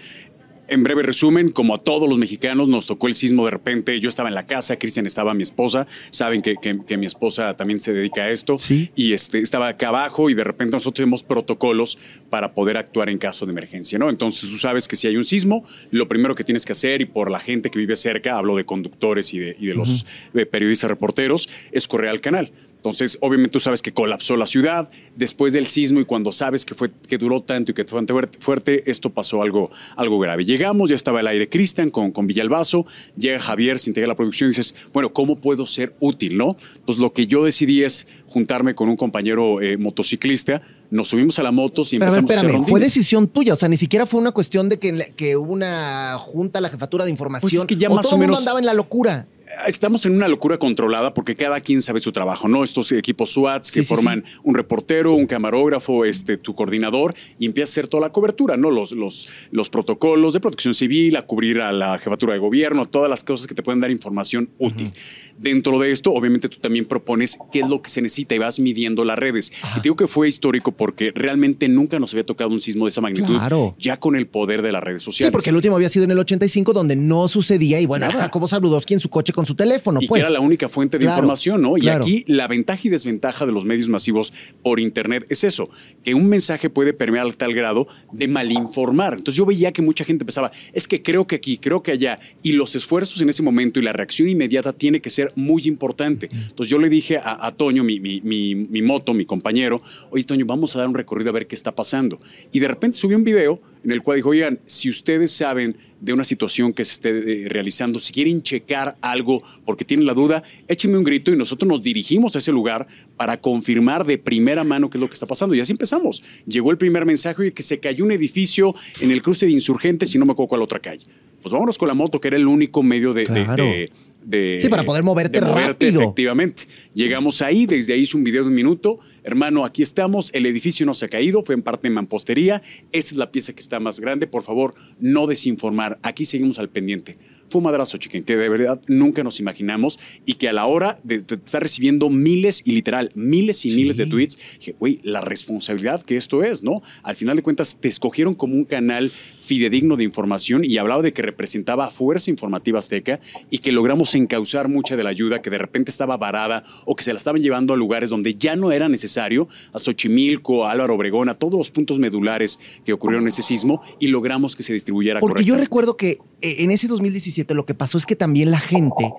En 0.69 0.83
breve 0.83 1.03
resumen, 1.03 1.51
como 1.51 1.75
a 1.75 1.79
todos 1.79 2.09
los 2.09 2.19
mexicanos, 2.19 2.69
nos 2.69 2.87
tocó 2.87 3.09
el 3.09 3.15
sismo 3.15 3.45
de 3.47 3.51
repente. 3.53 3.99
Yo 4.01 4.09
estaba 4.09 4.29
en 4.29 4.35
la 4.35 4.47
casa, 4.47 4.79
Cristian 4.79 5.07
estaba 5.07 5.33
mi 5.35 5.43
esposa. 5.43 5.87
Saben 6.11 6.43
que, 6.43 6.57
que- 6.61 6.79
que 6.87 6.97
mi 6.99 7.07
esposa 7.07 7.57
también 7.57 7.81
se 7.81 7.93
dedica 7.93 8.23
a 8.25 8.31
esto. 8.31 8.59
Sí. 8.59 8.91
Y 8.95 9.15
este, 9.15 9.39
estaba 9.39 9.69
acá 9.69 9.89
abajo 9.89 10.29
y 10.29 10.35
de 10.35 10.45
repente 10.45 10.73
nosotros 10.73 10.95
tenemos 10.97 11.23
protocolos 11.23 11.97
para 12.29 12.53
poder 12.53 12.77
actuar 12.77 13.09
en 13.09 13.17
caso 13.19 13.47
de 13.47 13.53
emergencia, 13.53 13.99
¿no? 13.99 14.11
Entonces 14.11 14.51
tú 14.51 14.59
sabes 14.59 14.87
que 14.87 14.97
si 14.97 15.07
hay 15.07 15.17
un 15.17 15.25
sismo, 15.25 15.65
lo 15.91 16.07
primero 16.07 16.35
que 16.35 16.45
tienes 16.45 16.65
que 16.67 16.73
hacer, 16.73 17.01
y 17.01 17.07
por 17.07 17.31
la 17.31 17.41
gente 17.41 17.71
que 17.71 17.79
vive 17.79 17.97
cerca, 17.97 18.37
hablo 18.37 18.55
de 18.57 18.65
conductores 18.65 19.33
y 19.33 19.39
de, 19.39 19.57
y 19.59 19.67
de 19.67 19.75
los 19.75 20.05
eh, 20.35 20.45
periodistas 20.47 20.91
reporteros, 20.91 21.49
es 21.73 21.89
correr 21.89 22.11
al 22.11 22.21
canal. 22.21 22.51
Entonces, 22.79 23.19
obviamente 23.21 23.53
tú 23.53 23.61
sabes 23.61 23.83
que 23.83 23.93
colapsó 23.93 24.37
la 24.37 24.47
ciudad 24.47 24.89
después 25.17 25.53
del 25.53 25.67
sismo 25.67 25.99
y 26.01 26.05
cuando 26.05 26.31
sabes 26.31 26.65
que 26.65 26.75
fue 26.77 26.91
que 27.09 27.19
duró 27.19 27.43
tanto 27.43 27.73
y 27.73 27.75
que 27.75 27.83
fue 27.85 28.01
fuerte- 28.39 28.89
esto 28.89 29.11
pasó 29.11 29.43
algo, 29.43 29.71
algo 29.97 30.19
grave. 30.21 30.45
Llegamos, 30.45 30.89
ya 30.89 30.95
estaba 30.95 31.19
el 31.21 31.27
aire 31.27 31.49
Cristian 31.49 31.91
con, 31.91 32.13
con 32.13 32.29
Villalbazo, 32.29 32.87
llega 33.17 33.41
Javier, 33.41 33.81
se 33.81 33.91
integra 33.91 34.07
la 34.07 34.15
producción 34.15 34.49
y 34.49 34.51
dices, 34.53 34.77
bueno, 34.93 35.13
¿cómo 35.13 35.37
puedo 35.37 35.67
ser 35.67 35.95
útil, 35.99 36.37
no? 36.37 36.57
Pues 36.87 36.99
lo 36.99 37.13
que 37.13 37.27
yo 37.27 37.43
decidí 37.45 37.83
es 37.83 38.07
juntarme 38.27 38.75
con 38.77 38.89
un 38.89 38.97
compañero 38.97 39.61
eh, 39.61 39.77
motociclista, 39.77 40.63
nos 40.91 41.09
subimos 41.09 41.39
a 41.39 41.43
la 41.43 41.51
moto 41.51 41.83
y 41.91 41.99
Pero 41.99 42.05
a 42.05 42.15
ver, 42.15 42.19
empezamos 42.21 42.31
a 42.31 42.35
hacer 42.35 42.47
espérame, 42.51 42.69
fue 42.71 42.81
decisión 42.81 43.27
tuya, 43.29 43.55
o 43.55 43.57
sea, 43.57 43.69
ni 43.69 43.77
siquiera 43.77 44.07
fue 44.07 44.21
una 44.21 44.31
cuestión 44.31 44.69
de 44.69 44.79
que, 44.79 45.13
que 45.17 45.37
hubo 45.37 45.53
una 45.53 46.17
junta, 46.21 46.61
la 46.61 46.71
jefatura 46.71 47.05
de 47.05 47.11
información. 47.11 47.51
Pues 47.51 47.61
es 47.61 47.67
que 47.67 47.77
ya 47.77 47.89
o 47.89 47.95
más 47.97 48.05
todo 48.05 48.13
o 48.13 48.15
el 48.15 48.21
mundo 48.21 48.33
menos- 48.35 48.39
andaba 48.41 48.61
en 48.61 48.67
la 48.67 48.75
locura. 48.75 49.27
Estamos 49.67 50.07
en 50.07 50.15
una 50.15 50.29
locura 50.29 50.59
controlada 50.59 51.15
porque 51.15 51.37
cada 51.37 51.61
quien 51.61 51.83
sabe 51.83 52.01
su 52.01 52.13
trabajo, 52.13 52.49
¿no? 52.49 52.63
Estos 52.65 52.93
equipos 52.93 53.33
SWATs 53.33 53.71
que 53.71 53.81
Sí, 53.81 53.87
sí, 53.87 53.95
forman 53.95 54.25
un 54.43 54.55
reportero, 54.55 55.13
un 55.15 55.27
camarógrafo, 55.27 56.05
este, 56.05 56.37
tu 56.37 56.55
coordinador, 56.55 57.15
y 57.39 57.47
empieza 57.47 57.69
a 57.69 57.73
hacer 57.73 57.89
toda 57.89 58.03
la 58.03 58.13
cobertura, 58.13 58.57
¿no? 58.57 58.71
Los, 58.71 58.93
los, 58.93 59.29
los 59.51 59.71
protocolos 59.71 60.33
de 60.35 60.41
protección 60.41 60.75
civil, 60.75 61.17
a 61.17 61.27
cubrir 61.27 61.61
a 61.61 61.73
la 61.73 61.99
jefatura 61.99 62.35
de 62.35 62.39
gobierno, 62.39 62.87
todas 62.87 63.11
las 63.11 63.25
cosas 63.25 63.47
que 63.47 63.55
te 63.55 63.63
pueden 63.63 63.81
dar 63.81 63.91
información 63.91 64.51
útil. 64.59 64.93
Dentro 65.39 65.79
de 65.79 65.93
esto, 65.93 66.13
obviamente, 66.13 66.49
tú 66.49 66.59
también 66.59 66.85
propones 66.85 67.39
qué 67.53 67.61
es 67.61 67.69
lo 67.69 67.81
que 67.83 67.91
se 67.91 68.03
necesita 68.03 68.35
y 68.35 68.39
vas 68.39 68.59
midiendo 68.59 69.05
las 69.05 69.19
redes. 69.19 69.53
Y 69.73 69.77
te 69.77 69.83
digo 69.85 69.97
que 69.97 70.07
fue 70.07 70.29
histórico 70.29 70.73
porque 70.73 71.13
realmente 71.15 71.69
nunca 71.69 71.99
nos 71.99 72.13
había 72.13 72.25
tocado 72.25 72.51
un 72.51 72.61
sismo 72.61 72.85
de 72.87 72.91
esa 72.91 73.01
magnitud, 73.01 73.35
Claro. 73.37 73.73
ya 73.79 73.99
con 74.01 74.17
el 74.17 74.27
poder 74.27 74.63
de 74.63 74.73
las 74.73 74.83
redes 74.83 75.03
sociales. 75.03 75.29
Sí, 75.29 75.33
porque 75.33 75.51
el 75.51 75.57
último 75.57 75.77
había 75.77 75.89
sido 75.89 76.05
en 76.05 76.11
el 76.11 76.19
85 76.19 76.73
donde 76.73 76.97
no 76.97 77.29
sucedía 77.29 77.81
y 77.81 77.87
bueno, 77.87 78.09
Jacobo 78.11 78.49
Zabludowski 78.49 78.95
en 78.95 79.01
su 79.01 79.09
coche 79.09 79.33
con 79.33 79.47
su 79.49 79.55
teléfono, 79.57 79.99
y 80.01 80.07
pues. 80.07 80.23
que 80.23 80.27
era 80.27 80.33
la 80.33 80.41
única 80.41 80.69
fuente 80.69 80.99
de 80.99 81.05
Claro, 81.07 81.17
información, 81.17 81.61
¿no? 81.63 81.77
Y 81.77 81.81
claro. 81.81 82.05
aquí 82.05 82.25
la 82.29 82.47
ventaja 82.47 82.81
y 82.85 82.89
desventaja 82.91 83.45
de 83.47 83.53
los 83.53 83.65
medios 83.65 83.89
masivos 83.89 84.33
por 84.63 84.79
Internet 84.79 85.27
es 85.29 85.43
eso, 85.45 85.69
que 86.05 86.15
un 86.15 86.29
mensaje 86.29 86.71
puede 86.71 86.93
permear 86.93 87.25
al 87.27 87.37
tal 87.37 87.53
grado 87.55 87.89
de 88.13 88.29
malinformar. 88.29 89.15
Entonces 89.15 89.37
yo 89.37 89.45
veía 89.47 89.73
que 89.73 89.83
mucha 89.83 90.05
gente 90.05 90.25
pensaba, 90.25 90.51
es 90.73 90.87
que 90.87 91.03
creo 91.03 91.27
que 91.27 91.37
aquí, 91.37 91.59
creo 91.59 91.83
que 91.83 91.93
allá, 91.93 92.21
y 92.43 92.53
los 92.53 92.77
esfuerzos 92.77 93.21
en 93.21 93.29
ese 93.29 93.43
momento 93.43 93.81
y 93.81 93.83
la 93.83 93.93
reacción 93.93 94.29
inmediata 94.29 94.73
tiene 94.73 95.01
que 95.01 95.11
ser 95.11 95.33
muy 95.35 95.63
importante. 95.67 96.29
Entonces 96.31 96.71
yo 96.71 96.79
le 96.79 96.89
dije 96.89 97.19
a, 97.19 97.47
a 97.47 97.51
Toño, 97.51 97.85
mi, 97.85 98.01
mi- 98.01 98.21
mi- 98.21 98.55
mi 98.55 98.83
moto, 98.83 99.15
mi 99.15 99.25
compañero, 99.25 99.83
oye 100.11 100.25
Toño, 100.25 100.45
vamos 100.47 100.75
a 100.77 100.81
dar 100.81 100.89
un 100.89 100.95
recorrido 100.95 101.31
a 101.31 101.33
ver 101.33 101.47
qué 101.47 101.55
está 101.55 101.75
pasando. 101.75 102.21
Y 102.53 102.59
de 102.61 102.69
repente 102.69 102.99
subí 102.99 103.15
un 103.15 103.25
video 103.25 103.61
en 103.85 103.93
el 103.93 104.03
cual 104.03 104.17
dijo, 104.17 104.31
oigan, 104.31 104.59
si 104.65 104.89
ustedes 104.91 105.31
saben 105.31 105.77
de 106.01 106.13
una 106.13 106.25
situación 106.25 106.73
que 106.73 106.85
se 106.85 106.93
esté 106.93 107.09
eh, 107.45 107.49
realizando, 107.49 107.99
si 107.99 108.13
quieren 108.13 108.41
checar 108.43 108.97
algo 109.01 109.43
porque 109.65 109.85
tienen 109.85 110.07
la 110.07 110.15
duda, 110.15 110.43
échenme 110.69 110.97
un 110.99 111.05
grito 111.05 111.33
y 111.33 111.37
nosotros 111.37 111.69
nos 111.69 111.83
dirigimos 111.83 112.37
a 112.37 112.39
ese 112.39 112.53
lugar 112.53 112.87
para 113.17 113.41
confirmar 113.41 114.05
de 114.07 114.19
primera 114.19 114.63
mano 114.65 114.89
qué 114.91 114.99
es 114.99 115.01
lo 115.03 115.09
que 115.09 115.15
está 115.15 115.27
pasando. 115.27 115.55
Y 115.55 115.61
así 115.61 115.73
empezamos. 115.73 116.23
Llegó 116.47 116.71
el 116.71 116.79
primer 116.79 117.05
mensaje 117.05 117.43
de 117.43 117.53
que 117.53 117.63
se 117.63 117.79
cayó 117.81 118.05
un 118.05 118.13
edificio 118.13 118.75
en 119.01 119.11
el 119.11 119.23
cruce 119.23 119.47
de 119.47 119.53
insurgentes 119.53 120.15
y 120.15 120.19
no 120.19 120.25
me 120.27 120.33
acuerdo 120.33 120.49
cuál 120.49 120.63
otra 120.63 120.79
calle. 120.79 121.07
Pues 121.43 121.53
vámonos 121.53 121.79
con 121.79 121.87
la 121.89 121.95
moto, 121.95 122.21
que 122.21 122.29
era 122.29 122.37
el 122.37 122.47
único 122.47 122.83
medio 122.83 123.13
de... 123.13 123.27
de- 123.27 123.45
Claro. 123.45 123.65
de- 123.65 123.71
de- 123.71 123.93
Sí, 124.31 124.69
para 124.69 124.83
poder 124.85 125.03
moverte 125.03 125.41
de 125.41 125.47
rápido. 125.47 126.03
Efectivamente. 126.03 126.65
Llegamos 126.95 127.41
ahí, 127.43 127.67
desde 127.67 127.95
ahí 127.95 128.01
hice 128.03 128.17
un 128.17 128.25
video 128.25 128.43
de 128.43 128.49
un 128.49 128.55
minuto. 128.55 128.99
Hermano, 129.25 129.65
aquí 129.65 129.83
estamos, 129.83 130.31
el 130.35 130.45
edificio 130.47 130.85
no 130.87 130.95
se 130.95 131.07
ha 131.07 131.09
caído, 131.09 131.43
fue 131.43 131.55
en 131.55 131.63
parte 131.63 131.89
en 131.89 131.95
mampostería. 131.95 132.63
Esta 132.93 133.13
es 133.13 133.17
la 133.17 133.31
pieza 133.33 133.53
que 133.55 133.61
está 133.61 133.81
más 133.81 134.01
grande. 134.01 134.27
Por 134.27 134.43
favor, 134.43 134.75
no 135.01 135.27
desinformar. 135.27 135.99
Aquí 136.03 136.25
seguimos 136.25 136.59
al 136.59 136.69
pendiente. 136.69 137.19
Fue 137.51 137.61
un 137.61 137.65
madrazo, 137.65 137.97
chiquen, 137.97 138.25
que 138.25 138.37
de 138.37 138.47
verdad 138.51 138.79
nunca 138.89 139.25
nos 139.25 139.41
imaginamos 139.41 139.99
y 140.27 140.35
que 140.35 140.51
a 140.51 140.53
la 140.53 140.67
hora 140.67 141.01
de, 141.03 141.21
de 141.21 141.37
estar 141.37 141.63
recibiendo 141.63 142.11
miles 142.11 142.61
y 142.67 142.73
literal, 142.73 143.11
miles 143.15 143.65
y 143.65 143.71
Sí. 143.71 143.77
miles 143.77 143.97
de 143.97 144.05
tweets, 144.05 144.37
dije, 144.59 144.77
güey, 144.79 144.99
la 145.03 145.23
responsabilidad 145.23 146.03
que 146.03 146.19
esto 146.19 146.45
es, 146.45 146.63
¿no? 146.63 146.83
Al 147.03 147.17
final 147.17 147.37
de 147.37 147.43
cuentas, 147.43 147.79
te 147.81 147.89
escogieron 147.89 148.35
como 148.35 148.53
un 148.55 148.67
canal 148.67 149.11
fidedigno 149.49 149.97
de 149.97 150.05
información 150.05 150.63
y 150.63 150.77
hablaba 150.77 151.03
de 151.03 151.15
que 151.15 151.23
representaba 151.23 151.91
Fuerza 151.91 152.31
Informativa 152.31 152.79
Azteca 152.79 153.19
y 153.51 153.59
que 153.59 153.73
logramos 153.73 154.15
encauzar 154.15 154.69
mucha 154.69 154.95
de 154.95 155.03
la 155.03 155.09
ayuda 155.09 155.41
que 155.41 155.49
de 155.49 155.57
repente 155.57 155.91
estaba 155.91 156.19
varada 156.19 156.65
o 156.85 156.95
que 156.95 157.03
se 157.03 157.15
la 157.15 157.19
estaban 157.19 157.41
llevando 157.41 157.73
a 157.73 157.77
lugares 157.77 158.11
donde 158.11 158.35
ya 158.35 158.57
no 158.57 158.73
era 158.73 158.91
necesario, 158.91 159.49
a 159.73 159.79
Xochimilco, 159.79 160.67
a 160.67 160.73
Álvaro 160.73 160.95
Obregón, 160.95 161.31
a 161.31 161.35
todos 161.35 161.55
los 161.55 161.71
puntos 161.71 161.99
medulares 161.99 162.61
que 162.85 162.93
ocurrieron 162.93 163.25
en 163.25 163.29
ese 163.29 163.43
sismo 163.43 163.83
y 163.99 164.09
logramos 164.09 164.55
que 164.55 164.63
se 164.63 164.75
distribuyera 164.75 165.21
Porque 165.21 165.45
yo 165.45 165.57
recuerdo 165.57 165.97
que 165.97 166.19
eh, 166.43 166.57
en 166.59 166.71
ese 166.71 166.87
2017 166.87 167.55
lo 167.55 167.65
que 167.65 167.75
pasó 167.75 167.97
es 167.97 168.05
que 168.05 168.17
también 168.17 168.51
la 168.51 168.61
gente, 168.61 169.11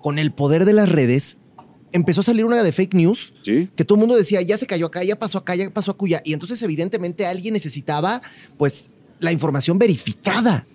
con 0.00 0.20
el 0.20 0.32
poder 0.32 0.64
de 0.64 0.74
las 0.74 0.88
redes, 0.88 1.38
empezó 1.90 2.20
a 2.20 2.24
salir 2.24 2.44
una 2.44 2.62
de 2.62 2.70
fake 2.70 2.94
news. 2.94 3.34
Sí. 3.42 3.68
Que 3.74 3.84
todo 3.84 3.96
el 3.96 4.00
mundo 4.00 4.16
decía, 4.16 4.40
ya 4.42 4.56
se 4.56 4.66
cayó 4.66 4.86
acá, 4.86 5.02
ya 5.02 5.18
pasó 5.18 5.38
acá, 5.38 5.56
ya 5.56 5.68
pasó 5.70 5.90
acuya. 5.90 6.22
Y 6.24 6.34
entonces, 6.34 6.62
evidentemente, 6.62 7.26
alguien 7.26 7.54
necesitaba, 7.54 8.22
pues, 8.56 8.90
la 9.22 9.32
información 9.32 9.78
verificada. 9.78 10.66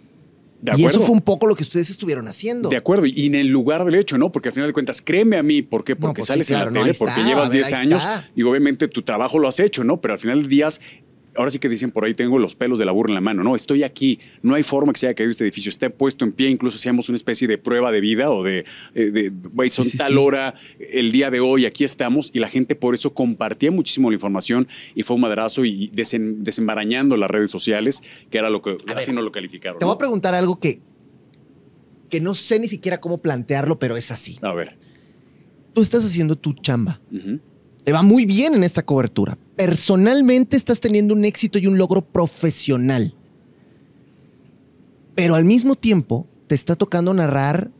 De 0.61 0.71
y 0.75 0.85
eso 0.85 1.01
fue 1.01 1.13
un 1.13 1.21
poco 1.21 1.45
lo 1.45 1.55
que 1.55 1.61
ustedes 1.61 1.91
estuvieron 1.91 2.27
haciendo. 2.27 2.69
De 2.69 2.77
acuerdo, 2.77 3.05
y 3.05 3.27
en 3.27 3.35
el 3.35 3.47
lugar 3.47 3.85
del 3.85 3.93
hecho, 3.93 4.17
¿no? 4.17 4.31
Porque 4.31 4.49
al 4.49 4.53
final 4.53 4.69
de 4.69 4.73
cuentas, 4.73 5.03
créeme 5.03 5.37
a 5.37 5.43
mí, 5.43 5.61
¿por 5.61 5.83
qué? 5.83 5.95
Porque 5.95 6.21
pues 6.21 6.25
sí, 6.25 6.33
sales 6.33 6.47
claro, 6.47 6.69
en 6.69 6.73
la 6.73 6.81
tele, 6.81 6.93
porque 6.97 7.23
llevas 7.23 7.49
ver, 7.49 7.63
10 7.63 7.73
ahí 7.73 7.81
años, 7.81 8.07
digo, 8.35 8.49
obviamente 8.49 8.87
tu 8.87 9.03
trabajo 9.03 9.37
lo 9.37 9.47
has 9.47 9.59
hecho, 9.59 9.83
¿no? 9.83 10.01
Pero 10.01 10.15
al 10.15 10.19
final 10.19 10.41
del 10.41 10.49
día, 10.49 10.69
ahora 11.37 11.51
sí 11.51 11.59
que 11.59 11.69
dicen 11.69 11.91
por 11.91 12.03
ahí, 12.03 12.13
tengo 12.13 12.37
los 12.39 12.55
pelos 12.55 12.79
de 12.79 12.85
la 12.85 12.91
burra 12.91 13.09
en 13.11 13.15
la 13.15 13.21
mano, 13.21 13.43
¿no? 13.43 13.55
Estoy 13.55 13.83
aquí, 13.83 14.19
no 14.41 14.55
hay 14.55 14.63
forma 14.63 14.91
que 14.91 14.99
se 14.99 15.07
haya 15.07 15.13
caído 15.15 15.31
este 15.31 15.43
edificio, 15.43 15.69
está 15.69 15.89
puesto 15.89 16.25
en 16.25 16.31
pie, 16.31 16.49
incluso 16.49 16.77
hacíamos 16.77 17.07
una 17.09 17.15
especie 17.15 17.47
de 17.47 17.57
prueba 17.57 17.91
de 17.91 18.01
vida 18.01 18.29
o 18.31 18.43
de, 18.43 18.65
eh, 18.95 19.31
güey, 19.53 19.69
son 19.69 19.85
Sí, 19.85 19.91
sí, 19.91 19.97
tal 19.97 20.13
sí. 20.13 20.17
hora, 20.17 20.53
el 20.79 21.11
día 21.11 21.29
de 21.31 21.39
hoy, 21.39 21.65
aquí 21.65 21.83
estamos, 21.83 22.31
y 22.33 22.39
la 22.39 22.49
gente 22.49 22.75
por 22.75 22.95
eso 22.95 23.13
compartía 23.13 23.71
muchísimo 23.71 24.09
la 24.09 24.15
información 24.15 24.67
y 24.95 25.03
fue 25.03 25.15
un 25.15 25.21
madrazo 25.21 25.63
y 25.63 25.89
desen- 25.91 26.37
desembarañando 26.39 27.15
las 27.17 27.29
redes 27.31 27.49
sociales, 27.51 28.01
que 28.29 28.37
era 28.37 28.49
lo 28.49 28.61
que, 28.61 28.71
A 28.87 28.91
así 28.97 29.07
ver, 29.07 29.15
no 29.15 29.21
lo 29.21 29.31
calificaron. 29.31 29.79
Te 29.79 29.85
voy 29.85 29.95
a 29.95 29.97
preguntar 29.97 30.33
algo 30.35 30.59
que, 30.59 30.81
que 32.09 32.19
no 32.21 32.33
sé 32.33 32.59
ni 32.59 32.67
siquiera 32.67 32.99
cómo 32.99 33.19
plantearlo, 33.21 33.79
pero 33.79 33.97
es 33.97 34.11
así. 34.11 34.37
A 34.41 34.53
ver. 34.53 34.77
tú 35.73 35.81
estás 35.81 36.03
haciendo 36.03 36.35
tu 36.35 36.53
chamba. 36.53 36.99
Te 37.83 37.91
va 37.91 38.01
muy 38.01 38.25
bien 38.25 38.55
en 38.55 38.63
esta 38.63 38.83
cobertura. 38.83 39.37
Personalmente 39.57 40.55
estás 40.55 40.79
teniendo 40.79 41.13
un 41.13 41.25
éxito 41.25 41.57
y 41.57 41.67
un 41.67 41.77
logro 41.77 42.01
profesional. 42.01 43.13
Pero 45.15 45.35
al 45.35 45.45
mismo 45.45 45.75
tiempo 45.75 46.27
te 46.47 46.55
está 46.55 46.75
tocando 46.75 47.13
narrar 47.13 47.71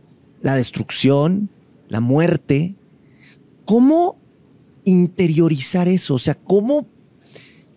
la 0.41 0.55
destrucción, 0.55 1.49
la 1.87 1.99
muerte. 1.99 2.75
¿Cómo 3.65 4.17
interiorizar 4.85 5.87
eso? 5.87 6.15
O 6.15 6.19
sea, 6.19 6.35
¿cómo, 6.35 6.87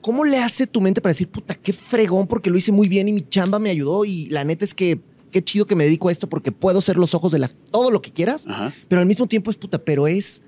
¿cómo 0.01 0.25
le 0.25 0.39
hace 0.39 0.67
tu 0.67 0.81
mente 0.81 1.01
para 1.01 1.11
decir, 1.11 1.29
puta, 1.29 1.55
qué 1.55 1.73
fregón 1.73 2.27
porque 2.27 2.49
lo 2.49 2.57
hice 2.57 2.73
muy 2.73 2.89
bien 2.89 3.09
y 3.09 3.13
mi 3.13 3.23
chamba 3.29 3.59
me 3.59 3.71
ayudó 3.71 4.05
y 4.05 4.27
la 4.27 4.45
neta 4.45 4.65
es 4.65 4.73
que 4.73 5.01
qué 5.31 5.45
chido 5.45 5.67
que 5.67 5.77
me 5.77 5.85
dedico 5.85 6.09
a 6.09 6.13
esto 6.13 6.29
porque 6.29 6.53
puedo 6.53 6.81
ser 6.81 6.97
los 6.97 7.15
ojos 7.15 7.31
de 7.33 7.39
la, 7.39 7.49
todo 7.49 7.91
lo 7.91 8.01
que 8.01 8.13
quieras? 8.13 8.47
Ajá. 8.47 8.73
Pero 8.89 9.01
al 9.01 9.07
mismo 9.07 9.27
tiempo 9.27 9.51
es 9.51 9.57
puta, 9.57 9.79
pero 9.85 10.09
es 10.09 10.43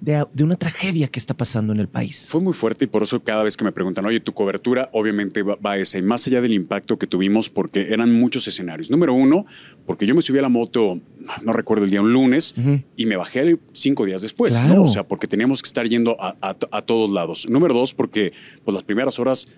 de, 0.00 0.24
de 0.32 0.44
una 0.44 0.56
tragedia 0.56 1.08
que 1.08 1.18
está 1.18 1.34
pasando 1.34 1.72
en 1.72 1.80
el 1.80 1.88
país. 1.88 2.26
Fue 2.28 2.40
muy 2.40 2.52
fuerte 2.52 2.84
y 2.84 2.88
por 2.88 3.02
eso 3.02 3.22
cada 3.22 3.42
vez 3.42 3.56
que 3.56 3.64
me 3.64 3.72
preguntan, 3.72 4.04
oye, 4.06 4.20
tu 4.20 4.32
cobertura 4.34 4.90
obviamente 4.92 5.42
va, 5.42 5.56
va 5.56 5.72
a 5.72 5.78
esa. 5.78 5.98
Y 5.98 6.02
más 6.02 6.26
allá 6.26 6.40
del 6.40 6.52
impacto 6.52 6.98
que 6.98 7.06
tuvimos, 7.06 7.48
porque 7.50 7.92
eran 7.92 8.12
muchos 8.12 8.46
escenarios. 8.46 8.90
Número 8.90 9.14
uno, 9.14 9.46
porque 9.86 10.06
yo 10.06 10.14
me 10.14 10.22
subí 10.22 10.38
a 10.38 10.42
la 10.42 10.48
moto, 10.48 11.00
no 11.42 11.52
recuerdo 11.52 11.84
el 11.84 11.90
día, 11.90 12.02
un 12.02 12.12
lunes, 12.12 12.54
y 12.96 13.06
me 13.06 13.16
bajé 13.16 13.58
cinco 13.72 14.04
días 14.04 14.22
después, 14.22 14.54
Claro. 14.56 14.74
¿no? 14.76 14.82
O 14.84 14.88
sea, 14.88 15.06
porque 15.06 15.26
teníamos 15.26 15.62
que 15.62 15.68
estar 15.68 15.86
yendo 15.88 16.16
a, 16.20 16.36
a- 16.40 16.56
a 16.72 16.82
todos 16.82 17.10
lados. 17.10 17.48
Número 17.48 17.72
dos, 17.74 17.94
porque 17.94 18.32
pues 18.64 18.74
las 18.74 18.84
primeras 18.84 19.18
horas, 19.18 19.48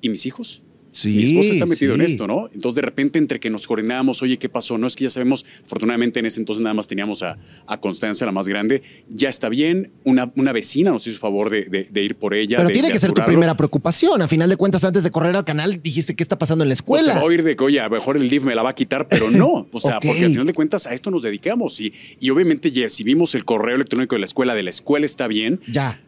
¿y 0.00 0.08
mis 0.08 0.26
hijos? 0.26 0.62
Sí, 0.92 1.08
Mi 1.08 1.22
esposa 1.24 1.52
está 1.52 1.64
metido 1.66 1.94
en 1.94 2.02
esto, 2.02 2.26
¿no? 2.26 2.48
Entonces, 2.52 2.76
de 2.76 2.82
repente, 2.82 3.18
entre 3.18 3.40
que 3.40 3.48
nos 3.48 3.66
coordinábamos, 3.66 4.20
oye, 4.20 4.38
¿qué 4.38 4.50
pasó? 4.50 4.76
No 4.76 4.86
es 4.86 4.94
que 4.94 5.04
ya 5.04 5.10
sabemos, 5.10 5.44
afortunadamente 5.64 6.20
en 6.20 6.26
ese 6.26 6.38
entonces 6.38 6.62
nada 6.62 6.74
más 6.74 6.86
teníamos 6.86 7.22
a, 7.22 7.38
a 7.66 7.80
Constanza, 7.80 8.26
la 8.26 8.32
más 8.32 8.46
grande, 8.46 8.82
ya 9.08 9.30
está 9.30 9.48
bien, 9.48 9.90
una, 10.04 10.30
una 10.36 10.52
vecina 10.52 10.90
nos 10.90 11.06
hizo 11.06 11.18
favor 11.18 11.48
de, 11.48 11.64
de- 11.64 11.84
de 11.90 12.02
ir 12.02 12.16
por 12.16 12.34
ella. 12.34 12.58
Pero 12.58 12.68
de- 12.68 12.74
tiene 12.74 12.90
que 12.92 12.98
ser 12.98 13.12
tu 13.12 13.24
primera 13.24 13.56
preocupación. 13.56 14.20
A 14.20 14.28
final 14.28 14.50
de 14.50 14.56
cuentas, 14.56 14.84
antes 14.84 15.02
de 15.02 15.10
correr 15.10 15.34
al 15.34 15.44
canal, 15.46 15.80
dijiste 15.82 16.14
qué 16.14 16.22
está 16.22 16.36
pasando 16.38 16.62
en 16.64 16.68
la 16.68 16.74
Pues 16.74 17.00
escuela. 17.00 17.14
va 17.14 17.20
a 17.20 17.24
oír 17.24 17.42
de 17.42 17.56
que, 17.56 17.64
oye, 17.64 17.80
a 17.80 17.84
lo 17.84 17.90
mejor 17.90 18.18
el 18.18 18.28
DIF 18.28 18.44
me 18.44 18.54
la 18.54 18.62
va 18.62 18.70
a 18.70 18.74
quitar, 18.74 19.08
pero 19.08 19.30
no. 19.30 19.66
O 19.72 19.80
sea, 19.80 19.96
Ok. 19.96 20.04
porque 20.06 20.24
al 20.26 20.30
final 20.32 20.46
de 20.46 20.52
cuentas 20.52 20.86
a 20.86 20.92
esto 20.92 21.10
nos 21.10 21.22
dedicamos. 21.22 21.80
Y, 21.80 21.92
y 22.20 22.28
obviamente, 22.28 22.70
ya, 22.70 22.88
si 22.90 23.02
vimos 23.02 23.34
el 23.34 23.46
correo 23.46 23.76
electrónico 23.76 24.14
de 24.14 24.20
la 24.20 24.26
escuela, 24.26 24.54
de 24.54 24.62
la 24.62 24.70
escuela 24.70 25.06
está 25.06 25.26
bien, 25.26 25.58
ya. 25.68 25.98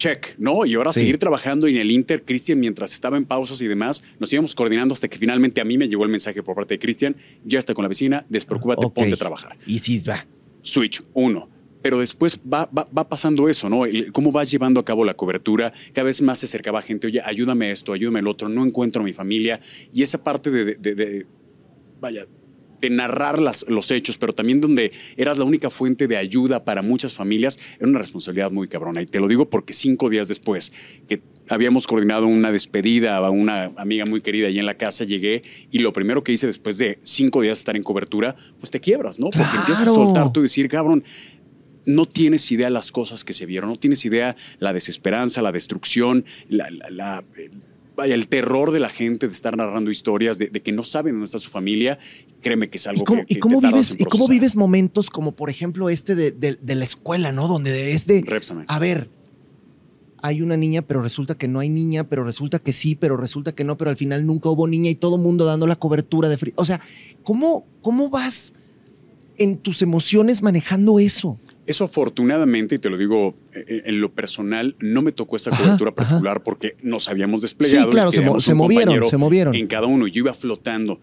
Check, 0.00 0.34
¿no? 0.38 0.66
Y 0.66 0.74
ahora 0.74 0.92
Sí. 0.92 1.00
seguir 1.00 1.18
trabajando 1.18 1.68
en 1.68 1.76
el 1.76 1.90
Inter, 1.92 2.24
Cristian, 2.24 2.58
mientras 2.58 2.92
estaba 2.92 3.16
en 3.16 3.24
pausas 3.26 3.60
y 3.60 3.68
demás, 3.68 4.02
nos 4.18 4.32
íbamos 4.32 4.54
coordinando 4.56 4.92
hasta 4.94 5.06
que 5.08 5.18
finalmente 5.18 5.60
a 5.60 5.64
mí 5.64 5.78
me 5.78 5.88
llegó 5.88 6.02
el 6.04 6.10
mensaje 6.10 6.42
por 6.42 6.56
parte 6.56 6.74
de 6.74 6.78
Cristian, 6.80 7.14
ya 7.44 7.58
está 7.60 7.74
con 7.74 7.82
la 7.84 7.88
vecina, 7.88 8.26
despreocúpate, 8.28 8.88
ponte 8.90 9.14
a 9.14 9.16
trabajar. 9.16 9.56
Y 9.66 9.78
sí, 9.78 10.00
va. 10.00 10.26
Switch, 10.62 11.02
uno. 11.14 11.48
Pero 11.82 11.98
después 12.00 12.38
va, 12.52 12.68
va, 12.76 12.86
va 12.96 13.08
pasando 13.08 13.48
eso, 13.48 13.70
¿no? 13.70 13.86
El- 13.86 14.10
cómo 14.12 14.32
vas 14.32 14.50
llevando 14.50 14.80
a 14.80 14.84
cabo 14.84 15.04
la 15.04 15.14
cobertura. 15.14 15.72
Cada 15.94 16.04
vez 16.06 16.20
más 16.22 16.38
se 16.40 16.46
acercaba 16.46 16.82
gente, 16.82 17.06
oye, 17.06 17.22
ayúdame 17.24 17.66
a 17.66 17.70
esto, 17.70 17.92
ayúdame 17.92 18.18
al 18.18 18.26
otro, 18.28 18.48
no 18.48 18.66
encuentro 18.66 19.00
a 19.02 19.04
mi 19.04 19.12
familia. 19.12 19.60
Y 19.92 20.02
esa 20.02 20.22
parte 20.22 20.50
de, 20.50 20.74
de- 20.74 20.94
de- 20.94 21.26
vaya, 22.00 22.26
de 22.80 22.90
narrar 22.90 23.38
las- 23.38 23.64
los 23.68 23.90
hechos, 23.90 24.16
pero 24.18 24.32
también 24.32 24.60
donde 24.60 24.92
eras 25.16 25.38
la 25.38 25.44
única 25.44 25.70
fuente 25.70 26.08
de 26.08 26.16
ayuda 26.16 26.64
para 26.64 26.82
muchas 26.82 27.12
familias, 27.12 27.58
era 27.78 27.88
una 27.88 27.98
responsabilidad 27.98 28.50
muy 28.50 28.68
cabrona. 28.68 29.02
Y 29.02 29.06
te 29.06 29.20
lo 29.20 29.28
digo 29.28 29.48
porque 29.50 29.72
cinco 29.72 30.08
días 30.08 30.28
después 30.28 30.72
que 31.08 31.20
habíamos 31.48 31.86
coordinado 31.88 32.26
una 32.28 32.52
despedida 32.52 33.16
a 33.16 33.30
una 33.30 33.72
amiga 33.76 34.06
muy 34.06 34.20
querida 34.20 34.46
ahí 34.46 34.58
en 34.60 34.66
la 34.66 34.78
casa, 34.78 35.04
llegué 35.04 35.42
y 35.72 35.78
lo 35.80 35.92
primero 35.92 36.22
que 36.22 36.32
hice 36.32 36.46
después 36.46 36.78
de 36.78 36.98
cinco 37.02 37.42
días 37.42 37.58
de 37.58 37.60
estar 37.60 37.76
en 37.76 37.82
cobertura, 37.82 38.36
pues 38.60 38.70
te 38.70 38.78
quiebras, 38.80 39.18
¿no? 39.18 39.30
Porque 39.30 39.56
empiezas 39.56 39.88
a 39.88 39.92
soltar 39.92 40.32
tú 40.32 40.40
y 40.40 40.42
decir, 40.44 40.68
cabrón, 40.68 41.02
no 41.86 42.06
tienes 42.06 42.50
idea 42.52 42.70
las 42.70 42.92
cosas 42.92 43.24
que 43.24 43.32
se 43.32 43.46
vieron, 43.46 43.70
no 43.70 43.76
tienes 43.76 44.04
idea 44.04 44.36
la 44.58 44.72
desesperanza, 44.72 45.42
la 45.42 45.50
destrucción, 45.50 46.24
la, 46.48 46.70
la- 46.70 46.90
la- 46.90 47.24
el, 48.06 48.28
terror 48.28 48.70
de 48.70 48.80
la 48.80 48.88
gente 48.88 49.26
de 49.26 49.32
estar 49.32 49.56
narrando 49.56 49.90
historias, 49.90 50.38
de, 50.38 50.48
de 50.48 50.62
que 50.62 50.72
no 50.72 50.82
saben 50.82 51.14
dónde 51.14 51.24
está 51.26 51.38
su 51.38 51.50
familia. 51.50 51.98
Créeme 52.42 52.70
que 52.70 52.78
es 52.78 52.86
algo 52.86 53.02
¿Y 53.02 53.04
cómo, 53.04 53.20
que, 53.20 53.26
que 53.26 53.34
y 53.34 53.38
cómo 53.38 53.60
te 53.60 53.66
vives, 53.68 53.90
en 53.92 53.96
¿Y 54.00 54.04
cómo 54.04 54.28
vives 54.28 54.56
momentos 54.56 55.10
como, 55.10 55.32
por 55.32 55.50
ejemplo, 55.50 55.88
este 55.90 56.14
de, 56.14 56.30
de- 56.30 56.54
de 56.60 56.74
la 56.74 56.84
escuela, 56.84 57.32
¿no? 57.32 57.48
Donde 57.48 57.92
es 57.92 58.06
de. 58.06 58.22
Repsamen. 58.26 58.64
A 58.68 58.78
ver, 58.78 59.10
hay 60.22 60.42
una 60.42 60.56
niña, 60.56 60.82
pero 60.82 61.02
resulta 61.02 61.34
que 61.36 61.48
no 61.48 61.60
hay 61.60 61.68
niña, 61.70 62.04
pero 62.08 62.24
resulta 62.24 62.58
que 62.58 62.72
sí, 62.72 62.94
pero 62.94 63.16
resulta 63.16 63.52
que 63.54 63.64
no, 63.64 63.76
pero 63.76 63.90
al 63.90 63.96
final 63.96 64.26
nunca 64.26 64.50
hubo 64.50 64.66
niña 64.68 64.90
y 64.90 64.94
todo 64.94 65.16
mundo 65.18 65.44
dando 65.46 65.66
la 65.66 65.76
cobertura 65.76 66.28
de 66.28 66.36
frío. 66.36 66.52
O 66.56 66.64
sea, 66.64 66.80
¿cómo, 67.24 67.66
cómo 67.82 68.10
vas 68.10 68.52
en 69.38 69.56
tus 69.56 69.80
emociones 69.80 70.42
manejando 70.42 70.98
eso? 70.98 71.38
Eso 71.66 71.84
afortunadamente, 71.84 72.74
y 72.74 72.78
te 72.78 72.90
lo 72.90 72.98
digo 72.98 73.34
eh, 73.54 73.82
en 73.86 74.00
lo 74.02 74.12
personal, 74.12 74.76
no 74.80 75.00
me 75.02 75.12
tocó 75.12 75.36
esta 75.36 75.50
cobertura 75.56 75.90
ajá. 75.96 76.04
particular 76.04 76.42
porque 76.42 76.76
nos 76.82 77.08
habíamos 77.08 77.40
desplegado. 77.40 77.84
Sí, 77.84 77.90
claro, 77.90 78.12
se 78.12 78.20
mo- 78.22 78.36
movieron, 78.54 79.08
se 79.08 79.16
movieron. 79.16 79.54
En 79.54 79.66
cada 79.68 79.86
uno, 79.86 80.06
yo 80.06 80.18
iba 80.18 80.34
flotando. 80.34 81.00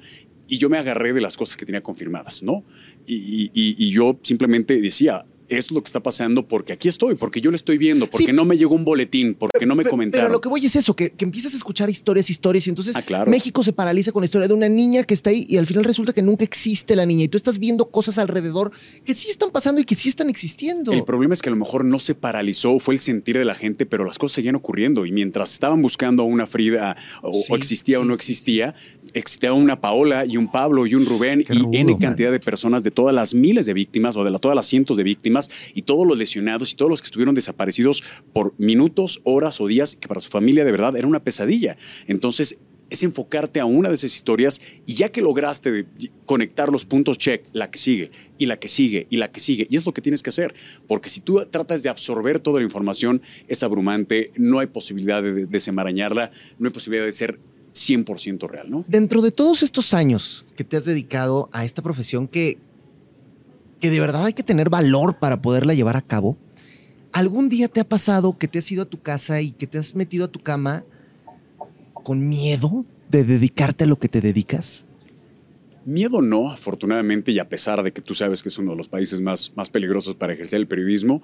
Y 0.48 0.58
yo 0.58 0.70
me 0.70 0.78
agarré 0.78 1.14
de 1.14 1.22
las 1.22 1.36
cosas 1.38 1.58
que 1.58 1.66
tenía 1.66 1.82
confirmadas, 1.82 2.44
¿no? 2.44 2.64
Y, 3.06 3.52
y- 3.54 3.76
y 3.78 3.90
yo 3.92 4.18
simplemente 4.24 4.80
decía, 4.82 5.26
esto 5.50 5.72
es 5.74 5.76
lo 5.76 5.82
que 5.82 5.88
está 5.88 6.02
pasando 6.02 6.48
porque 6.48 6.74
aquí 6.74 6.88
estoy, 6.88 7.16
porque 7.16 7.42
yo 7.42 7.50
lo 7.52 7.56
estoy 7.56 7.78
viendo, 7.78 8.10
porque 8.10 8.28
Sí. 8.28 8.34
no 8.34 8.46
me 8.46 8.58
llegó 8.58 8.76
un 8.76 8.84
boletín, 8.86 9.34
porque 9.36 9.66
no 9.66 9.76
me 9.76 9.84
comentaron. 9.86 10.26
Pero 10.28 10.34
lo 10.34 10.42
que 10.42 10.50
voy 10.50 10.66
es 10.66 10.76
eso, 10.76 10.96
que, 10.96 11.12
que 11.12 11.26
empiezas 11.26 11.54
a 11.54 11.58
escuchar 11.58 11.90
historias, 11.90 12.30
historias, 12.30 12.68
y 12.68 12.70
entonces 12.70 12.96
Ah, 12.96 13.02
claro. 13.02 13.30
México 13.32 13.64
se 13.64 13.74
paraliza 13.74 14.12
con 14.12 14.22
la 14.22 14.26
historia 14.26 14.48
de 14.48 14.54
una 14.54 14.70
niña 14.70 15.04
que 15.04 15.14
está 15.14 15.30
ahí 15.30 15.46
y 15.50 15.58
al 15.58 15.66
final 15.68 15.84
resulta 15.84 16.14
que 16.14 16.22
nunca 16.22 16.44
existe 16.44 16.96
la 16.96 17.06
niña 17.06 17.24
y 17.26 17.28
tú 17.28 17.38
estás 17.38 17.60
viendo 17.60 17.90
cosas 17.90 18.18
alrededor 18.18 18.72
que 19.06 19.14
sí 19.14 19.30
están 19.30 19.52
pasando 19.52 19.82
y 19.82 19.86
que 19.86 19.96
sí 19.96 20.10
están 20.10 20.30
existiendo. 20.30 20.92
El 20.92 21.04
problema 21.04 21.34
es 21.34 21.42
que 21.42 21.50
a 21.50 21.52
lo 21.52 21.58
mejor 21.58 21.86
no 21.86 22.00
se 22.00 22.16
paralizó, 22.16 22.80
fue 22.80 22.94
el 22.96 23.00
sentir 23.00 23.38
de 23.38 23.46
la 23.46 23.56
gente, 23.56 23.86
pero 23.86 24.06
las 24.06 24.18
cosas 24.18 24.36
seguían 24.36 24.56
ocurriendo. 24.56 25.06
Y 25.06 25.12
mientras 25.12 25.54
estaban 25.54 25.82
buscando 25.82 26.24
a 26.24 26.26
una 26.26 26.46
Frida, 26.48 26.96
o, 27.22 27.34
Sí, 27.34 27.44
o 27.50 27.56
existía 27.56 28.00
o 28.00 28.06
no 28.06 28.14
existía, 28.14 28.76
existía 29.14 29.54
una 29.54 29.80
Paola 29.80 30.26
y 30.26 30.38
un 30.38 30.48
Pablo 30.52 30.86
y 30.88 30.96
un 30.96 31.06
Rubén 31.06 31.44
Qué 31.44 31.54
y 31.56 31.60
rudo, 31.60 31.72
N 31.74 31.92
man. 31.94 32.02
cantidad 32.02 32.32
de 32.32 32.40
personas 32.40 32.84
de 32.84 32.92
todas 32.92 33.14
las 33.14 33.34
miles 33.34 33.66
de 33.66 33.74
víctimas 33.74 34.16
o 34.18 34.24
de 34.24 34.32
la- 34.32 34.40
todas 34.40 34.56
las 34.56 34.66
cientos 34.68 34.98
de 34.98 35.04
víctimas 35.04 35.37
y 35.74 35.84
todos 35.84 36.06
los 36.08 36.18
lesionados 36.18 36.72
y 36.72 36.76
todos 36.76 36.90
los 36.90 37.02
que 37.02 37.06
estuvieron 37.06 37.36
desaparecidos 37.36 38.04
por 38.34 38.54
minutos, 38.58 39.22
horas 39.24 39.60
o 39.62 39.68
días, 39.68 39.96
que 39.96 40.08
para 40.08 40.20
su 40.22 40.30
familia 40.30 40.66
de 40.66 40.72
verdad 40.72 40.96
era 40.96 41.08
una 41.08 41.24
pesadilla. 41.24 41.78
Entonces, 42.08 42.58
es 42.90 43.04
enfocarte 43.04 43.60
a 43.60 43.66
una 43.66 43.90
de 43.90 43.96
esas 43.96 44.16
historias 44.16 44.62
y 44.86 44.94
ya 44.94 45.10
que 45.10 45.22
lograste 45.22 45.86
conectar 46.26 46.72
los 46.72 46.86
puntos 46.86 47.18
check, 47.18 47.44
la 47.52 47.70
que 47.70 47.78
sigue 47.78 48.12
y 48.38 48.46
la 48.46 48.58
que 48.60 48.70
sigue 48.70 49.08
y 49.10 49.18
la 49.18 49.30
que 49.30 49.42
sigue, 49.42 49.68
y 49.70 49.76
es 49.76 49.86
lo 49.86 49.94
que 49.94 50.02
tienes 50.02 50.24
que 50.24 50.30
hacer, 50.30 50.56
porque 50.88 51.10
si 51.10 51.20
tú 51.20 51.46
tratas 51.52 51.84
de 51.84 51.90
absorber 51.90 52.40
toda 52.40 52.60
la 52.60 52.64
información, 52.66 53.22
es 53.50 53.62
abrumante, 53.62 54.32
no 54.38 54.60
hay 54.60 54.68
posibilidad 54.68 55.22
de 55.22 55.34
de- 55.34 55.46
desenmarañarla, 55.48 56.32
no 56.60 56.68
hay 56.70 56.74
posibilidad 56.74 57.06
de 57.06 57.12
ser 57.12 57.40
100% 57.74 58.48
real, 58.50 58.70
¿no? 58.72 58.86
Dentro 58.88 59.22
de 59.22 59.32
todos 59.32 59.64
estos 59.64 59.94
años 59.94 60.46
que 60.56 60.64
te 60.64 60.78
has 60.78 60.86
dedicado 60.86 61.50
a 61.52 61.66
esta 61.66 61.82
profesión 61.84 62.28
que, 62.28 62.58
que 63.80 63.90
de 63.90 64.00
verdad 64.00 64.26
hay 64.26 64.34
que 64.34 64.44
tener 64.44 64.70
valor 64.70 65.20
para 65.20 65.42
poderla 65.42 65.74
llevar 65.74 65.98
a 65.98 66.02
cabo, 66.02 66.38
¿algún 67.14 67.50
día 67.50 67.68
te 67.68 67.80
ha 67.80 67.88
pasado 67.88 68.38
que 68.38 68.48
te 68.48 68.60
has 68.60 68.72
ido 68.72 68.84
a 68.84 68.86
tu 68.86 69.02
casa 69.02 69.42
y 69.42 69.52
que 69.52 69.68
te 69.68 69.78
has 69.78 69.96
metido 69.96 70.26
a 70.26 70.28
tu 70.28 70.40
cama 70.40 70.84
con 71.94 72.28
miedo 72.28 72.86
de 73.10 73.24
dedicarte 73.24 73.84
a 73.84 73.88
lo 73.88 74.00
que 74.00 74.08
te 74.10 74.22
dedicas? 74.22 74.86
Miedo 75.86 76.22
no, 76.22 76.52
afortunadamente, 76.52 77.32
y 77.32 77.40
a 77.40 77.48
pesar 77.48 77.82
de 77.82 77.94
que 77.94 78.02
tú 78.02 78.14
sabes 78.14 78.44
que 78.44 78.50
es 78.50 78.58
uno 78.58 78.72
de 78.72 78.78
los 78.78 78.90
países 78.90 79.22
más, 79.22 79.54
más 79.56 79.70
peligrosos 79.70 80.16
para 80.16 80.34
ejercer 80.34 80.60
el 80.60 80.68
periodismo, 80.68 81.22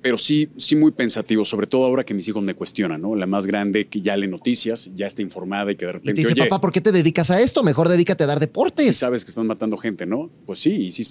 pero 0.00 0.16
sí, 0.16 0.48
sí 0.56 0.76
muy 0.76 0.92
pensativo, 0.92 1.44
sobre 1.44 1.66
todo 1.66 1.84
ahora 1.84 2.04
que 2.04 2.14
mis 2.14 2.26
hijos 2.28 2.42
me 2.42 2.54
cuestionan, 2.54 3.02
¿no? 3.02 3.14
La 3.16 3.26
más 3.26 3.46
grande 3.46 3.88
que 3.88 4.00
ya 4.00 4.16
lee 4.16 4.28
noticias, 4.28 4.90
ya 4.94 5.06
está 5.06 5.22
informada 5.22 5.72
y 5.72 5.76
que 5.76 5.84
de 5.84 5.90
Y 5.90 5.92
repente, 5.94 6.22
te 6.22 6.28
dice, 6.28 6.40
oye, 6.40 6.48
papá, 6.48 6.60
¿por 6.60 6.72
qué 6.72 6.80
te 6.80 6.92
dedicas 6.92 7.30
a 7.30 7.40
esto? 7.40 7.62
Mejor 7.64 7.88
dedícate 7.88 8.24
a 8.24 8.28
dar 8.28 8.40
deportes. 8.40 8.86
sí 8.86 8.94
sabes 8.94 9.24
que 9.24 9.30
están 9.30 9.46
matando 9.46 9.76
gente, 9.76 10.06
¿no? 10.06 10.30
Pues 10.46 10.60
sí, 10.60 10.86
y 10.86 10.92
sí. 10.92 11.04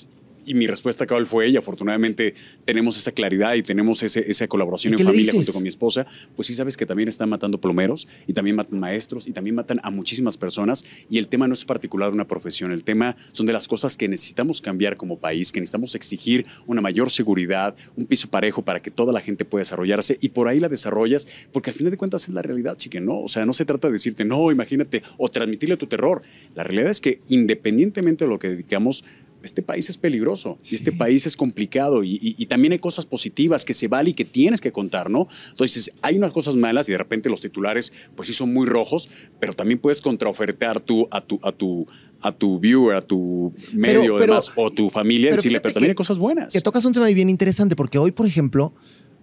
Y 0.47 0.53
mi 0.53 0.65
respuesta 0.65 1.05
cabal 1.05 1.25
fue, 1.27 1.49
y 1.49 1.57
afortunadamente 1.57 2.33
tenemos 2.65 2.97
esa 2.97 3.11
claridad 3.11 3.53
y 3.55 3.61
tenemos 3.63 4.01
ese- 4.01 4.29
esa 4.31 4.47
colaboración 4.47 4.93
¿Y 4.93 4.95
en 4.95 5.05
familia 5.05 5.31
junto 5.33 5.53
con 5.53 5.61
mi 5.63 5.69
esposa, 5.69 6.07
pues 6.35 6.47
sí 6.47 6.55
sabes 6.55 6.77
que 6.77 6.85
también 6.85 7.09
están 7.09 7.29
matando 7.29 7.59
plomeros 7.59 8.07
y 8.27 8.33
también 8.33 8.55
matan 8.55 8.79
maestros 8.79 9.27
y 9.27 9.33
también 9.33 9.55
matan 9.55 9.79
a 9.83 9.89
muchísimas 9.91 10.37
personas. 10.37 10.85
Y 11.09 11.17
el 11.17 11.27
tema 11.27 11.47
no 11.47 11.53
es 11.53 11.65
particular 11.65 12.09
de 12.09 12.15
una 12.15 12.27
profesión, 12.27 12.71
el 12.71 12.83
tema 12.83 13.15
son 13.33 13.45
de 13.45 13.53
las 13.53 13.67
cosas 13.67 13.97
que 13.97 14.07
necesitamos 14.07 14.61
cambiar 14.61 14.95
como 14.95 15.19
país, 15.19 15.51
que 15.51 15.59
necesitamos 15.59 15.93
exigir 15.95 16.45
una 16.65 16.81
mayor 16.81 17.11
seguridad, 17.11 17.75
un 17.97 18.05
piso 18.05 18.29
parejo 18.29 18.63
para 18.63 18.81
que 18.81 18.89
toda 18.89 19.11
la 19.11 19.19
gente 19.21 19.43
pueda 19.45 19.61
desarrollarse 19.61 20.17
y 20.21 20.29
por 20.29 20.47
ahí 20.47 20.59
la 20.61 20.69
desarrollas, 20.69 21.27
porque 21.51 21.71
al 21.71 21.75
final 21.75 21.91
de 21.91 21.97
cuentas 21.97 22.23
es 22.27 22.33
la 22.33 22.41
realidad, 22.41 22.77
chique, 22.77 23.01
¿no? 23.01 23.19
O 23.19 23.27
sea, 23.27 23.45
no 23.45 23.51
se 23.53 23.65
trata 23.65 23.87
de 23.87 23.93
decirte, 23.93 24.23
no, 24.23 24.49
imagínate, 24.51 25.03
o 25.17 25.27
transmitirle 25.29 25.75
tu 25.77 25.87
terror. 25.87 26.21
La 26.55 26.63
realidad 26.63 26.89
es 26.89 27.01
que 27.01 27.19
independientemente 27.27 28.23
de 28.25 28.29
lo 28.29 28.39
que 28.39 28.49
dedicamos, 28.49 29.03
este 29.47 29.63
país 29.63 29.89
es 29.89 29.97
peligroso 29.97 30.59
y 30.69 30.75
este 30.75 30.91
país 30.91 31.25
es 31.25 31.35
complicado 31.35 32.03
y, 32.03 32.13
y- 32.21 32.35
y 32.37 32.45
también 32.45 32.73
hay 32.73 32.79
cosas 32.79 33.05
positivas 33.07 33.65
que 33.65 33.73
se 33.73 33.87
vale 33.87 34.11
y 34.11 34.13
que 34.13 34.25
tienes 34.25 34.61
que 34.61 34.71
contar, 34.71 35.09
¿no? 35.09 35.27
Entonces, 35.49 35.91
hay 36.03 36.17
unas 36.17 36.31
cosas 36.31 36.53
malas 36.55 36.87
y 36.87 36.91
de 36.91 36.97
repente 36.99 37.29
los 37.29 37.41
titulares, 37.41 37.91
pues 38.15 38.27
sí 38.27 38.33
son 38.33 38.53
muy 38.53 38.67
rojos, 38.67 39.09
pero 39.39 39.53
también 39.53 39.79
puedes 39.79 40.01
contraofertar 40.01 40.79
tú 40.79 41.07
a 41.11 41.21
tu, 41.21 41.39
a 41.41 41.51
tu, 41.51 41.87
a 42.21 42.31
tu 42.31 42.59
viewer, 42.59 42.95
a 42.97 43.01
tu 43.01 43.53
medio 43.73 44.01
Pero- 44.01 44.13
pero- 44.19 44.19
demás, 44.33 44.51
o 44.55 44.69
tu 44.69 44.89
familia, 44.89 45.29
pero 45.31 45.37
decirle, 45.37 45.59
pero 45.61 45.73
también 45.73 45.87
que- 45.89 45.91
hay 45.93 45.95
cosas 45.95 46.17
buenas. 46.19 46.53
Que 46.53 46.61
tocas 46.61 46.85
un 46.85 46.93
tema 46.93 47.07
bien 47.07 47.29
interesante, 47.29 47.75
porque 47.75 47.97
hoy, 47.97 48.11
por 48.11 48.25
ejemplo, 48.27 48.73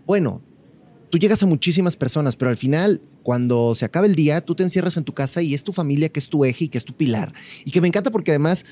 bueno, 0.06 0.42
tú 1.10 1.18
llegas 1.18 1.42
a 1.42 1.46
muchísimas 1.46 1.96
personas, 1.96 2.34
pero 2.36 2.50
al 2.50 2.56
final, 2.56 3.00
cuando 3.22 3.74
se 3.74 3.84
acaba 3.84 4.06
el 4.06 4.14
día, 4.16 4.40
tú 4.44 4.54
te 4.54 4.62
encierras 4.64 4.96
en 4.96 5.04
tu 5.04 5.14
casa 5.14 5.40
y 5.42 5.54
es 5.54 5.64
tu 5.64 5.72
familia 5.72 6.08
que 6.08 6.18
es 6.20 6.28
tu 6.28 6.44
eje 6.44 6.64
y 6.64 6.68
que 6.68 6.76
es 6.78 6.84
tu 6.84 6.92
pilar. 6.94 7.32
Y 7.64 7.70
que 7.70 7.80
me 7.80 7.88
encanta 7.88 8.10
porque 8.10 8.32
además 8.32 8.64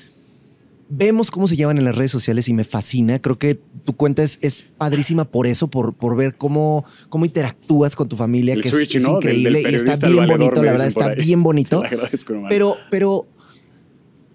vemos 0.89 1.31
cómo 1.31 1.47
se 1.47 1.55
llevan 1.55 1.77
en 1.77 1.85
las 1.85 1.95
redes 1.95 2.11
sociales 2.11 2.47
y 2.49 2.53
me 2.53 2.63
fascina. 2.63 3.19
Creo 3.19 3.37
que 3.39 3.59
tu 3.83 3.93
cuenta 3.95 4.23
es, 4.23 4.37
es 4.41 4.63
padrísima 4.77 5.25
por 5.25 5.47
eso, 5.47 5.67
por, 5.67 5.93
por 5.93 6.15
ver 6.15 6.35
cómo, 6.35 6.85
cómo 7.09 7.25
interactúas 7.25 7.95
con 7.95 8.07
tu 8.09 8.15
familia, 8.15 8.53
El 8.53 8.61
que 8.61 8.67
es- 8.69 8.73
switch, 8.75 8.95
es, 8.95 9.03
¿no? 9.03 9.19
Del- 9.19 9.43
del 9.43 9.55
increíble 9.55 9.71
y 9.71 9.75
está 9.75 10.07
bien 10.07 10.27
bonito, 10.27 10.55
la 10.63 10.71
verdad, 10.71 10.87
está 10.87 11.07
ahí. 11.07 11.15
bien 11.23 11.43
bonito. 11.43 11.83
Pero, 12.49 12.75
pero 12.89 13.27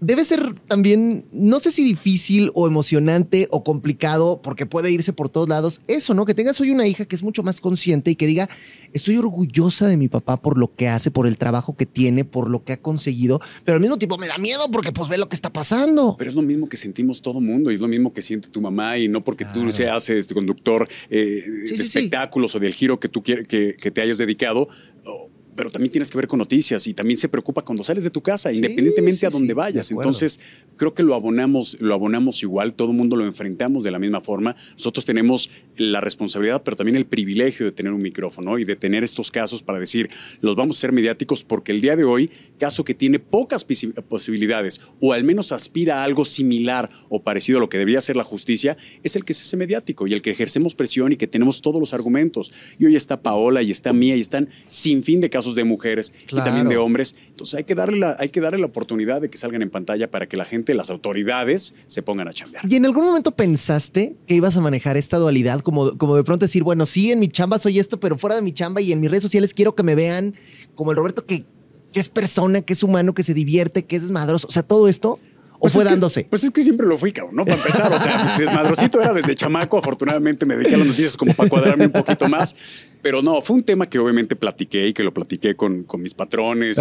debe 0.01 0.25
ser 0.25 0.55
también, 0.69 1.25
no 1.33 1.59
sé 1.59 1.71
si 1.71 1.85
difícil 1.85 2.51
o 2.55 2.67
emocionante 2.67 3.49
o 3.51 3.65
complicado, 3.65 4.41
porque 4.43 4.67
puede 4.67 4.91
irse 4.91 5.13
por 5.13 5.29
todos 5.29 5.49
lados. 5.49 5.81
Eso, 5.89 6.15
¿no? 6.15 6.25
Que 6.25 6.35
tengas 6.35 6.61
hoy 6.61 6.71
una 6.71 6.87
hija 6.87 7.05
que 7.05 7.17
es 7.17 7.23
mucho 7.23 7.43
más 7.43 7.61
consciente 7.61 8.11
y 8.11 8.17
que 8.17 8.27
diga, 8.27 8.49
estoy 8.93 9.17
orgullosa 9.17 9.87
de 9.87 9.97
mi 9.97 10.09
papá 10.09 10.41
por 10.41 10.59
lo 10.59 10.75
que 10.75 10.89
hace, 10.89 11.11
por 11.11 11.27
el 11.27 11.37
trabajo 11.39 11.77
que 11.77 11.87
tiene, 11.87 12.25
por 12.25 12.49
lo 12.51 12.65
que 12.65 12.73
ha 12.75 12.77
conseguido, 12.81 13.41
pero 13.65 13.77
al 13.77 13.81
mismo 13.81 13.99
tiempo 13.99 14.19
me 14.19 14.29
da 14.29 14.39
miedo 14.39 14.71
porque 14.73 14.93
pues 14.93 15.09
ve 15.09 15.19
lo 15.19 15.29
que 15.29 15.35
está 15.37 15.53
pasando. 15.53 16.15
Pero 16.19 16.31
es 16.31 16.37
lo 16.37 16.43
mismo 16.43 16.69
que 16.69 16.77
sentimos 16.77 17.21
todo 17.23 17.41
mundo 17.41 17.71
y 17.71 17.75
es 17.75 17.81
lo 17.81 17.89
mismo 17.89 18.13
que 18.13 18.23
siente 18.23 18.49
tu 18.49 18.61
mamá 18.61 18.99
y 18.99 19.09
no 19.09 19.21
porque 19.23 19.45
Claro. 19.45 19.63
tú 19.63 19.73
seas 19.73 20.09
este 20.11 20.35
conductor 20.35 20.89
eh, 21.11 21.43
Sí, 21.45 21.51
de 21.51 21.67
sí, 21.69 21.77
sí. 21.77 21.99
espectáculos 21.99 22.55
o 22.55 22.61
del 22.61 22.73
giro 22.73 22.99
que 23.01 23.09
tú 23.09 23.23
quieres 23.23 23.47
que, 23.49 23.77
que 23.81 23.91
te 23.91 24.01
hayas 24.03 24.19
dedicado. 24.19 24.69
Pero 25.59 25.71
también 25.71 25.91
tienes 25.91 26.09
que 26.09 26.17
ver 26.17 26.29
con 26.29 26.39
noticias 26.39 26.87
y 26.87 26.95
también 26.95 27.19
se 27.19 27.29
preocupa 27.29 27.63
cuando 27.63 27.83
sales 27.83 28.05
de 28.05 28.11
tu 28.11 28.23
casa, 28.23 28.53
independientemente 28.53 29.19
sí, 29.19 29.27
a 29.27 29.29
donde 29.29 29.49
sí, 29.49 29.55
vayas. 29.55 29.91
Entonces, 29.91 30.39
creo 30.77 30.95
que 30.95 31.03
lo 31.03 31.17
abonamos, 31.17 31.77
lo 31.81 31.95
abonamos 31.95 32.45
igual, 32.45 32.75
todo 32.75 32.93
el 32.93 32.97
mundo 32.97 33.17
lo 33.17 33.27
enfrentamos 33.27 33.83
de 33.83 33.91
la 33.91 33.99
misma 33.99 34.21
forma. 34.21 34.55
Nosotros 34.75 35.05
tenemos 35.05 35.51
la 35.79 36.01
responsabilidad, 36.01 36.63
pero 36.63 36.77
también 36.77 36.97
el 36.97 37.07
privilegio 37.07 37.67
de 37.67 37.73
tener 37.73 37.93
un 37.93 38.03
micrófono 38.03 38.59
y 38.59 38.65
de 38.65 38.77
tener 38.77 39.05
estos 39.05 39.31
casos 39.31 39.63
para 39.63 39.79
decir, 39.79 40.11
los 40.41 40.57
vamos 40.57 40.77
a 40.77 40.79
hacer 40.79 40.93
mediáticos 40.93 41.45
porque 41.45 41.73
el 41.73 41.81
día 41.81 41.97
de 41.97 42.05
hoy, 42.05 42.31
caso 42.59 42.85
que 42.85 42.95
tiene 42.95 43.19
pocas 43.19 43.65
posibilidades 44.09 44.81
o 45.01 45.13
al 45.13 45.25
menos 45.25 45.53
aspira 45.53 46.01
a 46.01 46.05
algo 46.05 46.25
similar 46.25 46.91
o 47.09 47.23
parecido 47.23 47.59
a 47.59 47.61
lo 47.61 47.69
que 47.69 47.79
debería 47.79 48.01
ser 48.01 48.17
la 48.17 48.25
justicia, 48.25 48.77
es 49.03 49.17
el 49.17 49.25
que 49.25 49.35
se 49.35 49.43
hace 49.43 49.57
mediático 49.57 50.07
y 50.07 50.13
el 50.13 50.23
que 50.23 50.31
ejercemos 50.31 50.75
presión 50.75 51.13
y 51.13 51.17
que 51.17 51.27
tenemos 51.27 51.63
todos 51.63 51.81
los 51.81 51.95
argumentos. 51.95 52.53
Y 52.79 52.87
hoy 52.87 52.97
está 52.97 53.23
Paola 53.23 53.63
y 53.63 53.71
está 53.71 53.93
Mía 53.93 54.17
y 54.17 54.21
están 54.21 54.49
sin 54.67 55.03
fin 55.03 55.21
de 55.21 55.31
casos 55.31 55.55
de 55.55 55.65
mujeres 55.65 56.13
y 56.31 56.37
también 56.37 56.69
de 56.69 56.77
hombres. 56.77 57.15
Entonces 57.29 57.55
hay 57.55 57.65
que, 57.65 57.75
darle 57.75 57.99
la, 57.99 58.17
hay 58.19 58.29
que 58.31 58.41
darle 58.41 58.59
la 58.59 58.67
oportunidad 58.67 59.21
de 59.21 59.29
que 59.29 59.39
salgan 59.39 59.63
en 59.63 59.71
pantalla 59.71 60.11
para 60.11 60.29
que 60.29 60.37
la 60.37 60.45
gente, 60.45 60.75
las 60.75 60.91
autoridades, 60.91 61.75
se 61.87 62.03
pongan 62.03 62.29
a 62.29 62.33
chambear. 62.33 62.65
¿Y 62.69 62.77
en 62.77 62.87
algún 62.87 63.05
momento 63.05 63.33
pensaste 63.33 64.17
que 64.27 64.35
ibas 64.35 64.57
a 64.57 64.61
manejar 64.61 64.97
esta 64.97 65.19
dualidad? 65.19 65.61
Como, 65.69 65.99
como 65.99 66.17
de 66.17 66.25
pronto 66.25 66.47
decir, 66.47 66.63
bueno, 66.63 66.87
sí, 66.87 67.13
en 67.13 67.19
mi 67.19 67.29
chamba 67.29 67.59
soy 67.59 67.79
esto, 67.79 68.01
pero 68.01 68.17
fuera 68.17 68.35
de 68.35 68.41
mi 68.41 68.53
chamba 68.53 68.81
y 68.81 68.91
en 68.91 69.01
mis 69.01 69.11
redes 69.11 69.23
sociales 69.23 69.53
quiero 69.53 69.75
que 69.75 69.83
me 69.83 69.95
vean 69.95 70.33
como 70.75 70.93
el 70.93 70.97
Roberto 70.97 71.27
que, 71.27 71.45
que 71.93 72.01
es 72.01 72.09
persona, 72.09 72.63
que 72.63 72.73
es 72.73 72.83
humano, 72.83 73.13
que 73.13 73.23
se 73.23 73.35
divierte, 73.35 73.85
que 73.85 73.97
es 73.97 74.01
desmadroso. 74.01 74.49
O 74.49 74.51
sea, 74.51 74.63
todo 74.63 74.89
esto. 74.89 75.19
¿O 75.59 75.63
Pues 75.63 75.73
fue 75.73 75.83
es 75.83 75.89
que- 75.89 75.91
dándose? 75.95 76.27
pues 76.31 76.45
es 76.45 76.51
que 76.51 76.63
siempre 76.63 76.87
lo 76.87 76.97
fui, 76.97 77.11
cabrón, 77.13 77.35
¿no? 77.37 77.45
Para 77.45 77.57
empezar, 77.59 77.93
o 77.93 77.99
sea, 77.99 78.37
desmadrocito 78.39 79.01
era 79.01 79.13
desde 79.13 79.35
chamaco. 79.35 79.77
Afortunadamente 79.79 80.47
me 80.47 80.55
dediqué 80.57 80.77
a 80.77 80.79
las 80.79 80.87
noticias 80.87 81.17
como 81.17 81.35
para 81.35 81.49
cuadrarme 81.49 81.87
un 81.87 81.93
poquito 81.93 82.29
más. 82.29 82.55
Pero 83.01 83.23
no, 83.23 83.41
fue 83.41 83.55
un 83.57 83.63
tema 83.63 83.87
que 83.89 83.99
obviamente 84.01 84.35
platiqué 84.35 84.89
y 84.89 84.93
que 84.93 85.05
lo 85.05 85.15
platiqué 85.15 85.55
con, 85.55 85.85
con 85.85 86.03
mis 86.03 86.15
patrones 86.15 86.79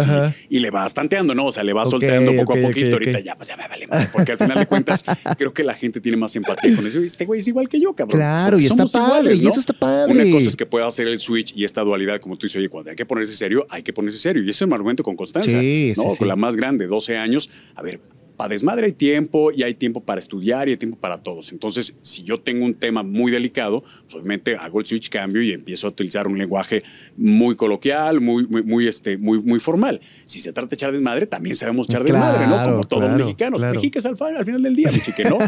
y- 0.50 0.58
le 0.58 0.70
vas 0.72 0.92
tanteando, 0.92 1.32
¿no? 1.34 1.46
O 1.46 1.52
sea, 1.52 1.62
le 1.62 1.72
vas 1.72 1.86
Ok, 1.88 2.00
soltando 2.00 2.32
poco 2.34 2.54
a 2.54 2.56
poquito. 2.60 2.96
Ahorita 2.96 3.20
ya, 3.20 3.36
pues 3.36 3.48
ya 3.48 3.56
me 3.56 3.68
vale 3.68 3.86
madre, 3.86 4.08
porque 4.12 4.32
al 4.32 4.38
final 4.38 4.58
de 4.58 4.66
cuentas 4.66 5.04
creo 5.36 5.52
que 5.54 5.62
la 5.62 5.74
gente 5.74 6.00
tiene 6.00 6.16
más 6.16 6.34
empatía 6.36 6.74
con 6.74 6.84
eso. 6.86 7.00
Y 7.00 7.06
Este 7.06 7.24
güey 7.24 7.38
es 7.40 7.46
igual 7.48 7.68
que 7.68 7.80
yo, 7.80 7.94
cabrón. 7.94 8.18
Claro, 8.18 8.58
y 8.58 8.66
está 8.66 8.84
padre, 8.86 9.34
y 9.36 9.46
eso 9.46 9.60
está 9.60 9.72
padre. 9.72 10.12
Una 10.12 10.30
cosa 10.32 10.48
es 10.48 10.56
que 10.56 10.66
pueda 10.66 10.86
hacer 10.88 11.06
el 11.08 11.18
switch 11.18 11.52
y 11.56 11.64
esta 11.64 11.82
dualidad, 11.82 12.20
como 12.20 12.36
tú 12.36 12.46
dices, 12.46 12.58
oye, 12.58 12.68
cuando 12.68 12.90
hay 12.90 12.96
que 12.96 13.06
ponerse 13.06 13.32
serio, 13.34 13.66
hay 13.70 13.82
que 13.82 13.92
ponerse 13.92 14.18
serio. 14.18 14.42
Y 14.42 14.50
eso 14.50 14.64
es 14.64 14.68
un 14.68 14.72
argumento 14.72 15.02
con 15.04 15.14
constancia. 15.16 15.58
Sí, 15.60 15.94
¿no? 15.96 16.02
sí, 16.02 16.08
sí. 16.10 16.18
Con 16.18 16.28
la 16.28 16.36
más 16.36 16.56
grande, 16.56 16.86
12 16.88 17.16
años. 17.16 17.48
A 17.76 17.82
ver, 17.82 18.00
para 18.38 18.48
desmadre 18.50 18.86
hay 18.86 18.92
tiempo 18.92 19.52
y 19.52 19.64
hay 19.64 19.74
tiempo 19.74 20.00
para 20.00 20.20
estudiar 20.20 20.68
y 20.68 20.70
hay 20.70 20.76
tiempo 20.78 20.96
para 20.96 21.18
todos. 21.18 21.52
Entonces, 21.52 21.92
si 22.00 22.22
yo 22.22 22.40
tengo 22.40 22.64
un 22.64 22.72
tema 22.74 23.02
muy 23.02 23.30
delicado, 23.30 23.82
pues 23.82 24.14
obviamente 24.14 24.56
hago 24.56 24.80
el 24.80 24.86
switch, 24.86 25.10
cambio 25.10 25.42
y 25.42 25.52
empiezo 25.52 25.88
a 25.88 25.90
utilizar 25.90 26.26
un 26.26 26.38
lenguaje 26.38 26.82
muy 27.16 27.56
coloquial, 27.56 28.20
muy, 28.20 28.46
muy, 28.46 28.62
muy, 28.62 28.86
este, 28.88 29.18
muy, 29.18 29.42
muy 29.42 29.58
formal. 29.60 30.00
Si 30.24 30.40
se 30.40 30.52
trata 30.52 30.70
de 30.70 30.74
echar 30.76 30.92
desmadre, 30.92 31.26
también 31.26 31.56
sabemos 31.56 31.88
echar 31.90 32.04
desmadre, 32.04 32.46
¿no? 32.46 32.62
Como 32.62 32.84
todos 32.84 33.02
claro, 33.02 33.18
los 33.18 33.26
mexicanos. 33.26 33.60
claro. 33.60 33.74
México 33.74 33.98
es 33.98 34.06
al, 34.06 34.14
al 34.36 34.44
final 34.44 34.62
del 34.62 34.76
día, 34.76 34.88
mi 34.90 35.00
chique, 35.00 35.24
¿no? 35.24 35.38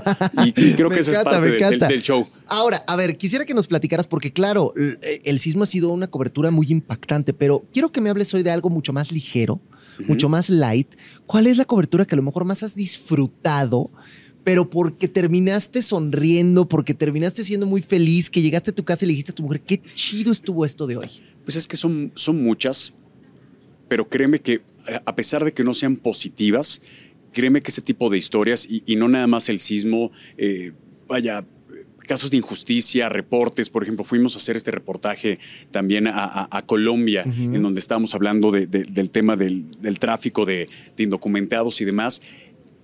Y, 0.44 0.48
y 0.70 0.72
creo 0.74 0.90
que 0.90 0.98
esa 1.00 1.12
es 1.12 1.18
parte 1.18 1.40
del- 1.86 2.02
show. 2.02 2.26
Ahora, 2.48 2.82
a 2.88 2.96
ver, 2.96 3.16
quisiera 3.16 3.44
que 3.44 3.54
nos 3.54 3.68
platicaras, 3.68 4.08
porque 4.08 4.32
claro, 4.32 4.72
el, 4.76 4.98
el 5.22 5.38
sismo 5.38 5.62
ha 5.62 5.66
sido 5.66 5.90
una 5.90 6.08
cobertura 6.08 6.50
muy 6.50 6.66
impactante, 6.68 7.32
pero 7.32 7.64
quiero 7.72 7.92
que 7.92 8.00
me 8.00 8.10
hables 8.10 8.34
hoy 8.34 8.42
de 8.42 8.50
algo 8.50 8.68
mucho 8.68 8.92
más 8.92 9.12
ligero, 9.12 9.60
mucho 10.08 10.28
más 10.28 10.48
light. 10.50 10.94
¿Cuál 11.26 11.46
es 11.46 11.56
la 11.58 11.64
cobertura 11.64 12.04
que 12.04 12.14
a 12.14 12.16
lo 12.16 12.22
mejor 12.22 12.44
más 12.44 12.62
has 12.62 12.74
disfrutado? 12.74 13.90
Pero 14.44 14.70
porque 14.70 15.06
terminaste 15.06 15.82
sonriendo, 15.82 16.66
porque 16.66 16.94
terminaste 16.94 17.44
siendo 17.44 17.66
muy 17.66 17.82
feliz, 17.82 18.30
que 18.30 18.40
llegaste 18.40 18.70
a 18.70 18.74
tu 18.74 18.84
casa 18.84 19.04
y 19.04 19.08
le 19.08 19.12
dijiste 19.12 19.32
a 19.32 19.34
tu 19.34 19.42
mujer, 19.42 19.60
qué 19.60 19.80
chido 19.94 20.32
estuvo 20.32 20.64
esto 20.64 20.86
de 20.86 20.96
hoy. 20.96 21.08
Pues 21.44 21.56
es 21.56 21.66
que 21.66 21.76
son, 21.76 22.10
son 22.14 22.42
muchas, 22.42 22.94
pero 23.88 24.08
créeme 24.08 24.40
que 24.40 24.62
a- 24.88 25.02
a 25.04 25.14
pesar 25.14 25.44
de 25.44 25.52
que 25.52 25.62
no 25.62 25.74
sean 25.74 25.96
positivas, 25.96 26.80
créeme 27.32 27.60
que 27.60 27.70
ese 27.70 27.82
tipo 27.82 28.08
de 28.08 28.16
historias, 28.18 28.66
y, 28.68 28.82
y 28.86 28.96
no 28.96 29.08
nada 29.08 29.26
más 29.26 29.48
el 29.50 29.58
sismo, 29.58 30.10
eh, 30.38 30.72
vaya, 31.06 31.40
eh, 31.40 31.44
casos 32.10 32.30
de 32.32 32.38
injusticia, 32.38 33.08
reportes, 33.08 33.70
por 33.70 33.84
ejemplo, 33.84 34.04
fuimos 34.04 34.34
a 34.34 34.38
hacer 34.38 34.56
este 34.56 34.72
reportaje 34.72 35.38
también 35.70 36.08
a, 36.08 36.24
a- 36.24 36.48
a 36.50 36.66
Colombia, 36.66 37.22
en 37.24 37.62
donde 37.62 37.78
estábamos 37.78 38.16
hablando 38.16 38.50
de- 38.50 38.66
de- 38.66 38.82
del 38.82 39.10
tema 39.10 39.36
del, 39.36 39.70
del 39.80 40.00
tráfico 40.00 40.44
de, 40.44 40.68
de 40.96 41.02
indocumentados 41.04 41.80
y 41.80 41.84
demás. 41.84 42.20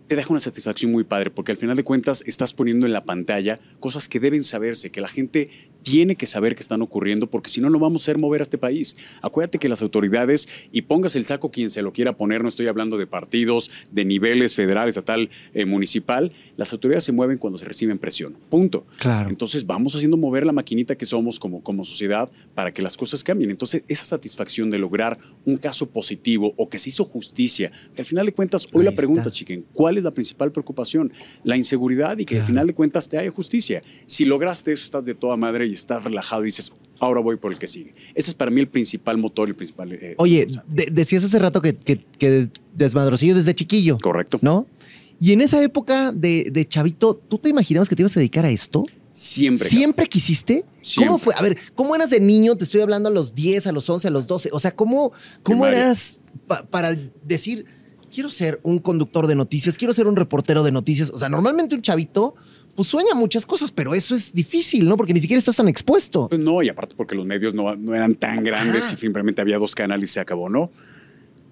Te 0.06 0.14
deja 0.14 0.30
una 0.30 0.38
satisfacción 0.38 0.92
muy 0.92 1.02
padre, 1.02 1.30
porque 1.32 1.50
al 1.50 1.58
final 1.58 1.76
de 1.76 1.82
cuentas 1.82 2.22
estás 2.24 2.52
poniendo 2.54 2.86
en 2.86 2.92
la 2.92 3.04
pantalla 3.04 3.58
cosas 3.80 4.08
que 4.08 4.20
deben 4.20 4.44
saberse, 4.44 4.90
que 4.92 5.00
la 5.00 5.08
gente 5.08 5.50
tiene 5.86 6.16
que 6.16 6.26
saber 6.26 6.56
que 6.56 6.62
están 6.62 6.82
ocurriendo, 6.82 7.30
porque 7.30 7.48
si 7.48 7.60
no, 7.60 7.70
no 7.70 7.78
vamos 7.78 8.02
a 8.02 8.04
hacer 8.06 8.18
mover 8.18 8.40
a 8.40 8.42
este 8.42 8.58
país. 8.58 8.96
Acuérdate 9.22 9.60
que 9.60 9.68
las 9.68 9.82
autoridades, 9.82 10.48
y 10.72 10.82
pongas 10.82 11.14
el 11.14 11.26
saco 11.26 11.52
quien 11.52 11.70
se 11.70 11.80
lo 11.80 11.92
quiera 11.92 12.16
poner, 12.16 12.42
no 12.42 12.48
estoy 12.48 12.66
hablando 12.66 12.98
de 12.98 13.06
partidos, 13.06 13.70
de 13.92 14.04
niveles 14.04 14.56
federal, 14.56 14.88
estatal, 14.88 15.30
eh, 15.54 15.64
municipal, 15.64 16.32
las 16.56 16.72
autoridades 16.72 17.04
se 17.04 17.12
mueven 17.12 17.36
cuando 17.38 17.56
se 17.56 17.66
reciben 17.66 17.98
presión. 17.98 18.36
Punto. 18.50 18.84
Claro. 18.98 19.30
Entonces 19.30 19.64
vamos 19.64 19.94
haciendo 19.94 20.16
mover 20.16 20.44
la 20.44 20.50
maquinita 20.50 20.96
que 20.96 21.06
somos 21.06 21.38
como, 21.38 21.62
como 21.62 21.84
sociedad 21.84 22.28
para 22.56 22.74
que 22.74 22.82
las 22.82 22.96
cosas 22.96 23.22
cambien. 23.22 23.52
Entonces 23.52 23.84
esa 23.86 24.06
satisfacción 24.06 24.70
de 24.70 24.80
lograr 24.80 25.16
un 25.44 25.56
caso 25.56 25.88
positivo 25.88 26.52
o 26.56 26.68
que 26.68 26.80
se 26.80 26.88
hizo 26.88 27.04
justicia, 27.04 27.70
que 27.94 28.02
al 28.02 28.06
final 28.06 28.26
de 28.26 28.32
cuentas, 28.32 28.66
hoy 28.72 28.80
Ahí 28.80 28.86
la 28.86 28.96
pregunta, 28.96 29.20
está. 29.20 29.30
chiquen, 29.30 29.64
¿cuál 29.72 29.98
es 29.98 30.02
la 30.02 30.10
principal 30.10 30.50
preocupación? 30.50 31.12
La 31.44 31.56
inseguridad 31.56 32.18
y 32.18 32.24
que 32.24 32.40
al 32.40 32.44
final 32.44 32.66
de 32.66 32.74
cuentas 32.74 33.08
te 33.08 33.18
haya 33.18 33.30
justicia. 33.30 33.84
Si 34.04 34.24
lograste 34.24 34.72
eso, 34.72 34.84
estás 34.84 35.04
de 35.04 35.14
toda 35.14 35.36
madre 35.36 35.64
y 35.68 35.75
estás 35.76 36.04
relajado 36.04 36.42
y 36.42 36.46
dices, 36.46 36.72
ahora 37.00 37.20
voy 37.20 37.36
por 37.36 37.52
el 37.52 37.58
que 37.58 37.66
sigue. 37.66 37.94
Ese 38.14 38.30
es 38.30 38.34
para 38.34 38.50
mí 38.50 38.60
el 38.60 38.68
principal 38.68 39.18
motor, 39.18 39.48
el 39.48 39.54
principal... 39.54 39.92
eh, 39.92 40.14
Oye, 40.18 40.46
o 40.48 40.52
sea, 40.52 40.64
de- 40.68 40.88
decías 40.90 41.22
hace 41.24 41.38
rato 41.38 41.60
que, 41.62 41.76
que, 41.76 41.98
que 42.18 42.48
desmadrocillo 42.74 43.34
desde 43.34 43.54
chiquillo, 43.54 43.98
correcto. 43.98 44.38
¿no? 44.42 44.66
Y 45.20 45.32
en 45.32 45.40
esa 45.40 45.62
época 45.62 46.12
de, 46.12 46.48
de 46.52 46.66
chavito, 46.68 47.14
¿tú 47.14 47.38
te 47.38 47.48
imaginabas 47.48 47.88
que 47.88 47.96
te 47.96 48.02
ibas 48.02 48.16
a 48.16 48.20
dedicar 48.20 48.44
a 48.44 48.50
esto? 48.50 48.84
Siempre. 49.12 49.66
¿Siempre 49.68 50.06
quisiste? 50.08 50.60
¿Cómo 50.62 50.74
Siempre. 50.82 51.18
fue? 51.18 51.34
A 51.36 51.40
ver, 51.42 51.56
¿cómo 51.74 51.94
eras 51.96 52.10
de 52.10 52.20
niño? 52.20 52.54
Te 52.56 52.64
estoy 52.64 52.82
hablando 52.82 53.08
a 53.08 53.12
los 53.12 53.34
10, 53.34 53.66
a 53.66 53.72
los 53.72 53.88
11, 53.88 54.08
a 54.08 54.10
los 54.10 54.26
12. 54.26 54.50
O 54.52 54.60
sea, 54.60 54.76
¿cómo, 54.76 55.10
cómo 55.42 55.62
Primaria. 55.62 55.84
eras 55.84 56.20
pa- 56.46 56.66
para 56.66 56.94
decir, 57.24 57.64
quiero 58.12 58.28
ser 58.28 58.60
un 58.62 58.78
conductor 58.78 59.26
de 59.26 59.34
noticias, 59.34 59.76
quiero 59.76 59.94
ser 59.94 60.06
un 60.06 60.16
reportero 60.16 60.62
de 60.62 60.72
noticias? 60.72 61.10
O 61.10 61.18
sea, 61.18 61.28
normalmente 61.28 61.74
un 61.74 61.82
chavito, 61.82 62.34
pues 62.74 62.88
sueña 62.88 63.14
muchas 63.14 63.46
cosas, 63.46 63.72
pero 63.72 63.94
eso 63.94 64.14
es 64.14 64.32
difícil, 64.32 64.88
¿no? 64.88 64.96
Porque 64.96 65.14
ni 65.14 65.20
siquiera 65.20 65.38
estás 65.38 65.56
tan 65.56 65.68
expuesto. 65.68 66.28
Pues 66.28 66.40
no, 66.40 66.62
y 66.62 66.68
aparte 66.68 66.94
porque 66.96 67.14
los 67.14 67.26
medios 67.26 67.54
no, 67.54 67.74
no 67.76 67.94
eran 67.94 68.14
tan 68.14 68.44
grandes 68.44 68.84
Ajá. 68.84 68.94
y 68.94 68.98
simplemente 68.98 69.40
había 69.40 69.58
dos 69.58 69.74
canales 69.74 70.10
y 70.10 70.12
se 70.14 70.20
acabó, 70.20 70.48
¿no? 70.48 70.70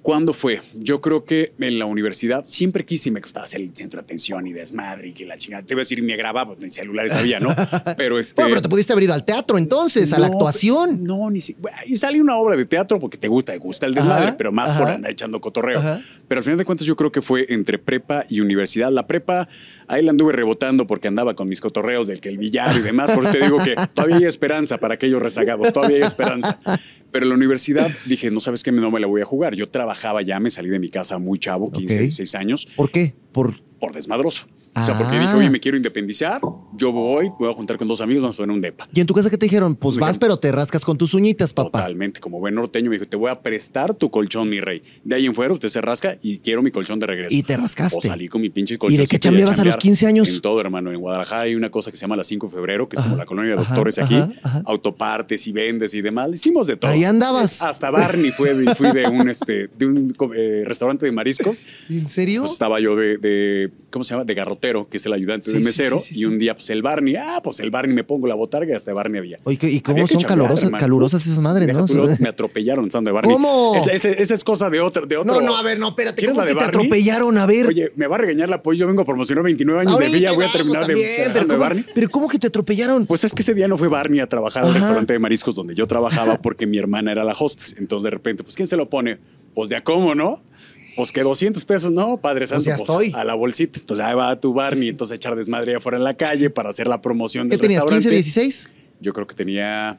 ¿Cuándo 0.05 0.34
fue? 0.34 0.61
Yo 0.74 1.00
creo 1.00 1.24
que 1.24 1.55
en 1.59 1.78
la 1.78 1.86
universidad 1.86 2.44
siempre 2.46 2.84
quise 2.84 3.09
y 3.09 3.12
me 3.12 3.20
gustaba 3.20 3.44
hacer 3.44 3.62
el 3.62 3.74
centro 3.74 4.00
de 4.00 4.05
atención 4.05 4.46
y 4.46 4.52
desmadre 4.52 5.09
y 5.09 5.12
que 5.14 5.24
la 5.24 5.38
chingada. 5.38 5.62
Te 5.62 5.72
iba 5.72 5.80
a 5.80 5.84
decir, 5.84 6.02
me 6.02 6.14
grababa, 6.14 6.55
ni 6.59 6.68
celulares 6.68 7.12
había, 7.12 7.40
¿no? 7.40 7.57
Pero 7.96 8.18
este. 8.18 8.34
Bueno, 8.34 8.50
pero 8.50 8.61
te 8.61 8.68
pudiste 8.68 8.92
haber 8.92 9.05
ido 9.05 9.14
al 9.14 9.24
teatro 9.24 9.57
entonces, 9.57 10.12
a 10.12 10.18
la 10.18 10.26
actuación. 10.26 11.02
No, 11.05 11.30
ni 11.30 11.40
siquiera. 11.40 11.74
Y 11.86 11.96
sale 11.96 12.20
una 12.20 12.36
obra 12.36 12.55
de 12.55 12.66
teatro 12.66 13.00
porque 13.00 13.16
te 13.16 13.28
gusta, 13.28 13.52
te 13.52 13.59
gusta 13.59 13.86
el 13.86 13.94
desmadre, 13.94 14.26
Ajá, 14.26 14.36
pero 14.36 14.52
más 14.52 14.72
por 14.72 14.90
andar 14.90 15.11
echando 15.11 15.40
cotorreo. 15.40 15.78
Ajá. 15.78 15.98
Pero 16.28 16.40
al 16.40 16.44
final 16.44 16.59
de 16.59 16.66
cuentas, 16.66 16.86
yo 16.86 16.96
creo 16.96 17.11
que 17.11 17.22
fue 17.22 17.46
entre 17.48 17.78
prepa 17.78 18.24
y 18.28 18.40
universidad. 18.40 18.92
La 18.92 19.07
prepa, 19.07 19.48
ahí 19.88 20.05
la 20.05 20.11
anduve 20.11 20.34
rebotando 20.34 20.86
porque 20.86 21.09
andaba 21.09 21.34
con 21.34 21.48
mis 21.48 21.62
cotorreos 21.62 22.09
del 22.09 22.20
que 22.20 22.28
el 22.28 22.36
billar 22.36 22.76
y 22.76 22.80
demás. 22.82 23.11
Por 23.11 23.24
eso 23.24 23.32
te 23.32 23.42
digo 23.42 23.57
que 23.62 23.74
todavía 23.94 24.16
hay 24.16 24.24
esperanza 24.26 24.76
para 24.76 24.94
aquellos 24.94 25.22
rezagados, 25.22 25.72
todavía 25.72 25.96
hay 25.96 26.02
esperanza. 26.02 26.61
Pero 27.14 27.26
en 27.26 27.28
la 27.30 27.36
universidad 27.36 27.92
dije, 28.06 28.28
no 28.32 28.40
sabes 28.40 28.64
qué, 28.64 28.72
no 28.72 28.90
me 28.90 28.98
la 28.98 29.06
voy 29.06 29.20
a 29.20 29.24
jugar. 29.24 29.54
Yo 29.54 29.68
trabajaba 29.68 30.20
ya, 30.22 30.40
me 30.40 30.50
salí 30.50 30.68
de 30.68 30.80
mi 30.80 30.88
casa 30.88 31.16
muy 31.18 31.38
chavo, 31.38 31.70
15, 31.70 31.94
Ok. 31.94 32.00
16 32.00 32.34
años 32.34 32.66
¿Por 32.74 32.90
qué? 32.90 33.14
Por 33.30 33.54
por 33.85 33.93
desmadroso. 33.95 34.47
O 34.76 34.85
sea, 34.85 34.99
porque 34.99 35.14
Ah. 35.16 35.20
dije, 35.20 35.35
oye, 35.35 35.51
me 35.51 35.61
quiero 35.61 35.76
independizar, 35.76 36.41
yo 36.76 36.91
voy, 36.91 37.30
voy 37.39 37.49
a 37.49 37.53
juntar 37.55 37.76
con 37.78 37.87
dos 37.87 38.01
amigos, 38.01 38.22
vamos 38.22 38.37
a 38.37 38.39
poner 38.39 38.57
un 38.57 38.61
depa. 38.61 38.89
¿Y 38.93 39.01
en 39.01 39.07
tu 39.07 39.14
casa 39.14 39.30
qué 39.30 39.39
te 39.39 39.47
dijeron? 39.47 39.76
Pues 39.76 39.95
Me 39.97 40.01
vas, 40.01 40.09
dijeron- 40.14 40.20
pero 40.20 40.37
te 40.39 40.51
rascas 40.51 40.85
con 40.85 40.99
tus 40.99 41.14
uñitas, 41.14 41.53
papá. 41.53 41.78
Totalmente, 41.78 42.18
como 42.18 42.41
buen 42.41 42.57
norteño 42.57 42.91
me 42.91 42.97
dijo, 42.97 43.07
te 43.09 43.16
voy 43.16 43.30
a 43.30 43.41
prestar 43.41 43.95
tu 43.95 44.11
colchón, 44.11 44.49
mi 44.49 44.59
rey. 44.61 44.82
De 45.05 45.14
ahí 45.14 45.26
en 45.26 45.35
fuera 45.35 45.53
usted 45.55 45.68
se 45.68 45.80
rasca 45.80 46.18
y 46.22 46.39
quiero 46.39 46.61
mi 46.62 46.72
colchón 46.72 46.99
de 46.99 47.07
regreso. 47.07 47.32
Y 47.37 47.45
te 47.45 47.57
rascaste. 47.57 47.99
O 47.99 48.01
salí 48.01 48.26
con 48.26 48.41
mi 48.43 48.51
pinche 48.51 48.74
¿Y 48.74 48.78
colchón. 48.78 48.99
de 48.99 49.07
qué 49.07 49.18
chambeabas 49.18 49.61
a 49.61 49.64
los 49.64 49.76
15 49.76 50.09
años? 50.09 50.28
En 50.28 50.41
todo, 50.41 50.61
hermano. 50.61 50.91
En 50.91 50.99
Guadalajara 50.99 51.43
hay 51.43 51.55
una 51.55 51.70
cosa 51.70 51.93
que 51.93 51.97
se 51.97 52.01
llama 52.03 52.16
la 52.16 52.24
5 52.24 52.49
de 52.49 52.53
febrero, 52.55 52.89
que 52.89 52.97
es 52.97 53.01
Ajá, 53.01 53.11
como 53.11 53.18
la 53.18 53.26
colonia 53.26 53.55
de 53.55 53.61
ajá, 53.61 53.74
doctores 53.74 53.99
aquí. 53.99 54.16
ajá. 54.43 54.62
Autopartes 54.66 55.47
y 55.47 55.53
vendes 55.53 55.95
y 55.95 56.03
demás. 56.03 56.30
Hicimos 56.35 56.66
de 56.66 56.76
todo. 56.76 56.91
Ahí 56.91 57.05
andabas. 57.05 57.62
Hasta 57.62 57.91
Barney 57.93 58.32
fue 58.32 58.53
fui 58.74 58.91
de 58.91 59.07
un, 59.07 59.28
este, 59.28 59.68
de 59.68 59.87
un 59.87 60.11
co- 60.11 60.35
eh, 60.35 60.64
restaurante 60.64 61.07
de 61.07 61.12
mariscos. 61.12 61.62
¿En 61.89 62.09
serio? 62.09 62.41
Pues 62.43 62.53
estaba 62.55 62.80
yo 62.80 62.97
de, 62.97 63.18
de- 63.18 63.70
¿cómo 63.90 64.04
se 64.04 64.14
llama? 64.14 64.24
De 64.24 64.34
garrotero, 64.34 64.88
que 64.88 64.96
es 64.98 65.06
el 65.06 65.12
ayudante 65.12 65.50
Sí, 65.50 65.58
mesero. 65.58 65.98
sí, 66.00 66.14
sí, 66.14 66.20
y 66.20 66.24
un 66.24 66.38
día, 66.38 66.54
pues 66.54 66.68
el 66.70 66.82
Barney, 66.82 67.16
ah, 67.16 67.40
pues 67.42 67.60
el 67.60 67.70
Barney 67.70 67.94
me 67.94 68.04
pongo 68.04 68.26
la 68.26 68.34
botarga 68.34 68.72
y 68.72 68.76
hasta 68.76 68.92
Barney 68.92 69.18
había. 69.18 69.38
Oye, 69.44 69.58
¿y 69.68 69.80
cómo 69.80 69.96
Había 69.96 70.06
son 70.08 70.18
chambear, 70.20 70.38
calurosas, 70.38 70.64
hermano. 70.64 70.80
calurosas 70.80 71.26
esas 71.26 71.40
madres, 71.40 71.72
no? 71.72 71.86
tú, 71.86 71.94
me 72.20 72.28
atropellaron 72.28 72.86
estando 72.86 73.10
de 73.10 73.12
Barney. 73.14 73.32
¿Cómo? 73.32 73.74
Esa, 73.76 73.92
esa- 73.92 74.08
esa 74.10 74.34
es 74.34 74.44
cosa 74.44 74.70
de 74.70 74.80
otro. 74.80 75.06
De 75.06 75.16
otro. 75.16 75.32
No, 75.34 75.40
no, 75.40 75.56
a 75.56 75.62
ver, 75.62 75.78
no, 75.78 75.88
espérate. 75.88 76.16
¿Quieres 76.16 76.32
¿Cómo 76.34 76.40
la 76.42 76.46
que 76.46 76.54
de 76.54 76.58
te 76.60 76.64
Barney? 76.66 76.80
atropellaron? 76.86 77.38
A 77.38 77.46
ver. 77.46 77.66
Oye, 77.66 77.92
me 77.96 78.06
va 78.06 78.16
a 78.16 78.18
regañar 78.18 78.48
la 78.48 78.62
pues 78.62 78.78
yo 78.78 78.86
vengo 78.86 79.02
a 79.02 79.04
promocionar 79.04 79.44
29 79.44 79.80
años 79.82 79.98
de 79.98 80.08
vida, 80.08 80.32
voy 80.32 80.44
a 80.44 80.52
terminar 80.52 80.86
de, 80.86 80.94
también, 80.94 81.08
pero 81.16 81.32
trabajando 81.32 81.38
de 81.38 81.48
¿cómo, 81.48 81.60
Barney. 81.60 81.84
pero 81.94 82.10
¿cómo 82.10 82.28
que 82.28 82.38
te 82.38 82.46
atropellaron? 82.48 83.06
Pues 83.06 83.24
es 83.24 83.34
que 83.34 83.42
ese 83.42 83.54
día 83.54 83.68
no 83.68 83.76
fue 83.78 83.88
Barney 83.88 84.20
a 84.20 84.28
trabajar 84.28 84.64
al 84.64 84.74
restaurante 84.74 85.12
de 85.12 85.18
mariscos 85.18 85.54
donde 85.54 85.74
yo 85.74 85.86
trabajaba 85.86 86.36
porque 86.42 86.66
mi 86.66 86.78
hermana 86.78 87.12
era 87.12 87.24
la 87.24 87.32
hostess. 87.38 87.76
Entonces 87.78 88.04
de 88.04 88.10
repente, 88.10 88.42
pues 88.42 88.56
¿quién 88.56 88.66
se 88.66 88.76
lo 88.76 88.88
pone? 88.88 89.18
Pues 89.54 89.70
de 89.70 89.76
a 89.76 89.84
cómo, 89.84 90.14
¿no? 90.14 90.40
Pues 90.97 91.12
que 91.12 91.22
200 91.22 91.64
pesos, 91.64 91.92
no, 91.92 92.18
Padre 92.18 92.47
Santo, 92.47 92.64
ya 92.64 92.76
pues, 92.76 92.88
estoy. 92.88 93.12
a 93.14 93.24
la 93.24 93.34
bolsita. 93.34 93.78
Entonces 93.80 94.05
ahí 94.05 94.14
va 94.14 94.38
tu 94.38 94.53
Barney, 94.53 94.88
entonces 94.88 95.16
echar 95.16 95.34
desmadre 95.36 95.74
afuera 95.74 95.99
en 95.99 96.05
la 96.05 96.14
calle 96.14 96.51
para 96.51 96.70
hacer 96.70 96.86
la 96.86 97.01
promoción 97.01 97.49
¿Qué 97.49 97.57
del 97.57 97.61
tenías? 97.61 97.82
¿15, 97.84 97.90
restaurante. 97.90 98.14
16? 98.14 98.70
Yo 99.01 99.12
creo 99.12 99.26
que 99.26 99.34
tenía 99.34 99.99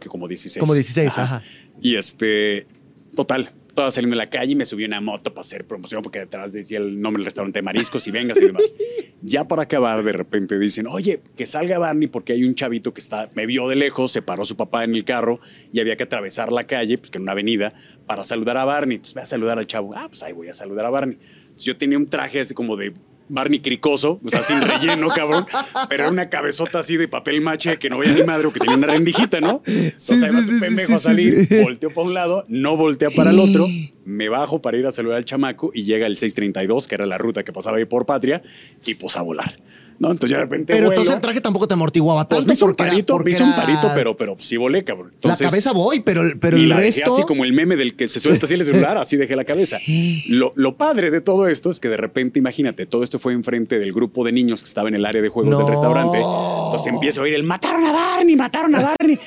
que 0.00 0.08
como 0.08 0.28
16. 0.28 0.60
Como 0.60 0.74
16, 0.74 1.18
ajá. 1.18 1.42
Y 1.80 1.96
este, 1.96 2.66
total, 3.14 3.50
toda 3.78 3.92
saliendo 3.92 4.16
de 4.16 4.24
la 4.24 4.28
calle 4.28 4.50
y 4.50 4.56
me 4.56 4.64
subí 4.64 4.82
a 4.82 4.86
una 4.88 5.00
moto 5.00 5.32
para 5.32 5.42
hacer 5.42 5.64
promoción 5.64 6.02
porque 6.02 6.18
detrás 6.18 6.52
decía 6.52 6.78
el 6.78 7.00
nombre 7.00 7.20
del 7.20 7.26
restaurante 7.26 7.60
de 7.60 7.62
mariscos 7.62 8.08
y 8.08 8.10
vengas 8.10 8.36
y 8.38 8.46
demás. 8.46 8.74
ya 9.22 9.46
para 9.46 9.62
acabar, 9.62 10.02
de 10.02 10.10
repente 10.10 10.58
dicen, 10.58 10.88
oye, 10.88 11.22
que 11.36 11.46
salga 11.46 11.78
Barney 11.78 12.08
porque 12.08 12.32
hay 12.32 12.42
un 12.42 12.56
chavito 12.56 12.92
que 12.92 13.00
está, 13.00 13.30
me 13.36 13.46
vio 13.46 13.68
de 13.68 13.76
lejos, 13.76 14.10
se 14.10 14.20
paró 14.20 14.44
su 14.44 14.56
papá 14.56 14.82
en 14.82 14.96
el 14.96 15.04
carro 15.04 15.38
y 15.72 15.78
había 15.78 15.96
que 15.96 16.02
atravesar 16.02 16.50
la 16.50 16.66
calle, 16.66 16.98
pues 16.98 17.12
que 17.12 17.18
en 17.18 17.22
una 17.22 17.32
avenida, 17.32 17.72
para 18.04 18.24
saludar 18.24 18.56
a 18.56 18.64
Barney. 18.64 18.96
Entonces 18.96 19.14
voy 19.14 19.22
a 19.22 19.26
saludar 19.26 19.58
al 19.60 19.66
chavo. 19.68 19.94
Ah, 19.94 20.08
pues 20.08 20.24
ahí 20.24 20.32
voy 20.32 20.48
a 20.48 20.54
saludar 20.54 20.84
a 20.84 20.90
Barney. 20.90 21.16
Entonces, 21.20 21.64
yo 21.64 21.76
tenía 21.76 21.98
un 21.98 22.10
traje 22.10 22.40
así 22.40 22.54
como 22.54 22.76
de 22.76 22.92
Barney 23.28 23.60
cricoso, 23.60 24.20
o 24.24 24.30
sea, 24.30 24.42
sin 24.42 24.60
relleno, 24.60 25.08
cabrón, 25.14 25.46
pero 25.88 26.04
era 26.04 26.12
una 26.12 26.28
cabezota 26.28 26.80
así 26.80 26.96
de 26.96 27.08
papel 27.08 27.40
mache 27.40 27.78
que 27.78 27.90
no 27.90 27.98
veía 27.98 28.14
ni 28.14 28.22
madre 28.22 28.46
o 28.46 28.52
que 28.52 28.60
tenía 28.60 28.76
una 28.76 28.86
rendijita, 28.86 29.40
¿no? 29.40 29.62
Entonces 29.66 30.30
sí, 30.30 30.46
tu 30.46 30.54
sí, 30.54 30.60
pendejo 30.60 30.86
sí, 30.88 30.92
a 30.94 30.98
sí, 30.98 31.04
salir, 31.04 31.46
sí. 31.48 31.60
volteo 31.62 31.90
para 31.90 32.06
un 32.06 32.14
lado, 32.14 32.44
no 32.48 32.76
voltea 32.76 33.10
para 33.10 33.30
el 33.30 33.38
otro, 33.38 33.66
me 34.08 34.28
bajo 34.28 34.62
para 34.62 34.76
ir 34.78 34.86
a 34.86 34.92
saludar 34.92 35.18
al 35.18 35.24
chamaco 35.24 35.70
y 35.74 35.82
llega 35.84 36.06
el 36.06 36.16
632, 36.16 36.88
que 36.88 36.94
era 36.94 37.06
la 37.06 37.18
ruta 37.18 37.44
que 37.44 37.52
pasaba 37.52 37.76
ahí 37.76 37.84
por 37.84 38.06
Patria, 38.06 38.42
y 38.86 38.94
pues 38.94 39.16
a 39.16 39.22
volar. 39.22 39.60
¿No? 40.00 40.12
Entonces 40.12 40.30
ya 40.30 40.36
de 40.36 40.44
repente 40.44 40.72
Pero 40.72 40.86
vuelo, 40.86 40.92
entonces 40.92 41.16
el 41.16 41.20
traje 41.20 41.40
tampoco 41.40 41.66
te 41.66 41.74
amortiguaba 41.74 42.28
pues 42.28 42.38
tanto 42.38 42.46
me 42.46 42.52
hizo 42.52 42.66
un 42.66 42.70
era- 42.70 42.76
parito, 42.88 43.14
porque 43.14 43.24
me 43.24 43.30
hizo 43.32 43.42
un 43.42 43.50
era- 43.52 43.62
parito, 43.62 43.90
pero, 43.96 44.14
pero 44.14 44.36
sí 44.38 44.56
volé, 44.56 44.84
cabrón. 44.84 45.10
Entonces, 45.12 45.40
la 45.40 45.48
cabeza 45.50 45.72
voy, 45.72 45.98
pero, 46.00 46.22
pero 46.40 46.56
y 46.56 46.62
el 46.62 46.68
la 46.68 46.76
resto... 46.76 47.00
dejé 47.00 47.12
así 47.14 47.22
como 47.26 47.44
el 47.44 47.52
meme 47.52 47.74
del 47.74 47.96
que 47.96 48.06
se 48.06 48.20
suelta 48.20 48.46
así 48.46 48.54
el 48.54 48.64
celular, 48.64 48.96
así 48.96 49.16
dejé 49.16 49.34
la 49.34 49.42
cabeza. 49.44 49.76
Lo, 50.28 50.52
lo 50.54 50.76
padre 50.76 51.10
de 51.10 51.20
todo 51.20 51.48
esto 51.48 51.68
es 51.72 51.80
que 51.80 51.88
de 51.88 51.96
repente, 51.96 52.38
imagínate, 52.38 52.86
todo 52.86 53.02
esto 53.02 53.18
fue 53.18 53.32
enfrente 53.32 53.80
del 53.80 53.92
grupo 53.92 54.24
de 54.24 54.30
niños 54.30 54.62
que 54.62 54.68
estaba 54.68 54.88
en 54.88 54.94
el 54.94 55.04
área 55.04 55.20
de 55.20 55.28
juegos 55.30 55.50
No. 55.50 55.58
del 55.58 55.66
restaurante. 55.68 56.18
Entonces 56.18 56.86
empiezo 56.92 57.20
a 57.22 57.24
oír 57.24 57.34
el 57.34 57.42
mataron 57.42 57.84
a 57.84 57.90
Barney, 57.92 58.36
mataron 58.36 58.76
a 58.76 58.80
Barney. 58.96 59.18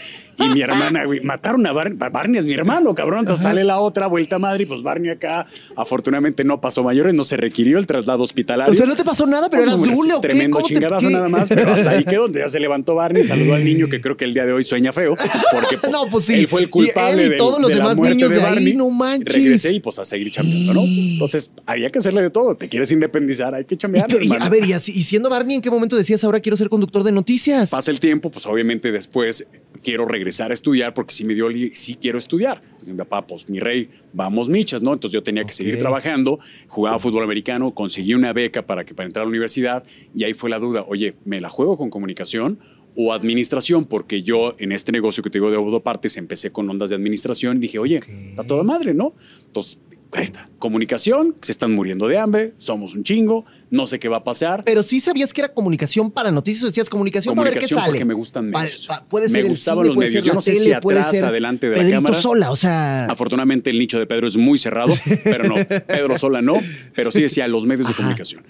Y 0.50 0.54
mi 0.54 0.62
hermana, 0.62 1.06
güey, 1.06 1.22
mataron 1.22 1.66
a 1.68 1.72
Barney. 1.72 1.98
Barney 1.98 2.39
es 2.39 2.46
mi 2.46 2.54
hermano, 2.54 2.94
cabrón. 2.96 3.20
Entonces 3.22 3.44
sale 3.44 3.64
la 3.64 3.80
otra 3.80 4.08
vuelta 4.08 4.38
a 4.38 4.39
Madrid, 4.39 4.66
pues 4.68 4.82
Barney 4.82 5.12
acá. 5.12 5.48
Afortunadamente 5.76 6.44
no 6.44 6.62
pasó 6.62 6.84
mayores, 6.84 7.14
no 7.14 7.24
se 7.24 7.38
requirió 7.38 7.78
el 7.78 7.86
traslado 7.88 8.24
hospitalario. 8.24 8.72
O 8.72 8.76
sea, 8.76 8.86
no 8.86 8.96
te 8.96 9.04
pasó 9.04 9.26
nada, 9.26 9.50
pero 9.50 9.64
bueno, 9.66 9.78
dule 9.96 10.14
o? 10.14 10.22
Tremendo 10.22 10.58
¿Cómo 10.58 10.68
te- 10.68 10.74
chingadazo 10.74 11.10
nada 11.10 11.30
más, 11.30 11.50
pero 11.50 11.72
hasta 11.74 11.92
ahí 11.92 12.04
quedó. 12.06 12.28
Ya 12.32 12.48
se 12.50 12.60
levantó 12.60 12.96
Barney, 12.96 13.24
saludó 13.24 13.56
al 13.56 13.64
niño 13.66 13.88
que 13.89 14.02
creo 14.02 14.18
que 14.18 14.26
el 14.26 14.34
día 14.34 14.46
de 14.46 14.54
hoy 14.54 14.64
sueña 14.64 14.92
feo, 14.94 15.16
porque 15.52 15.78
pues, 15.78 15.92
No, 15.92 16.08
pues 16.10 16.26
sí. 16.26 16.34
él 16.36 16.48
fue 16.48 16.62
el 16.62 16.68
Y 16.68 16.70
culpable 16.70 17.22
él 17.24 17.28
y 17.28 17.30
del- 17.30 17.38
todos 17.38 17.60
los 17.60 17.70
de 17.70 17.76
la 17.76 17.82
demás 17.84 17.98
muerte 17.98 18.16
niños 18.16 18.30
de 18.32 18.38
de 18.38 18.44
ahí, 18.44 18.54
Barney. 18.56 18.74
no 18.74 18.89
manches. 18.89 19.34
Regresé 19.34 19.74
y 19.74 19.80
pues 19.80 20.00
a 20.00 20.06
seguir 20.06 20.32
chambeando, 20.32 20.74
¿no? 20.74 20.82
Entonces, 20.86 21.52
había 21.66 21.89
que 21.89 22.00
hacerle 22.00 22.22
de 22.22 22.30
todo. 22.30 22.56
Te 22.56 22.70
quieres 22.70 22.92
independizar, 22.92 23.54
hay 23.56 23.66
que 23.66 23.76
Y 23.76 23.78
chambear, 23.78 24.08
y, 24.12 24.16
hermano. 24.16 24.46
a 24.46 24.50
ver, 24.50 24.66
y, 24.66 24.74
así- 24.74 24.92
y 24.94 25.04
siendo 25.04 25.30
Barney, 25.30 25.56
¿en 25.58 25.62
qué 25.62 25.70
momento 25.72 25.96
decías 25.96 26.24
ahora 26.24 26.39
quiero 26.39 26.58
ser 26.58 26.70
conductor 26.70 27.04
de 27.04 27.12
noticias? 27.12 27.70
Pasa 27.72 27.92
el 27.92 28.00
tiempo, 28.00 28.30
pues 28.32 28.46
obviamente 28.46 28.92
después 28.92 29.46
quiero 29.84 30.06
regresar 30.06 30.52
a 30.52 30.54
estudiar 30.54 30.94
porque 30.94 31.14
sí 31.14 31.24
me 31.24 31.34
dio, 31.34 31.48
sí 31.74 31.98
quiero 32.00 32.18
estudiar. 32.18 32.62
Mi 32.86 32.94
papá, 32.94 33.26
pues 33.26 33.50
mi 33.50 33.60
rey, 33.60 33.90
vamos 34.14 34.50
michas, 34.50 34.82
¿no? 34.82 34.94
Entonces 34.94 35.14
yo 35.14 35.24
tenía 35.24 35.44
que 35.44 35.54
seguir 35.54 35.78
trabajando, 35.80 36.40
jugaba 36.68 37.00
fútbol 37.00 37.24
americano, 37.24 37.74
conseguí 37.74 38.14
una 38.14 38.34
beca 38.34 38.66
para, 38.66 38.86
que, 38.86 38.94
para 38.94 39.08
entrar 39.08 39.24
a 39.24 39.26
la 39.26 39.30
universidad 39.30 39.84
y 40.16 40.24
ahí 40.24 40.34
fue 40.34 40.50
la 40.50 40.60
duda, 40.60 40.86
oye, 40.88 41.16
¿me 41.26 41.42
la 41.42 41.50
juego 41.50 41.78
con 41.78 41.90
comunicación? 41.90 42.60
O 42.96 43.14
administración, 43.14 43.86
porque 43.86 44.22
yo 44.22 44.56
en 44.60 44.74
este 44.74 44.92
negocio 44.92 45.24
que 45.24 45.30
te 45.30 45.38
digo 45.38 45.50
de 45.50 45.56
autopartes 45.56 46.18
empecé 46.18 46.52
con 46.52 46.70
ondas 46.70 46.90
de 46.90 46.96
administración 46.98 47.58
y 47.58 47.60
dije, 47.62 47.80
oye, 47.80 48.02
está 48.30 48.44
toda 48.44 48.64
madre, 48.64 48.94
¿no? 48.94 49.16
Entonces, 49.46 49.80
ahí 50.14 50.24
está. 50.24 50.49
Comunicación, 50.59 51.36
se 51.41 51.51
están 51.51 51.72
muriendo 51.74 52.07
de 52.07 52.18
hambre, 52.18 52.53
somos 52.57 52.93
un 52.93 53.03
chingo, 53.03 53.45
no 53.70 53.86
sé 53.88 53.99
qué 53.99 54.09
va 54.09 54.18
a 54.18 54.24
pasar. 54.24 54.64
Pero 54.66 54.84
sí 54.84 54.99
sabías 54.99 55.34
que 55.34 55.41
era 55.41 55.53
comunicación 55.53 56.12
para 56.12 56.32
noticias, 56.32 56.64
decías 56.66 56.89
comunicación, 56.89 57.34
para 57.36 57.45
ver 57.49 57.53
qué 57.53 57.59
Comunicación 57.59 57.80
sale. 57.80 57.91
porque 57.91 58.05
me 58.05 58.14
gustan 58.14 58.49
medios. 58.49 58.86
pa- 58.88 59.03
puede 59.05 59.26
Me 59.26 59.30
ser 59.30 59.45
el 59.45 59.49
gustaban 59.51 59.78
cine, 59.84 59.88
los 59.88 59.95
puede 59.95 60.07
medios. 60.09 60.24
ser 60.24 60.30
Yo 60.30 60.34
no 60.36 60.41
sé 60.41 60.51
tele, 60.53 60.64
si 60.64 60.74
atrás, 60.74 61.22
adelante 61.24 61.70
de 61.70 61.84
la 61.84 61.89
cámara. 61.89 62.22
Sola, 62.22 62.51
o 62.51 62.55
sea... 62.55 63.05
Afortunadamente 63.05 63.70
el 63.70 63.80
nicho 63.80 63.97
de 63.99 64.05
Pedro 64.07 64.28
es 64.28 64.38
muy 64.38 64.59
cerrado, 64.59 64.93
pero 65.24 65.45
no, 65.45 65.55
Pedro 65.66 66.18
Sola 66.18 66.41
no, 66.41 66.55
pero 66.95 67.12
sí 67.12 67.22
decía 67.22 67.47
los 67.47 67.66
medios 67.66 67.88
de 67.88 67.93
comunicación. 67.93 68.43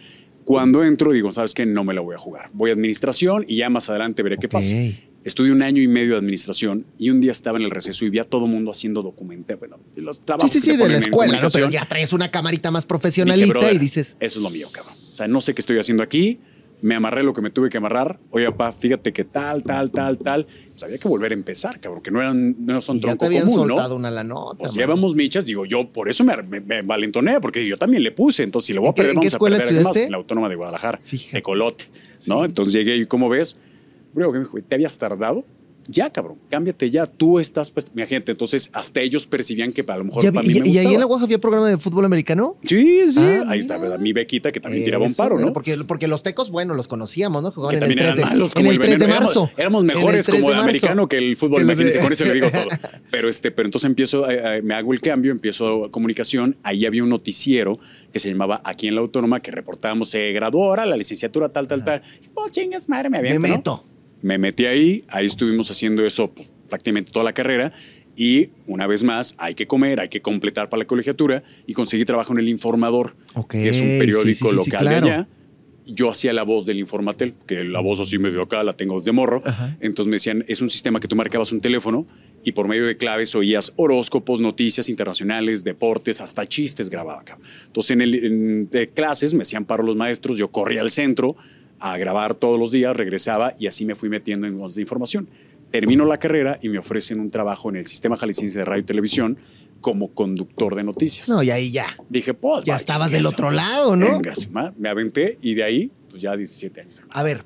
Cuando 0.43 0.83
entro 0.83 1.11
digo, 1.11 1.31
¿sabes 1.31 1.53
qué? 1.53 1.65
No 1.65 1.83
me 1.83 1.93
la 1.93 2.01
voy 2.01 2.15
a 2.15 2.17
jugar. 2.17 2.49
Voy 2.53 2.71
a 2.71 2.73
administración 2.73 3.45
y 3.47 3.57
ya 3.57 3.69
más 3.69 3.89
adelante 3.89 4.23
veré 4.23 4.37
qué 4.37 4.49
pasa. 4.49 4.73
Estudié 5.23 5.51
un 5.51 5.61
año 5.61 5.81
y 5.81 5.87
medio 5.87 6.13
de 6.13 6.17
administración 6.17 6.85
y 6.97 7.11
un 7.11 7.21
día 7.21 7.31
estaba 7.31 7.59
en 7.59 7.63
el 7.65 7.69
receso 7.71 8.05
y 8.05 8.09
vi 8.09 8.17
a 8.19 8.23
todo 8.23 8.47
mundo 8.47 8.71
haciendo 8.71 9.03
documental. 9.03 9.57
Bueno, 9.57 9.79
los 9.95 10.17
Sí, 10.17 10.23
trabajos 10.25 10.51
sí, 10.51 10.59
sí, 10.59 10.71
te 10.71 10.77
de 10.77 10.89
la 10.89 10.97
escuela, 10.97 11.39
¿no? 11.39 11.49
Pero 11.51 11.69
ya 11.69 11.85
traes 11.85 12.11
una 12.13 12.31
camarita 12.31 12.71
más 12.71 12.85
profesionalita 12.85 13.47
"Brother, 13.49 13.75
y 13.75 13.77
dices... 13.77 14.15
Eso 14.19 14.39
es 14.39 14.43
lo 14.43 14.49
mío, 14.49 14.67
cabrón. 14.71 14.95
O 15.11 15.15
sea, 15.15 15.27
no 15.27 15.39
sé 15.41 15.53
qué 15.53 15.61
estoy 15.61 15.77
haciendo 15.77 16.01
aquí. 16.01 16.39
Me 16.81 16.95
amarré 16.95 17.21
lo 17.21 17.31
que 17.33 17.41
me 17.43 17.51
tuve 17.51 17.69
que 17.69 17.77
amarrar. 17.77 18.19
Oye, 18.31 18.47
papá, 18.47 18.71
fíjate 18.71 19.13
que 19.13 19.23
tal, 19.23 19.61
tal, 19.61 19.91
tal, 19.91 20.17
tal. 20.17 20.47
Pues 20.71 20.81
había 20.81 20.97
que 20.97 21.07
volver 21.07 21.29
a 21.31 21.35
empezar, 21.35 21.79
cabrón, 21.79 22.01
que 22.01 22.09
no 22.09 22.19
eran, 22.19 22.55
no 22.65 22.81
son 22.81 22.97
y 22.97 23.01
ya 23.01 23.03
te 23.03 23.07
tronco 23.09 23.25
habían 23.27 23.43
común, 23.45 23.67
soltado 23.69 23.89
¿no? 23.89 23.95
una 23.97 24.09
la 24.09 24.23
nota. 24.23 24.57
Pues 24.57 24.73
llevamos 24.73 25.13
michas, 25.13 25.45
digo 25.45 25.67
yo, 25.67 25.91
por 25.93 26.09
eso 26.09 26.23
me, 26.23 26.35
me, 26.41 26.59
me 26.61 26.81
valentoné, 26.81 27.39
porque 27.39 27.67
yo 27.67 27.77
también 27.77 28.01
le 28.01 28.11
puse. 28.11 28.41
Entonces, 28.41 28.65
si 28.65 28.73
le 28.73 28.79
voy 28.79 28.87
a 28.87 28.89
¿En 28.89 28.95
qué- 28.95 29.01
perder, 29.03 29.13
en 29.13 29.19
qué 29.21 29.25
vamos 29.27 29.33
a 29.33 29.35
escuela 29.35 29.57
perder 29.57 29.69
¿qué 29.69 29.75
más? 29.75 29.81
estudiaste? 29.89 30.05
En 30.07 30.11
la 30.11 30.17
Autónoma 30.17 30.49
de 30.49 30.55
Guadalajara, 30.55 30.99
Fíjate. 31.03 31.35
de 31.37 31.41
Colote, 31.43 31.83
¿no? 32.25 32.43
Entonces 32.45 32.73
llegué 32.73 32.97
y, 32.97 33.05
¿cómo 33.05 33.29
ves? 33.29 33.57
Primero 34.13 34.31
que 34.31 34.39
me 34.39 34.45
dijo, 34.45 34.57
¿te 34.61 34.75
habías 34.75 34.97
tardado? 34.97 35.45
Ya, 35.87 36.11
cabrón, 36.11 36.37
cámbiate 36.49 36.91
ya, 36.91 37.07
tú 37.07 37.39
estás, 37.39 37.71
pues, 37.71 37.87
imagínate, 37.95 38.31
entonces 38.31 38.69
hasta 38.73 39.01
ellos 39.01 39.25
percibían 39.25 39.71
que 39.71 39.83
a 39.87 39.97
lo 39.97 40.03
mejor 40.03 40.23
¿Ya 40.23 40.31
para 40.31 40.45
mí 40.45 40.53
y, 40.55 40.61
me 40.61 40.69
y 40.69 40.77
ahí 40.77 40.93
en 40.93 40.99
la. 40.99 41.07
UAJ 41.07 41.23
había 41.23 41.39
programa 41.39 41.69
de 41.69 41.77
fútbol 41.77 42.05
americano? 42.05 42.57
Sí, 42.63 43.01
sí, 43.11 43.19
Ah, 43.19 43.43
ahí 43.47 43.59
está. 43.59 43.77
¿verdad? 43.77 43.99
Mi 43.99 44.13
bequita 44.13 44.51
que 44.51 44.59
también 44.59 44.83
tiraba 44.83 45.05
un 45.05 45.13
paro, 45.15 45.39
¿no? 45.39 45.53
Porque, 45.53 45.75
porque 45.87 46.07
los 46.07 46.21
tecos, 46.23 46.51
bueno, 46.51 46.75
los 46.75 46.87
conocíamos, 46.87 47.41
¿no? 47.41 47.51
Jugaban 47.51 47.71
que 47.71 47.77
en 47.77 47.91
el 47.91 47.97
también 47.97 48.07
3 48.07 48.15
de, 48.15 48.21
eran 48.21 48.33
malos 48.33 48.53
como 48.53 48.69
el 48.69 48.75
el 48.75 48.81
3 48.81 48.99
de 48.99 49.07
marzo. 49.07 49.49
Éramos, 49.57 49.81
el 49.81 49.87
mejores 49.87 50.25
3 50.25 50.35
como 50.35 50.53
marzo. 50.53 50.63
americano 50.63 51.07
que 51.07 51.17
el 51.17 51.35
fútbol, 51.35 51.61
imagínense, 51.63 51.99
con 51.99 52.13
eso 52.13 52.25
le 52.25 52.33
digo 52.33 52.51
todo. 52.51 52.67
Pero, 53.09 53.27
este, 53.27 53.51
pero 53.51 53.67
entonces 53.67 53.89
empiezo, 53.89 54.29
eh, 54.29 54.57
eh, 54.57 54.61
me 54.61 54.75
hago 54.75 54.93
el 54.93 55.01
cambio, 55.01 55.31
empiezo 55.31 55.89
comunicación. 55.89 56.57
Ahí 56.63 56.85
había 56.85 57.03
un 57.03 57.09
noticiero 57.09 57.79
que 58.13 58.19
se 58.19 58.29
llamaba 58.29 58.61
Aquí 58.63 58.87
en 58.87 58.95
la 58.95 59.01
Autónoma, 59.01 59.41
que 59.41 59.51
reportábamos, 59.51 60.09
se 60.09 60.31
graduó 60.31 60.65
ahora 60.65 60.85
la 60.85 60.95
licenciatura, 60.95 61.49
tal, 61.49 61.67
tal, 61.67 61.83
tal. 61.83 62.03
Oh, 62.35 62.47
chingas, 62.49 62.87
madre, 62.87 63.09
me 63.09 63.21
Me 63.21 63.29
aviento, 63.29 63.83
¿no? 63.85 63.91
Me 64.21 64.37
metí 64.37 64.65
ahí, 64.65 65.03
ahí 65.09 65.25
estuvimos 65.25 65.69
haciendo 65.71 66.05
eso 66.05 66.31
pues, 66.31 66.53
prácticamente 66.69 67.11
toda 67.11 67.25
la 67.25 67.33
carrera. 67.33 67.71
Y 68.15 68.49
una 68.67 68.87
vez 68.87 69.03
más, 69.03 69.35
hay 69.37 69.55
que 69.55 69.67
comer, 69.67 69.99
hay 69.99 70.09
que 70.09 70.21
completar 70.21 70.69
para 70.69 70.79
la 70.79 70.85
colegiatura 70.85 71.43
y 71.65 71.73
conseguí 71.73 72.03
trabajo 72.05 72.33
en 72.33 72.39
El 72.39 72.49
Informador, 72.49 73.15
Ok, 73.35 73.51
que 73.51 73.69
es 73.69 73.79
un 73.81 73.87
periódico 73.99 74.49
sí, 74.49 74.57
sí, 74.57 74.63
sí, 74.63 74.69
local 74.69 74.81
claro. 74.81 75.05
de 75.07 75.11
allá. 75.13 75.27
Yo 75.87 76.11
hacía 76.11 76.31
la 76.31 76.43
voz 76.43 76.65
del 76.67 76.77
Informatel, 76.77 77.33
que 77.47 77.63
la 77.63 77.79
voz 77.79 77.99
así 77.99 78.19
medio 78.19 78.43
acá 78.43 78.61
la 78.63 78.73
tengo 78.77 78.99
desde 78.99 79.11
morro. 79.13 79.41
Ajá. 79.43 79.75
Entonces 79.79 80.09
me 80.09 80.17
decían, 80.17 80.45
es 80.47 80.61
un 80.61 80.69
sistema 80.69 80.99
que 80.99 81.07
tú 81.07 81.15
marcabas 81.15 81.51
un 81.51 81.59
teléfono 81.61 82.05
y 82.43 82.51
por 82.51 82.67
medio 82.67 82.85
de 82.85 82.97
claves 82.97 83.33
oías 83.33 83.73
horóscopos, 83.77 84.41
noticias 84.41 84.89
internacionales, 84.89 85.63
deportes, 85.63 86.21
hasta 86.21 86.45
chistes 86.45 86.89
grababa 86.89 87.21
acá. 87.21 87.39
Entonces 87.65 87.91
en, 87.91 88.01
el, 88.01 88.13
en- 88.25 88.69
de 88.69 88.89
clases 88.89 89.33
me 89.33 89.41
hacían 89.41 89.65
paro 89.65 89.83
los 89.83 89.95
maestros, 89.95 90.37
yo 90.37 90.51
corría 90.51 90.81
al 90.81 90.91
centro 90.91 91.35
a 91.81 91.97
grabar 91.97 92.35
todos 92.35 92.59
los 92.59 92.71
días, 92.71 92.95
regresaba 92.95 93.53
y 93.59 93.67
así 93.67 93.85
me 93.85 93.95
fui 93.95 94.07
metiendo 94.07 94.47
en 94.47 94.57
voz 94.57 94.75
de 94.75 94.81
información. 94.81 95.27
Termino 95.71 96.05
la 96.05 96.17
carrera 96.19 96.59
y 96.61 96.69
me 96.69 96.77
ofrecen 96.77 97.19
un 97.19 97.31
trabajo 97.31 97.69
en 97.69 97.77
el 97.77 97.85
Sistema 97.85 98.15
Jalisciense 98.15 98.59
de 98.59 98.65
Radio 98.65 98.81
y 98.81 98.85
Televisión 98.85 99.37
como 99.79 100.09
conductor 100.13 100.75
de 100.75 100.83
noticias. 100.83 101.27
No, 101.27 101.41
y 101.41 101.49
ahí 101.49 101.71
ya. 101.71 101.85
Dije, 102.09 102.33
pues. 102.33 102.65
Ya 102.65 102.75
estabas 102.75 103.11
del 103.11 103.25
otro 103.25 103.49
lado, 103.51 103.95
¿no? 103.95 104.19
Venga, 104.19 104.33
me 104.77 104.89
aventé 104.89 105.37
y 105.41 105.55
de 105.55 105.63
ahí, 105.63 105.91
pues 106.09 106.21
ya 106.21 106.35
17 106.37 106.81
años. 106.81 106.97
hermano. 106.99 107.13
A 107.19 107.23
ver, 107.23 107.45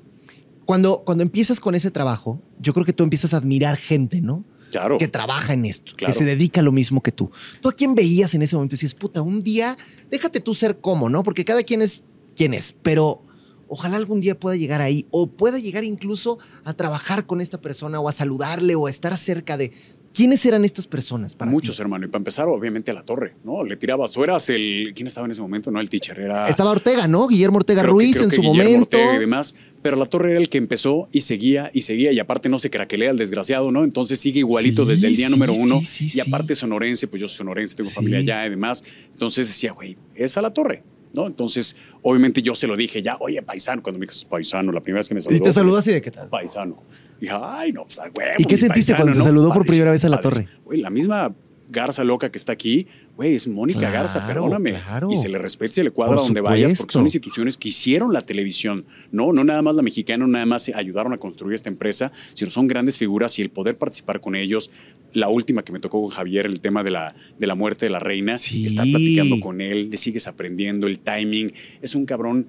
cuando, 0.66 1.02
cuando 1.06 1.22
empiezas 1.22 1.60
con 1.60 1.74
ese 1.74 1.90
trabajo, 1.90 2.42
yo 2.60 2.74
creo 2.74 2.84
que 2.84 2.92
tú 2.92 3.04
empiezas 3.04 3.32
a 3.32 3.38
admirar 3.38 3.76
gente, 3.76 4.20
¿no? 4.20 4.44
Claro. 4.70 4.98
Que 4.98 5.06
trabaja 5.08 5.52
en 5.52 5.64
esto, 5.64 5.92
Claro. 5.96 6.12
que 6.12 6.18
se 6.18 6.24
dedica 6.24 6.60
a 6.60 6.64
lo 6.64 6.72
mismo 6.72 7.00
que 7.00 7.12
tú. 7.12 7.30
¿Tú 7.62 7.68
a 7.68 7.72
quién 7.72 7.94
veías 7.94 8.34
en 8.34 8.42
ese 8.42 8.56
momento? 8.56 8.74
Y 8.74 8.76
decías, 8.76 8.94
puta, 8.94 9.22
un 9.22 9.40
día, 9.40 9.76
déjate 10.10 10.40
tú 10.40 10.54
ser 10.54 10.80
como, 10.80 11.08
¿no? 11.08 11.22
Porque 11.22 11.44
cada 11.44 11.62
quien 11.62 11.80
es 11.80 12.02
quien 12.34 12.52
es, 12.52 12.74
pero 12.82 13.22
ojalá 13.68 13.96
algún 13.96 14.20
día 14.20 14.38
pueda 14.38 14.56
llegar 14.56 14.80
ahí 14.80 15.06
o 15.10 15.26
pueda 15.28 15.58
llegar 15.58 15.84
incluso 15.84 16.38
a 16.64 16.74
trabajar 16.74 17.26
con 17.26 17.40
esta 17.40 17.60
persona 17.60 18.00
o 18.00 18.08
a 18.08 18.12
saludarle 18.12 18.74
o 18.74 18.86
a 18.86 18.90
estar 18.90 19.16
cerca 19.18 19.56
de. 19.56 19.72
¿Quiénes 20.14 20.46
eran 20.46 20.64
estas 20.64 20.86
personas 20.86 21.34
para 21.36 21.50
Muchos, 21.50 21.76
ti? 21.76 21.82
hermano. 21.82 22.06
Y 22.06 22.08
para 22.08 22.20
empezar, 22.20 22.48
obviamente, 22.48 22.90
a 22.90 22.94
la 22.94 23.02
torre, 23.02 23.34
¿no? 23.44 23.62
Le 23.62 23.76
tirabas. 23.76 24.12
Tú 24.12 24.24
eras 24.24 24.48
el. 24.48 24.92
¿Quién 24.96 25.06
estaba 25.08 25.26
en 25.26 25.32
ese 25.32 25.42
momento? 25.42 25.70
No, 25.70 25.78
el 25.78 25.90
teacher. 25.90 26.18
Era. 26.18 26.48
Estaba 26.48 26.70
Ortega, 26.70 27.06
¿no? 27.06 27.26
Guillermo 27.28 27.58
Ortega 27.58 27.82
creo 27.82 27.92
Ruiz 27.92 28.16
en 28.22 28.30
su 28.30 28.40
Guillermo 28.40 28.62
momento. 28.62 28.96
Ortega 28.96 29.16
y 29.16 29.18
demás. 29.18 29.54
Pero 29.82 29.96
la 29.98 30.06
torre 30.06 30.30
era 30.30 30.40
el 30.40 30.48
que 30.48 30.56
empezó 30.56 31.06
y 31.12 31.20
seguía 31.20 31.70
y 31.74 31.82
seguía. 31.82 32.12
Y 32.12 32.18
aparte 32.18 32.48
no 32.48 32.58
se 32.58 32.70
craquelea 32.70 33.10
el 33.10 33.18
desgraciado, 33.18 33.70
¿no? 33.72 33.84
Entonces 33.84 34.18
sigue 34.18 34.38
igualito 34.38 34.84
Sí, 34.84 34.92
desde 34.92 35.06
el 35.08 35.16
día 35.16 35.26
sí, 35.26 35.32
número 35.32 35.52
uno. 35.52 35.82
sí, 35.84 36.10
y 36.14 36.20
aparte 36.20 36.54
sonorense, 36.54 37.08
pues 37.08 37.20
yo 37.20 37.28
soy 37.28 37.36
sonorense, 37.36 37.76
tengo 37.76 37.90
familia 37.90 38.20
allá 38.20 38.46
y 38.46 38.50
demás. 38.50 38.82
Entonces 39.12 39.48
decía, 39.48 39.72
güey, 39.72 39.98
es 40.14 40.38
a 40.38 40.40
la 40.40 40.50
torre. 40.54 40.82
¿No? 41.16 41.26
Entonces, 41.26 41.74
obviamente 42.02 42.42
yo 42.42 42.54
se 42.54 42.66
lo 42.66 42.76
dije 42.76 43.02
ya, 43.02 43.16
oye, 43.20 43.42
paisano, 43.42 43.82
cuando 43.82 43.98
me 43.98 44.06
dijo 44.06 44.28
paisano, 44.28 44.70
la 44.70 44.82
primera 44.82 45.00
vez 45.00 45.08
que 45.08 45.14
me 45.14 45.20
saludó. 45.22 45.38
Y 45.38 45.40
te 45.40 45.52
saludó 45.52 45.78
así 45.78 45.90
de 45.90 46.02
qué 46.02 46.10
tal. 46.10 46.28
paisano. 46.28 46.76
Dije, 47.18 47.32
ay, 47.34 47.72
no, 47.72 47.84
pues 47.84 47.98
huevo, 47.98 48.34
¿Y 48.38 48.44
qué 48.44 48.58
sentiste 48.58 48.92
paisano, 48.92 48.96
cuando 48.98 49.12
te 49.14 49.18
¿no? 49.18 49.24
saludó 49.24 49.52
por 49.52 49.64
primera 49.66 49.90
vez 49.90 50.04
a 50.04 50.10
la 50.10 50.20
torre? 50.20 50.46
Güey, 50.64 50.80
la 50.80 50.90
misma 50.90 51.34
Garza 51.70 52.04
loca 52.04 52.30
que 52.30 52.38
está 52.38 52.52
aquí, 52.52 52.86
güey, 53.16 53.34
es 53.34 53.48
Mónica 53.48 53.78
Claro, 53.80 53.94
Garza, 53.94 54.26
perdóname. 54.26 54.74
claro. 54.74 55.08
Y 55.10 55.16
se 55.16 55.28
le 55.30 55.38
respeta 55.38 55.70
y 55.70 55.74
se 55.74 55.84
le 55.84 55.90
cuadra 55.90 56.16
Por 56.16 56.24
donde 56.26 56.40
vayas, 56.42 56.74
porque 56.76 56.92
son 56.92 57.04
instituciones 57.04 57.56
que 57.56 57.68
hicieron 57.68 58.12
la 58.12 58.20
televisión. 58.20 58.84
No, 59.10 59.32
no 59.32 59.42
nada 59.42 59.62
más 59.62 59.74
la 59.74 59.82
mexicana, 59.82 60.18
no 60.26 60.28
nada 60.32 60.44
más 60.46 60.68
ayudaron 60.74 61.12
a 61.14 61.18
construir 61.18 61.54
esta 61.54 61.70
empresa, 61.70 62.12
sino 62.34 62.50
son 62.50 62.66
grandes 62.68 62.98
figuras 62.98 63.38
y 63.38 63.42
el 63.42 63.48
poder 63.50 63.78
participar 63.78 64.20
con 64.20 64.36
ellos. 64.36 64.70
La 65.14 65.28
última 65.30 65.62
que 65.64 65.72
me 65.72 65.80
tocó 65.80 66.00
con 66.02 66.10
Javier, 66.10 66.44
el 66.46 66.60
tema 66.60 66.84
de 66.84 66.90
la, 66.90 67.14
de 67.38 67.46
la 67.46 67.54
muerte 67.54 67.86
de 67.86 67.90
la 67.90 67.98
reina, 68.00 68.36
Sí. 68.36 68.66
estar 68.66 68.84
platicando 68.86 69.40
con 69.40 69.60
él, 69.62 69.88
le 69.90 69.96
sigues 69.96 70.26
aprendiendo, 70.26 70.86
el 70.86 70.98
timing. 70.98 71.52
Es 71.80 71.94
un 71.94 72.04
cabrón 72.04 72.46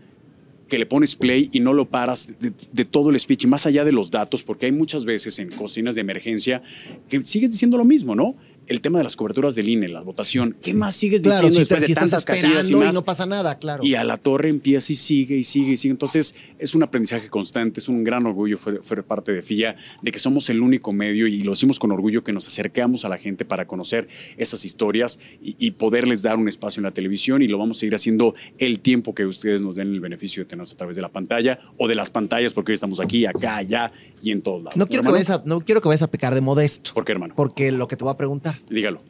que 0.67 0.77
le 0.77 0.85
pones 0.85 1.15
play 1.15 1.47
y 1.53 1.61
no 1.61 1.71
lo 1.71 1.87
paras 1.89 2.27
de, 2.41 2.49
de- 2.49 2.55
de 2.73 2.83
todo 2.83 3.09
el 3.09 3.17
speech, 3.17 3.45
y 3.45 3.47
más 3.47 3.65
allá 3.65 3.85
de 3.85 3.93
los 3.93 4.11
datos, 4.11 4.43
porque 4.43 4.65
hay 4.65 4.73
muchas 4.73 5.05
veces 5.05 5.39
en 5.39 5.49
cocinas 5.49 5.95
de 5.95 6.01
emergencia 6.01 6.61
que 7.07 7.23
sigues 7.23 7.51
diciendo 7.53 7.77
lo 7.77 7.85
mismo, 7.85 8.15
¿no? 8.15 8.35
El 8.67 8.81
tema 8.81 8.97
de 8.97 9.03
las 9.05 9.15
coberturas 9.15 9.55
del 9.55 9.69
INE, 9.69 9.87
la 9.87 10.01
votación. 10.01 10.55
¿Qué 10.61 10.73
más 10.73 10.95
sigues 10.95 11.21
Claro, 11.21 11.47
diciendo 11.47 11.53
si, 11.55 11.59
después 11.59 11.79
te- 11.79 11.85
si 11.85 11.93
de 11.93 11.93
estás 11.93 12.09
tantas 12.09 12.25
casillas 12.25 12.51
y 12.51 12.73
esperando 12.73 12.83
y, 12.83 12.85
más? 12.87 12.95
no 12.95 13.01
pasa 13.05 13.25
nada, 13.25 13.55
claro. 13.57 13.83
Y 13.85 13.95
a 13.95 14.03
la 14.03 14.17
torre 14.17 14.49
empieza 14.49 14.91
y 14.91 14.95
sigue 14.97 15.37
y 15.37 15.43
sigue 15.43 15.71
y 15.73 15.77
sigue. 15.77 15.91
Entonces 15.91 16.35
es 16.59 16.75
un 16.75 16.83
aprendizaje 16.83 17.29
constante, 17.29 17.79
es 17.79 17.87
un 17.87 18.03
gran 18.03 18.25
orgullo 18.25 18.57
ser 18.83 19.03
parte 19.05 19.31
de 19.31 19.41
FIA, 19.41 19.75
de 20.01 20.11
que 20.11 20.19
somos 20.19 20.49
el 20.49 20.61
único 20.61 20.91
medio 20.91 21.27
y 21.27 21.43
lo 21.43 21.51
decimos 21.51 21.79
con 21.79 21.91
orgullo 21.91 22.23
que 22.23 22.33
nos 22.33 22.47
acercamos 22.47 23.05
a 23.05 23.09
la 23.09 23.17
gente 23.17 23.45
para 23.45 23.67
conocer 23.67 24.07
esas 24.37 24.65
historias 24.65 25.17
y, 25.41 25.55
y 25.59 25.71
poderles 25.71 26.21
dar 26.21 26.35
un 26.37 26.49
espacio 26.49 26.79
en 26.81 26.83
la 26.85 26.91
televisión 26.91 27.41
y 27.41 27.47
lo 27.47 27.57
vamos 27.57 27.81
a 27.81 27.85
ir 27.85 27.95
haciendo 27.95 28.35
el 28.57 28.79
tiempo 28.81 29.15
que 29.15 29.25
ustedes 29.25 29.61
nos 29.61 29.75
den 29.77 29.87
el 29.93 29.99
beneficio 30.01 30.43
de 30.43 30.49
tenernos 30.49 30.73
a 30.73 30.77
través 30.77 30.95
de 30.95 31.01
la 31.01 31.09
pantalla 31.09 31.57
o 31.77 31.87
de 31.87 31.95
las 31.95 32.09
pantallas 32.09 32.51
porque 32.53 32.73
hoy 32.73 32.75
estamos 32.75 32.99
aquí, 32.99 33.25
acá, 33.25 33.57
allá 33.57 33.91
y 34.21 34.31
en 34.31 34.41
todos 34.41 34.63
lados. 34.63 34.75
no, 34.77 34.87
quiero 34.87 35.03
que 35.03 35.11
vayas 35.11 35.29
a, 35.29 35.41
no 35.45 35.61
quiero 35.61 35.79
que 35.81 35.87
vayas 35.87 36.01
a 36.01 36.11
pecar 36.11 36.35
de 36.35 36.41
modesto. 36.41 36.91
¿Por 36.93 37.05
qué, 37.05 37.13
hermano? 37.13 37.33
Porque 37.35 37.71
lo 37.71 37.87
que 37.87 37.95
te 37.95 38.03
voy 38.03 38.11
a 38.13 38.17
preguntar, 38.17 38.56
Dígalo. 38.69 39.01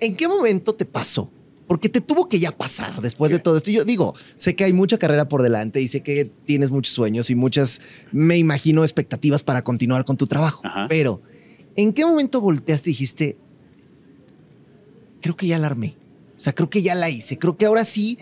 ¿en 0.00 0.16
qué 0.16 0.28
momento 0.28 0.74
te 0.74 0.84
pasó? 0.84 1.30
Porque 1.66 1.88
te 1.90 2.00
tuvo 2.00 2.28
que 2.28 2.38
ya 2.38 2.56
pasar 2.56 3.00
después 3.02 3.30
de 3.30 3.38
todo 3.38 3.58
esto. 3.58 3.70
Yo 3.70 3.84
digo, 3.84 4.14
sé 4.36 4.56
que 4.56 4.64
hay 4.64 4.72
mucha 4.72 4.98
carrera 4.98 5.28
por 5.28 5.42
delante 5.42 5.82
y 5.82 5.88
sé 5.88 6.02
que 6.02 6.30
tienes 6.46 6.70
muchos 6.70 6.94
sueños 6.94 7.28
y 7.28 7.34
muchas, 7.34 7.80
me 8.10 8.38
imagino, 8.38 8.84
expectativas 8.84 9.42
para 9.42 9.62
continuar 9.62 10.06
con 10.06 10.16
tu 10.16 10.26
trabajo. 10.26 10.62
Ajá. 10.64 10.86
Pero, 10.88 11.20
¿en 11.76 11.92
qué 11.92 12.06
momento 12.06 12.40
volteaste 12.40 12.88
y 12.88 12.92
dijiste, 12.92 13.36
creo 15.20 15.36
que 15.36 15.46
ya 15.46 15.58
la 15.58 15.66
armé? 15.66 15.94
O 16.38 16.40
sea, 16.40 16.54
creo 16.54 16.70
que 16.70 16.80
ya 16.80 16.94
la 16.94 17.10
hice. 17.10 17.38
Creo 17.38 17.58
que 17.58 17.66
ahora 17.66 17.84
sí 17.84 18.18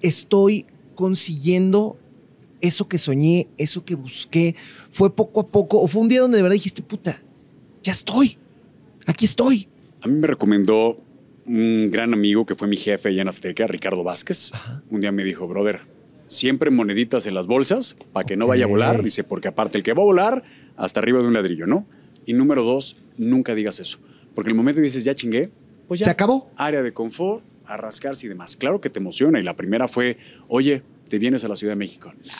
estoy 0.00 0.66
consiguiendo 0.96 1.98
eso 2.60 2.88
que 2.88 2.98
soñé, 2.98 3.48
eso 3.58 3.84
que 3.84 3.94
busqué. 3.94 4.56
Fue 4.90 5.14
poco 5.14 5.40
a 5.40 5.46
poco, 5.46 5.80
o 5.80 5.86
fue 5.86 6.02
un 6.02 6.08
día 6.08 6.20
donde 6.20 6.38
de 6.38 6.42
verdad 6.42 6.54
dijiste, 6.54 6.82
puta, 6.82 7.22
ya 7.84 7.92
estoy. 7.92 8.38
Aquí 9.06 9.24
estoy. 9.24 9.68
A 10.02 10.08
mí 10.08 10.14
me 10.14 10.26
recomendó 10.26 11.02
un 11.46 11.90
gran 11.90 12.12
amigo 12.12 12.44
que 12.44 12.54
fue 12.54 12.68
mi 12.68 12.76
jefe 12.76 13.08
allá 13.08 13.22
en 13.22 13.28
Azteca, 13.28 13.66
Ricardo 13.66 14.02
Vázquez. 14.02 14.52
Ajá. 14.52 14.82
Un 14.90 15.00
día 15.00 15.12
me 15.12 15.24
dijo, 15.24 15.46
brother, 15.46 15.80
siempre 16.26 16.70
moneditas 16.70 17.26
en 17.26 17.34
las 17.34 17.46
bolsas 17.46 17.96
para 18.12 18.26
que 18.26 18.36
no 18.36 18.46
vaya 18.46 18.64
a 18.64 18.68
volar. 18.68 19.02
Dice, 19.02 19.24
porque 19.24 19.48
aparte 19.48 19.78
el 19.78 19.84
que 19.84 19.92
va 19.92 20.02
a 20.02 20.06
volar, 20.06 20.42
hasta 20.76 21.00
arriba 21.00 21.20
de 21.20 21.28
un 21.28 21.34
ladrillo, 21.34 21.66
¿no? 21.66 21.86
Y 22.24 22.34
número 22.34 22.64
dos, 22.64 22.96
nunca 23.16 23.54
digas 23.54 23.80
eso. 23.80 23.98
Porque 24.34 24.50
el 24.50 24.56
momento 24.56 24.78
que 24.78 24.84
dices, 24.84 25.04
ya 25.04 25.14
chingué, 25.14 25.50
pues 25.86 26.00
ya. 26.00 26.04
¿Se 26.04 26.10
acabó? 26.10 26.50
Área 26.56 26.82
de 26.82 26.92
confort, 26.92 27.44
a 27.64 27.76
rascarse 27.76 28.26
y 28.26 28.28
demás. 28.28 28.56
Claro 28.56 28.80
que 28.80 28.90
te 28.90 28.98
emociona. 28.98 29.38
Y 29.38 29.42
la 29.42 29.54
primera 29.54 29.88
fue, 29.88 30.18
oye, 30.48 30.82
te 31.08 31.18
vienes 31.18 31.44
a 31.44 31.48
la 31.48 31.56
Ciudad 31.56 31.72
de 31.72 31.76
México. 31.76 32.12
Nah. 32.24 32.32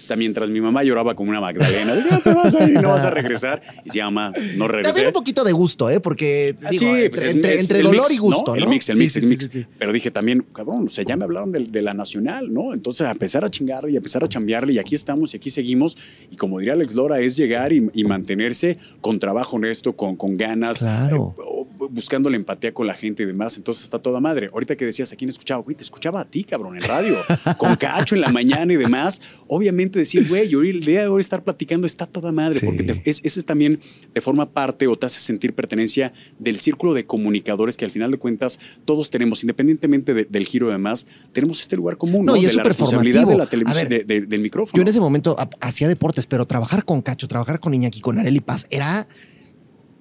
O 0.00 0.04
sea, 0.04 0.16
mientras 0.16 0.48
mi 0.48 0.60
mamá 0.60 0.82
lloraba 0.84 1.14
como 1.14 1.30
una 1.30 1.40
Magdalena, 1.40 1.94
ya 2.10 2.18
te 2.18 2.34
vas 2.34 2.54
a 2.54 2.64
ir 2.64 2.70
y 2.70 2.74
no 2.82 2.88
vas 2.90 3.04
a 3.04 3.10
regresar. 3.10 3.62
Y 3.84 3.88
decía, 3.88 4.04
mamá, 4.10 4.32
no 4.56 4.66
regresé. 4.68 4.90
También 4.90 5.06
un 5.08 5.12
poquito 5.12 5.44
de 5.44 5.52
gusto, 5.52 5.90
¿eh? 5.90 6.00
Porque 6.00 6.56
Ah, 6.64 6.68
digo, 6.70 6.80
sí, 6.80 6.86
entre, 6.86 7.10
pues 7.10 7.22
es- 7.22 7.34
entre- 7.34 7.54
es 7.54 7.60
entre 7.62 7.78
el 7.78 7.84
dolor 7.84 8.02
mix, 8.08 8.14
y 8.14 8.18
gusto, 8.18 8.56
¿no? 8.56 8.62
El 8.62 8.68
mix, 8.68 8.88
el 8.88 8.96
Sí, 8.96 9.02
mix, 9.02 9.12
sí, 9.12 9.18
el 9.20 9.26
mix. 9.26 9.50
Pero 9.78 9.92
dije 9.92 10.10
también, 10.10 10.44
cabrón, 10.54 10.86
o 10.86 10.88
sea, 10.88 11.04
ya 11.04 11.16
me 11.16 11.24
hablaron 11.24 11.52
de, 11.52 11.60
de 11.60 11.82
la 11.82 11.94
nacional, 11.94 12.52
¿no? 12.52 12.72
Entonces, 12.74 13.06
a 13.06 13.10
empezar 13.10 13.44
a 13.44 13.48
chingarle 13.50 13.92
y 13.92 13.94
a 13.94 13.98
empezar 13.98 14.24
a 14.24 14.26
chambearle, 14.28 14.72
y 14.74 14.78
aquí 14.78 14.94
estamos 14.94 15.34
y 15.34 15.36
aquí 15.36 15.50
seguimos. 15.50 15.96
Y 16.30 16.36
como 16.36 16.58
diría 16.58 16.72
Alex 16.74 16.94
Lora, 16.94 17.20
es 17.20 17.36
llegar 17.36 17.72
y, 17.72 17.88
y 17.94 18.04
mantenerse 18.04 18.78
con 19.00 19.18
trabajo 19.18 19.56
honesto, 19.56 19.94
con, 19.96 20.16
con 20.16 20.34
ganas, 20.36 20.78
Claro. 20.78 21.34
eh, 21.38 21.66
buscando 21.90 22.30
la 22.30 22.36
empatía 22.36 22.72
con 22.72 22.86
la 22.86 22.94
gente 22.94 23.22
y 23.22 23.26
demás. 23.26 23.56
Entonces, 23.56 23.84
está 23.84 23.98
toda 23.98 24.20
madre. 24.20 24.48
Ahorita 24.52 24.76
que 24.76 24.84
decías, 24.86 25.12
¿a 25.12 25.16
quién 25.16 25.28
escuchaba? 25.30 25.62
Güey, 25.62 25.76
te 25.76 25.82
escuchaba 25.82 26.20
a 26.20 26.24
ti, 26.24 26.44
cabrón, 26.44 26.76
en 26.76 26.82
radio, 26.82 27.16
con 27.56 27.74
Cacho 27.76 28.14
en 28.14 28.20
la 28.20 28.28
mañana 28.28 28.72
y 28.72 28.76
demás. 28.76 29.20
Obviamente 29.48 29.89
decir, 29.98 30.28
güey, 30.28 30.54
hoy 30.54 30.70
el 30.70 30.80
día 30.80 31.00
de 31.02 31.06
hoy 31.08 31.20
estar 31.20 31.42
platicando 31.42 31.86
está 31.86 32.06
toda 32.06 32.32
madre, 32.32 32.60
Sí. 32.60 32.66
porque 32.66 32.82
te- 32.84 33.10
es, 33.10 33.20
eso 33.24 33.38
es 33.38 33.44
también 33.44 33.78
te 34.12 34.20
forma 34.20 34.50
parte 34.50 34.86
o 34.86 34.96
te 34.96 35.06
hace 35.06 35.20
sentir 35.20 35.52
pertenencia 35.54 36.12
del 36.38 36.58
círculo 36.58 36.94
de 36.94 37.04
comunicadores 37.04 37.76
que 37.76 37.84
al 37.84 37.90
final 37.90 38.10
de 38.10 38.18
cuentas 38.18 38.58
todos 38.84 39.10
tenemos, 39.10 39.42
independientemente 39.42 40.14
de- 40.14 40.24
del 40.24 40.46
giro 40.46 40.66
de 40.68 40.72
demás, 40.74 41.06
tenemos 41.32 41.60
este 41.60 41.76
lugar 41.76 41.96
común, 41.96 42.24
No, 42.26 42.34
¿no? 42.34 42.40
y 42.40 42.44
es 42.46 42.52
de 42.52 42.58
la 42.58 42.64
responsabilidad 42.64 43.26
de 43.26 43.36
la 43.36 43.46
televisión, 43.46 43.88
ver, 43.88 44.06
de- 44.06 44.20
de- 44.20 44.26
del 44.26 44.40
micrófono. 44.40 44.76
Yo 44.76 44.82
en 44.82 44.88
ese 44.88 45.00
momento 45.00 45.36
ha- 45.38 45.48
hacía 45.60 45.88
deportes, 45.88 46.26
pero 46.26 46.46
trabajar 46.46 46.84
con 46.84 47.02
Cacho, 47.02 47.28
trabajar 47.28 47.60
con 47.60 47.74
Iñaki, 47.74 48.00
con 48.00 48.18
Areli 48.18 48.40
Paz, 48.40 48.66
era 48.70 49.06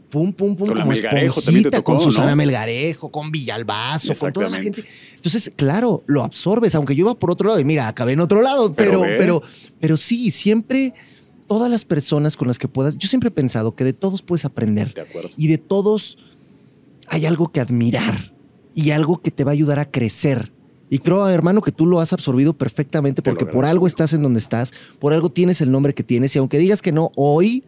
pum, 0.09 0.33
pum, 0.33 0.55
pum, 0.55 0.67
Con 0.67 0.79
como 0.79 0.91
esponjita, 0.91 1.77
tocó, 1.77 1.93
con 1.93 2.01
Susana 2.01 2.31
¿no? 2.31 2.37
Melgarejo, 2.37 3.09
con 3.11 3.31
Villalbazo, 3.31 4.13
con 4.15 4.33
toda 4.33 4.49
la 4.49 4.61
gente. 4.61 4.83
Entonces, 5.15 5.51
claro, 5.55 6.03
lo 6.07 6.23
absorbes, 6.23 6.75
aunque 6.75 6.95
yo 6.95 7.05
iba 7.05 7.17
por 7.17 7.31
otro 7.31 7.49
lado 7.49 7.59
y 7.59 7.65
mira, 7.65 7.87
acabé 7.87 8.13
en 8.13 8.19
otro 8.21 8.41
lado, 8.41 8.73
Pero 8.73 9.01
pero, 9.01 9.17
pero, 9.17 9.43
pero, 9.79 9.97
sí, 9.97 10.31
siempre, 10.31 10.93
todas 11.47 11.69
las 11.69 11.85
personas 11.85 12.35
con 12.37 12.47
las 12.47 12.57
que 12.57 12.67
puedas, 12.67 12.97
yo 12.97 13.07
siempre 13.07 13.27
he 13.27 13.31
pensado 13.31 13.75
que 13.75 13.83
de 13.83 13.93
todos 13.93 14.21
puedes 14.21 14.45
aprender 14.45 14.93
De 14.93 15.01
acuerdo. 15.01 15.29
y 15.37 15.47
de 15.47 15.57
todos 15.57 16.17
hay 17.07 17.25
algo 17.25 17.51
que 17.51 17.59
admirar 17.59 18.33
y 18.75 18.91
algo 18.91 19.21
que 19.21 19.31
te 19.31 19.43
va 19.43 19.51
a 19.51 19.53
ayudar 19.53 19.79
a 19.79 19.89
crecer. 19.89 20.53
Y 20.91 20.99
creo, 20.99 21.27
hermano, 21.27 21.61
que 21.61 21.71
tú 21.71 21.85
lo 21.85 21.99
has 21.99 22.13
absorbido 22.13 22.57
perfectamente 22.57 23.21
porque 23.21 23.45
por 23.45 23.65
algo 23.65 23.85
estás 23.85 24.13
en 24.13 24.23
donde 24.23 24.39
estás, 24.39 24.71
por 24.99 25.13
algo 25.13 25.29
tienes 25.29 25.61
el 25.61 25.69
nombre 25.71 25.93
que 25.93 26.03
tienes 26.03 26.35
y 26.35 26.39
aunque 26.39 26.57
digas 26.57 26.81
que 26.81 26.91
no 26.91 27.11
hoy, 27.15 27.63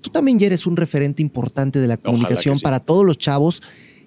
tú 0.00 0.10
también 0.10 0.38
ya 0.38 0.46
eres 0.46 0.66
un 0.66 0.76
referente 0.76 1.22
importante 1.22 1.78
de 1.78 1.88
la 1.88 1.96
comunicación 1.96 2.60
para 2.60 2.80
todos 2.80 3.04
los 3.04 3.18
chavos 3.18 3.62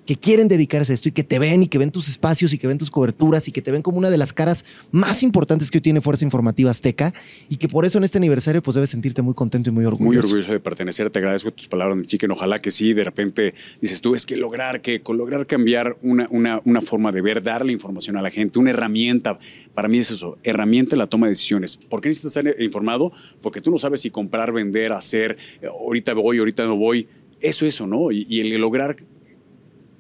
que 0.10 0.16
quieren 0.16 0.48
dedicarse 0.48 0.92
a 0.92 0.96
esto 0.96 1.08
y 1.08 1.12
que 1.12 1.24
te 1.24 1.38
ven 1.38 1.62
y 1.62 1.68
que 1.68 1.78
ven 1.78 1.92
tus 1.92 2.10
espacios 2.10 2.52
y 2.52 2.58
que 2.58 2.66
ven 2.66 2.80
tus 2.80 2.90
coberturas 2.90 3.48
y 3.48 3.52
que 3.52 3.62
te 3.62 3.72
ven 3.72 3.84
como 3.84 4.00
una 4.00 4.10
de 4.10 4.18
las 4.18 4.34
caras 4.34 4.66
más 4.90 5.22
importantes 5.22 5.70
que 5.70 5.78
hoy 5.78 5.82
tiene 5.84 6.02
Fuerza 6.02 6.26
Informativa 6.26 6.72
Azteca 6.72 7.14
y 7.48 7.58
que 7.58 7.68
por 7.68 7.86
eso 7.86 8.00
en 8.00 8.06
este 8.06 8.18
aniversario 8.18 8.64
pues 8.64 8.74
debes 8.74 8.90
sentirte 8.90 9.22
muy 9.22 9.36
contento 9.36 9.70
y 9.70 9.72
muy 9.72 9.86
orgulloso. 9.86 10.08
Muy 10.08 10.18
orgulloso 10.18 10.52
de 10.52 10.60
pertenecer, 10.60 11.12
te 11.12 11.20
agradezco 11.20 11.52
tus 11.52 11.68
palabras, 11.68 11.96
mi 11.96 12.08
chicken. 12.08 12.32
Ojalá 12.32 12.60
que 12.60 12.72
sí, 12.72 12.94
de 12.94 13.04
repente 13.04 13.54
dices 13.82 14.02
tú, 14.02 14.16
es 14.16 14.26
que 14.26 14.36
lograr 14.36 14.82
que, 14.82 15.02
con 15.04 15.16
lograr 15.16 15.46
cambiar 15.46 15.96
una, 16.02 16.28
una, 16.32 16.60
una 16.66 16.82
forma 16.82 17.12
de 17.12 17.22
ver, 17.22 17.44
darle 17.44 17.72
información 17.72 18.18
a 18.18 18.24
la 18.24 18.32
gente, 18.32 18.58
una 18.58 18.72
herramienta, 18.72 19.38
para 19.76 19.90
mí 19.90 20.00
es 20.00 20.10
eso, 20.10 20.40
herramienta 20.42 20.96
en 20.96 21.00
la 21.02 21.08
toma 21.08 21.28
de 21.28 21.34
decisiones. 21.34 21.78
¿Por 21.78 22.02
qué 22.02 22.10
necesitas 22.10 22.36
estar 22.36 22.56
informado? 22.60 23.12
Porque 23.44 23.62
tú 23.62 23.70
no 23.70 23.78
sabes 23.78 24.02
si 24.02 24.10
comprar, 24.10 24.54
vender, 24.54 24.92
hacer, 24.92 25.38
eh, 25.62 25.68
ahorita 25.68 26.16
voy, 26.16 26.40
ahorita 26.40 26.66
no 26.66 26.78
voy. 26.78 27.08
Eso, 27.42 27.68
eso, 27.68 27.86
¿no? 27.86 28.12
Y, 28.12 28.26
y 28.28 28.40
el 28.40 28.60
lograr 28.60 28.98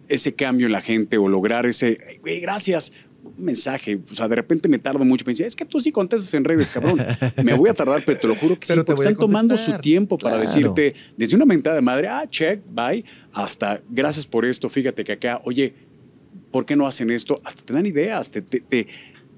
ese 0.10 0.34
cambio 0.34 0.66
en 0.66 0.74
la 0.74 0.82
gente 0.82 1.18
o 1.18 1.30
lograr 1.30 1.66
ese, 1.66 1.98
"Güey, 2.22 2.42
gracias, 2.42 2.92
un 3.24 3.46
mensaje. 3.46 4.00
O 4.12 4.16
sea, 4.16 4.28
de 4.28 4.36
repente 4.36 4.68
me 4.68 4.80
tardo 4.80 5.06
mucho. 5.06 5.24
Pensé, 5.24 5.46
es 5.46 5.56
que 5.56 5.66
tú 5.66 5.80
sí 5.80 5.92
contestas 5.92 6.34
en 6.34 6.44
redes, 6.44 6.72
cabrón. 6.72 7.00
Me 7.44 7.54
voy 7.54 7.70
a 7.70 7.74
tardar, 7.74 8.04
pero 8.06 8.20
te 8.20 8.28
lo 8.28 8.36
juro 8.36 8.60
que 8.60 8.66
sí, 8.66 8.74
Pero 8.74 8.86
porque 8.86 9.02
a 9.02 9.04
están 9.12 9.16
tomando 9.20 9.56
su 9.58 9.72
tiempo 9.82 10.18
para 10.18 10.38
decirte 10.38 10.94
desde 11.16 11.36
una 11.36 11.46
mentada 11.46 11.76
de 11.76 11.82
madre, 11.82 12.08
ah, 12.08 12.26
check, 12.30 12.62
bye, 12.74 13.04
hasta 13.34 13.82
gracias 13.90 14.26
por 14.26 14.46
esto, 14.46 14.70
fíjate 14.70 15.04
que 15.04 15.12
acá, 15.14 15.42
oye, 15.46 15.74
¿por 16.52 16.66
qué 16.66 16.76
no 16.76 16.88
hacen 16.88 17.12
esto? 17.12 17.40
Hasta 17.44 17.62
te 17.64 17.74
dan 17.74 17.86
ideas, 17.86 18.32
te, 18.32 18.42
te, 18.42 18.62
te- 18.62 18.88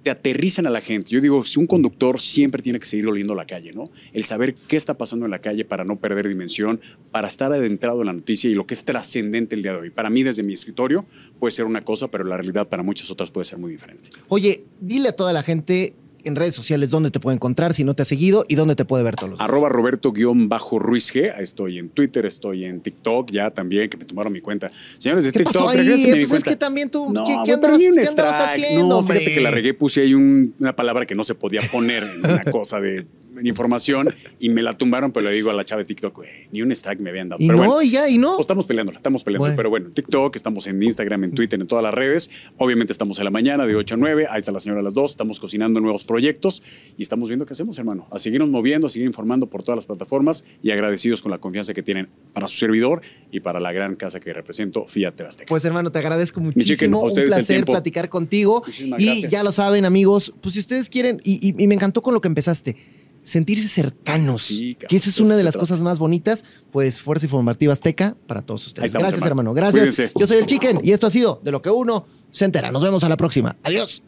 te 0.03 0.09
aterrizan 0.09 0.67
a 0.67 0.69
la 0.69 0.81
gente. 0.81 1.11
Yo 1.11 1.21
digo, 1.21 1.43
si 1.43 1.59
un 1.59 1.67
conductor 1.67 2.19
siempre 2.19 2.61
tiene 2.61 2.79
que 2.79 2.85
seguir 2.85 3.07
oliendo 3.07 3.35
la 3.35 3.45
calle, 3.45 3.73
¿no? 3.73 3.85
El 4.13 4.23
saber 4.23 4.55
qué 4.55 4.77
está 4.77 4.97
pasando 4.97 5.25
en 5.25 5.31
la 5.31 5.39
calle 5.39 5.65
para 5.65 5.83
no 5.83 5.99
perder 5.99 6.27
dimensión, 6.27 6.81
para 7.11 7.27
estar 7.27 7.51
adentrado 7.51 8.01
en 8.01 8.07
la 8.07 8.13
noticia 8.13 8.49
y 8.49 8.53
lo 8.53 8.65
que 8.65 8.73
es 8.73 8.83
trascendente 8.83 9.55
el 9.55 9.63
día 9.63 9.73
de 9.73 9.79
hoy. 9.79 9.89
Para 9.89 10.09
mí, 10.09 10.23
desde 10.23 10.43
mi 10.43 10.53
escritorio, 10.53 11.05
puede 11.39 11.51
ser 11.51 11.65
una 11.65 11.81
cosa, 11.81 12.09
pero 12.09 12.23
la 12.23 12.37
realidad 12.37 12.67
para 12.67 12.83
muchas 12.83 13.11
otras 13.11 13.31
puede 13.31 13.45
ser 13.45 13.59
muy 13.59 13.71
diferente. 13.71 14.09
Oye, 14.27 14.65
dile 14.79 15.09
a 15.09 15.15
toda 15.15 15.33
la 15.33 15.43
gente 15.43 15.93
en 16.25 16.35
redes 16.35 16.55
sociales 16.55 16.89
dónde 16.89 17.11
te 17.11 17.19
puede 17.19 17.35
encontrar 17.35 17.73
si 17.73 17.83
no 17.83 17.93
te 17.93 18.01
ha 18.03 18.05
seguido 18.05 18.43
y 18.47 18.55
dónde 18.55 18.75
te 18.75 18.85
puede 18.85 19.03
ver 19.03 19.15
todos 19.15 19.29
los 19.31 19.39
días. 19.39 19.47
Arroba 19.49 19.69
Roberto-Ruiz 19.69 21.13
G. 21.13 21.33
Estoy 21.39 21.79
en 21.79 21.89
Twitter, 21.89 22.25
estoy 22.25 22.65
en 22.65 22.81
TikTok 22.81 23.31
ya 23.31 23.49
también, 23.51 23.89
que 23.89 23.97
me 23.97 24.05
tomaron 24.05 24.31
mi 24.33 24.41
cuenta. 24.41 24.69
Señores 24.97 25.23
de 25.25 25.31
¿Qué 25.31 25.39
TikTok, 25.39 25.53
pasó 25.53 25.69
ahí? 25.69 25.77
regrésenme 25.77 26.15
mi 26.17 26.19
Pues 26.21 26.23
es 26.23 26.29
cuenta. 26.29 26.49
que 26.51 26.55
también 26.55 26.89
tú, 26.89 27.11
No, 27.11 27.23
¿qué, 27.23 27.35
qué 27.45 27.51
andabas, 27.53 27.77
qué 27.77 28.63
haciendo, 28.63 28.87
No, 28.87 28.97
hombre? 28.99 29.17
fíjate 29.19 29.35
que 29.35 29.41
la 29.41 29.51
regué, 29.51 29.73
puse 29.73 30.01
ahí 30.01 30.13
un- 30.13 30.53
una 30.59 30.75
palabra 30.75 31.05
que 31.05 31.15
no 31.15 31.23
se 31.23 31.35
podía 31.35 31.61
poner 31.71 32.03
en 32.03 32.19
una 32.31 32.43
cosa 32.45 32.79
de 32.81 33.05
información 33.43 34.13
y 34.39 34.49
me 34.49 34.61
la 34.61 34.73
tumbaron, 34.73 35.11
pero 35.11 35.25
le 35.27 35.33
digo 35.33 35.49
a 35.49 35.53
la 35.53 35.63
chava 35.63 35.79
de 35.81 35.85
TikTok, 35.85 36.15
güey, 36.15 36.29
ni 36.51 36.61
un 36.61 36.71
strike 36.71 36.99
me 36.99 37.09
habían 37.09 37.29
dado. 37.29 37.41
Y 37.41 37.47
pero 37.47 37.59
no, 37.59 37.65
bueno, 37.65 37.81
y 37.81 37.91
ya, 37.91 38.09
y 38.09 38.17
no. 38.17 38.31
pues 38.31 38.41
estamos 38.41 38.65
peleándola, 38.65 38.97
estamos 38.97 39.23
peleando. 39.23 39.43
Bueno. 39.43 39.55
Pero 39.55 39.69
bueno, 39.69 39.87
en 39.87 39.93
TikTok, 39.93 40.35
estamos 40.35 40.67
en 40.67 40.81
Instagram, 40.83 41.23
en 41.25 41.31
Twitter, 41.33 41.59
en 41.59 41.67
todas 41.67 41.83
las 41.83 41.93
redes. 41.93 42.29
Obviamente 42.57 42.91
estamos 42.91 43.17
en 43.19 43.25
la 43.25 43.31
mañana 43.31 43.65
de 43.65 43.75
8 43.75 43.95
a 43.95 43.97
9. 43.97 44.27
Ahí 44.29 44.39
está 44.39 44.51
la 44.51 44.59
señora 44.59 44.81
a 44.81 44.83
las 44.83 44.93
2. 44.93 45.11
Estamos 45.11 45.39
cocinando 45.39 45.79
nuevos 45.79 46.03
proyectos 46.03 46.61
y 46.97 47.01
estamos 47.03 47.29
viendo 47.29 47.45
qué 47.45 47.53
hacemos, 47.53 47.77
hermano. 47.79 48.07
A 48.11 48.19
seguirnos 48.19 48.49
moviendo, 48.49 48.87
a 48.87 48.89
seguir 48.89 49.07
informando 49.07 49.47
por 49.47 49.63
todas 49.63 49.77
las 49.77 49.85
plataformas 49.85 50.43
y 50.61 50.71
agradecidos 50.71 51.21
con 51.21 51.31
la 51.31 51.37
confianza 51.37 51.73
que 51.73 51.83
tienen 51.83 52.09
para 52.33 52.47
su 52.47 52.57
servidor 52.57 53.01
y 53.31 53.39
para 53.39 53.59
la 53.59 53.71
gran 53.71 53.95
casa 53.95 54.19
que 54.19 54.33
represento, 54.33 54.85
Fiat 54.87 55.21
Azteca. 55.21 55.47
Pues 55.49 55.63
hermano, 55.65 55.91
te 55.91 55.99
agradezco 55.99 56.41
muchísimo. 56.41 56.99
a 57.01 57.03
Un 57.09 57.13
placer 57.13 57.65
platicar 57.65 58.09
contigo. 58.09 58.61
Muchísimas 58.65 59.01
Y 59.01 59.05
gracias. 59.05 59.31
ya 59.31 59.43
lo 59.43 59.51
saben, 59.51 59.85
amigos, 59.85 60.33
pues 60.41 60.53
si 60.55 60.59
ustedes 60.59 60.89
quieren, 60.89 61.19
y, 61.23 61.39
y- 61.49 61.63
y 61.63 61.67
me 61.67 61.75
encantó 61.75 62.01
con 62.01 62.13
lo 62.13 62.21
que 62.21 62.27
empezaste, 62.27 62.75
sentirse 63.23 63.67
cercanos, 63.67 64.43
Sí, 64.43 64.75
que 64.87 64.95
esa 64.95 65.09
es 65.09 65.19
una 65.19 65.35
de 65.35 65.43
las 65.43 65.53
trata. 65.53 65.63
cosas 65.63 65.81
más 65.81 65.99
bonitas, 65.99 66.43
pues 66.71 66.99
Fuerza 66.99 67.25
Informativa 67.25 67.73
Azteca 67.73 68.15
para 68.27 68.41
todos 68.41 68.65
ustedes. 68.67 68.87
estamos, 68.87 69.03
Gracias, 69.03 69.25
hermano. 69.27 69.51
hermano. 69.51 69.53
Gracias. 69.53 69.95
Cuídense. 69.95 70.11
Yo 70.19 70.27
soy 70.27 70.37
el 70.37 70.45
Chicken 70.45 70.79
y 70.83 70.91
esto 70.91 71.07
ha 71.07 71.09
sido 71.11 71.39
de 71.43 71.51
lo 71.51 71.61
que 71.61 71.69
uno 71.69 72.05
se 72.31 72.45
entera. 72.45 72.71
Nos 72.71 72.81
vemos 72.83 73.03
a 73.03 73.09
la 73.09 73.17
próxima. 73.17 73.55
Adiós. 73.63 74.01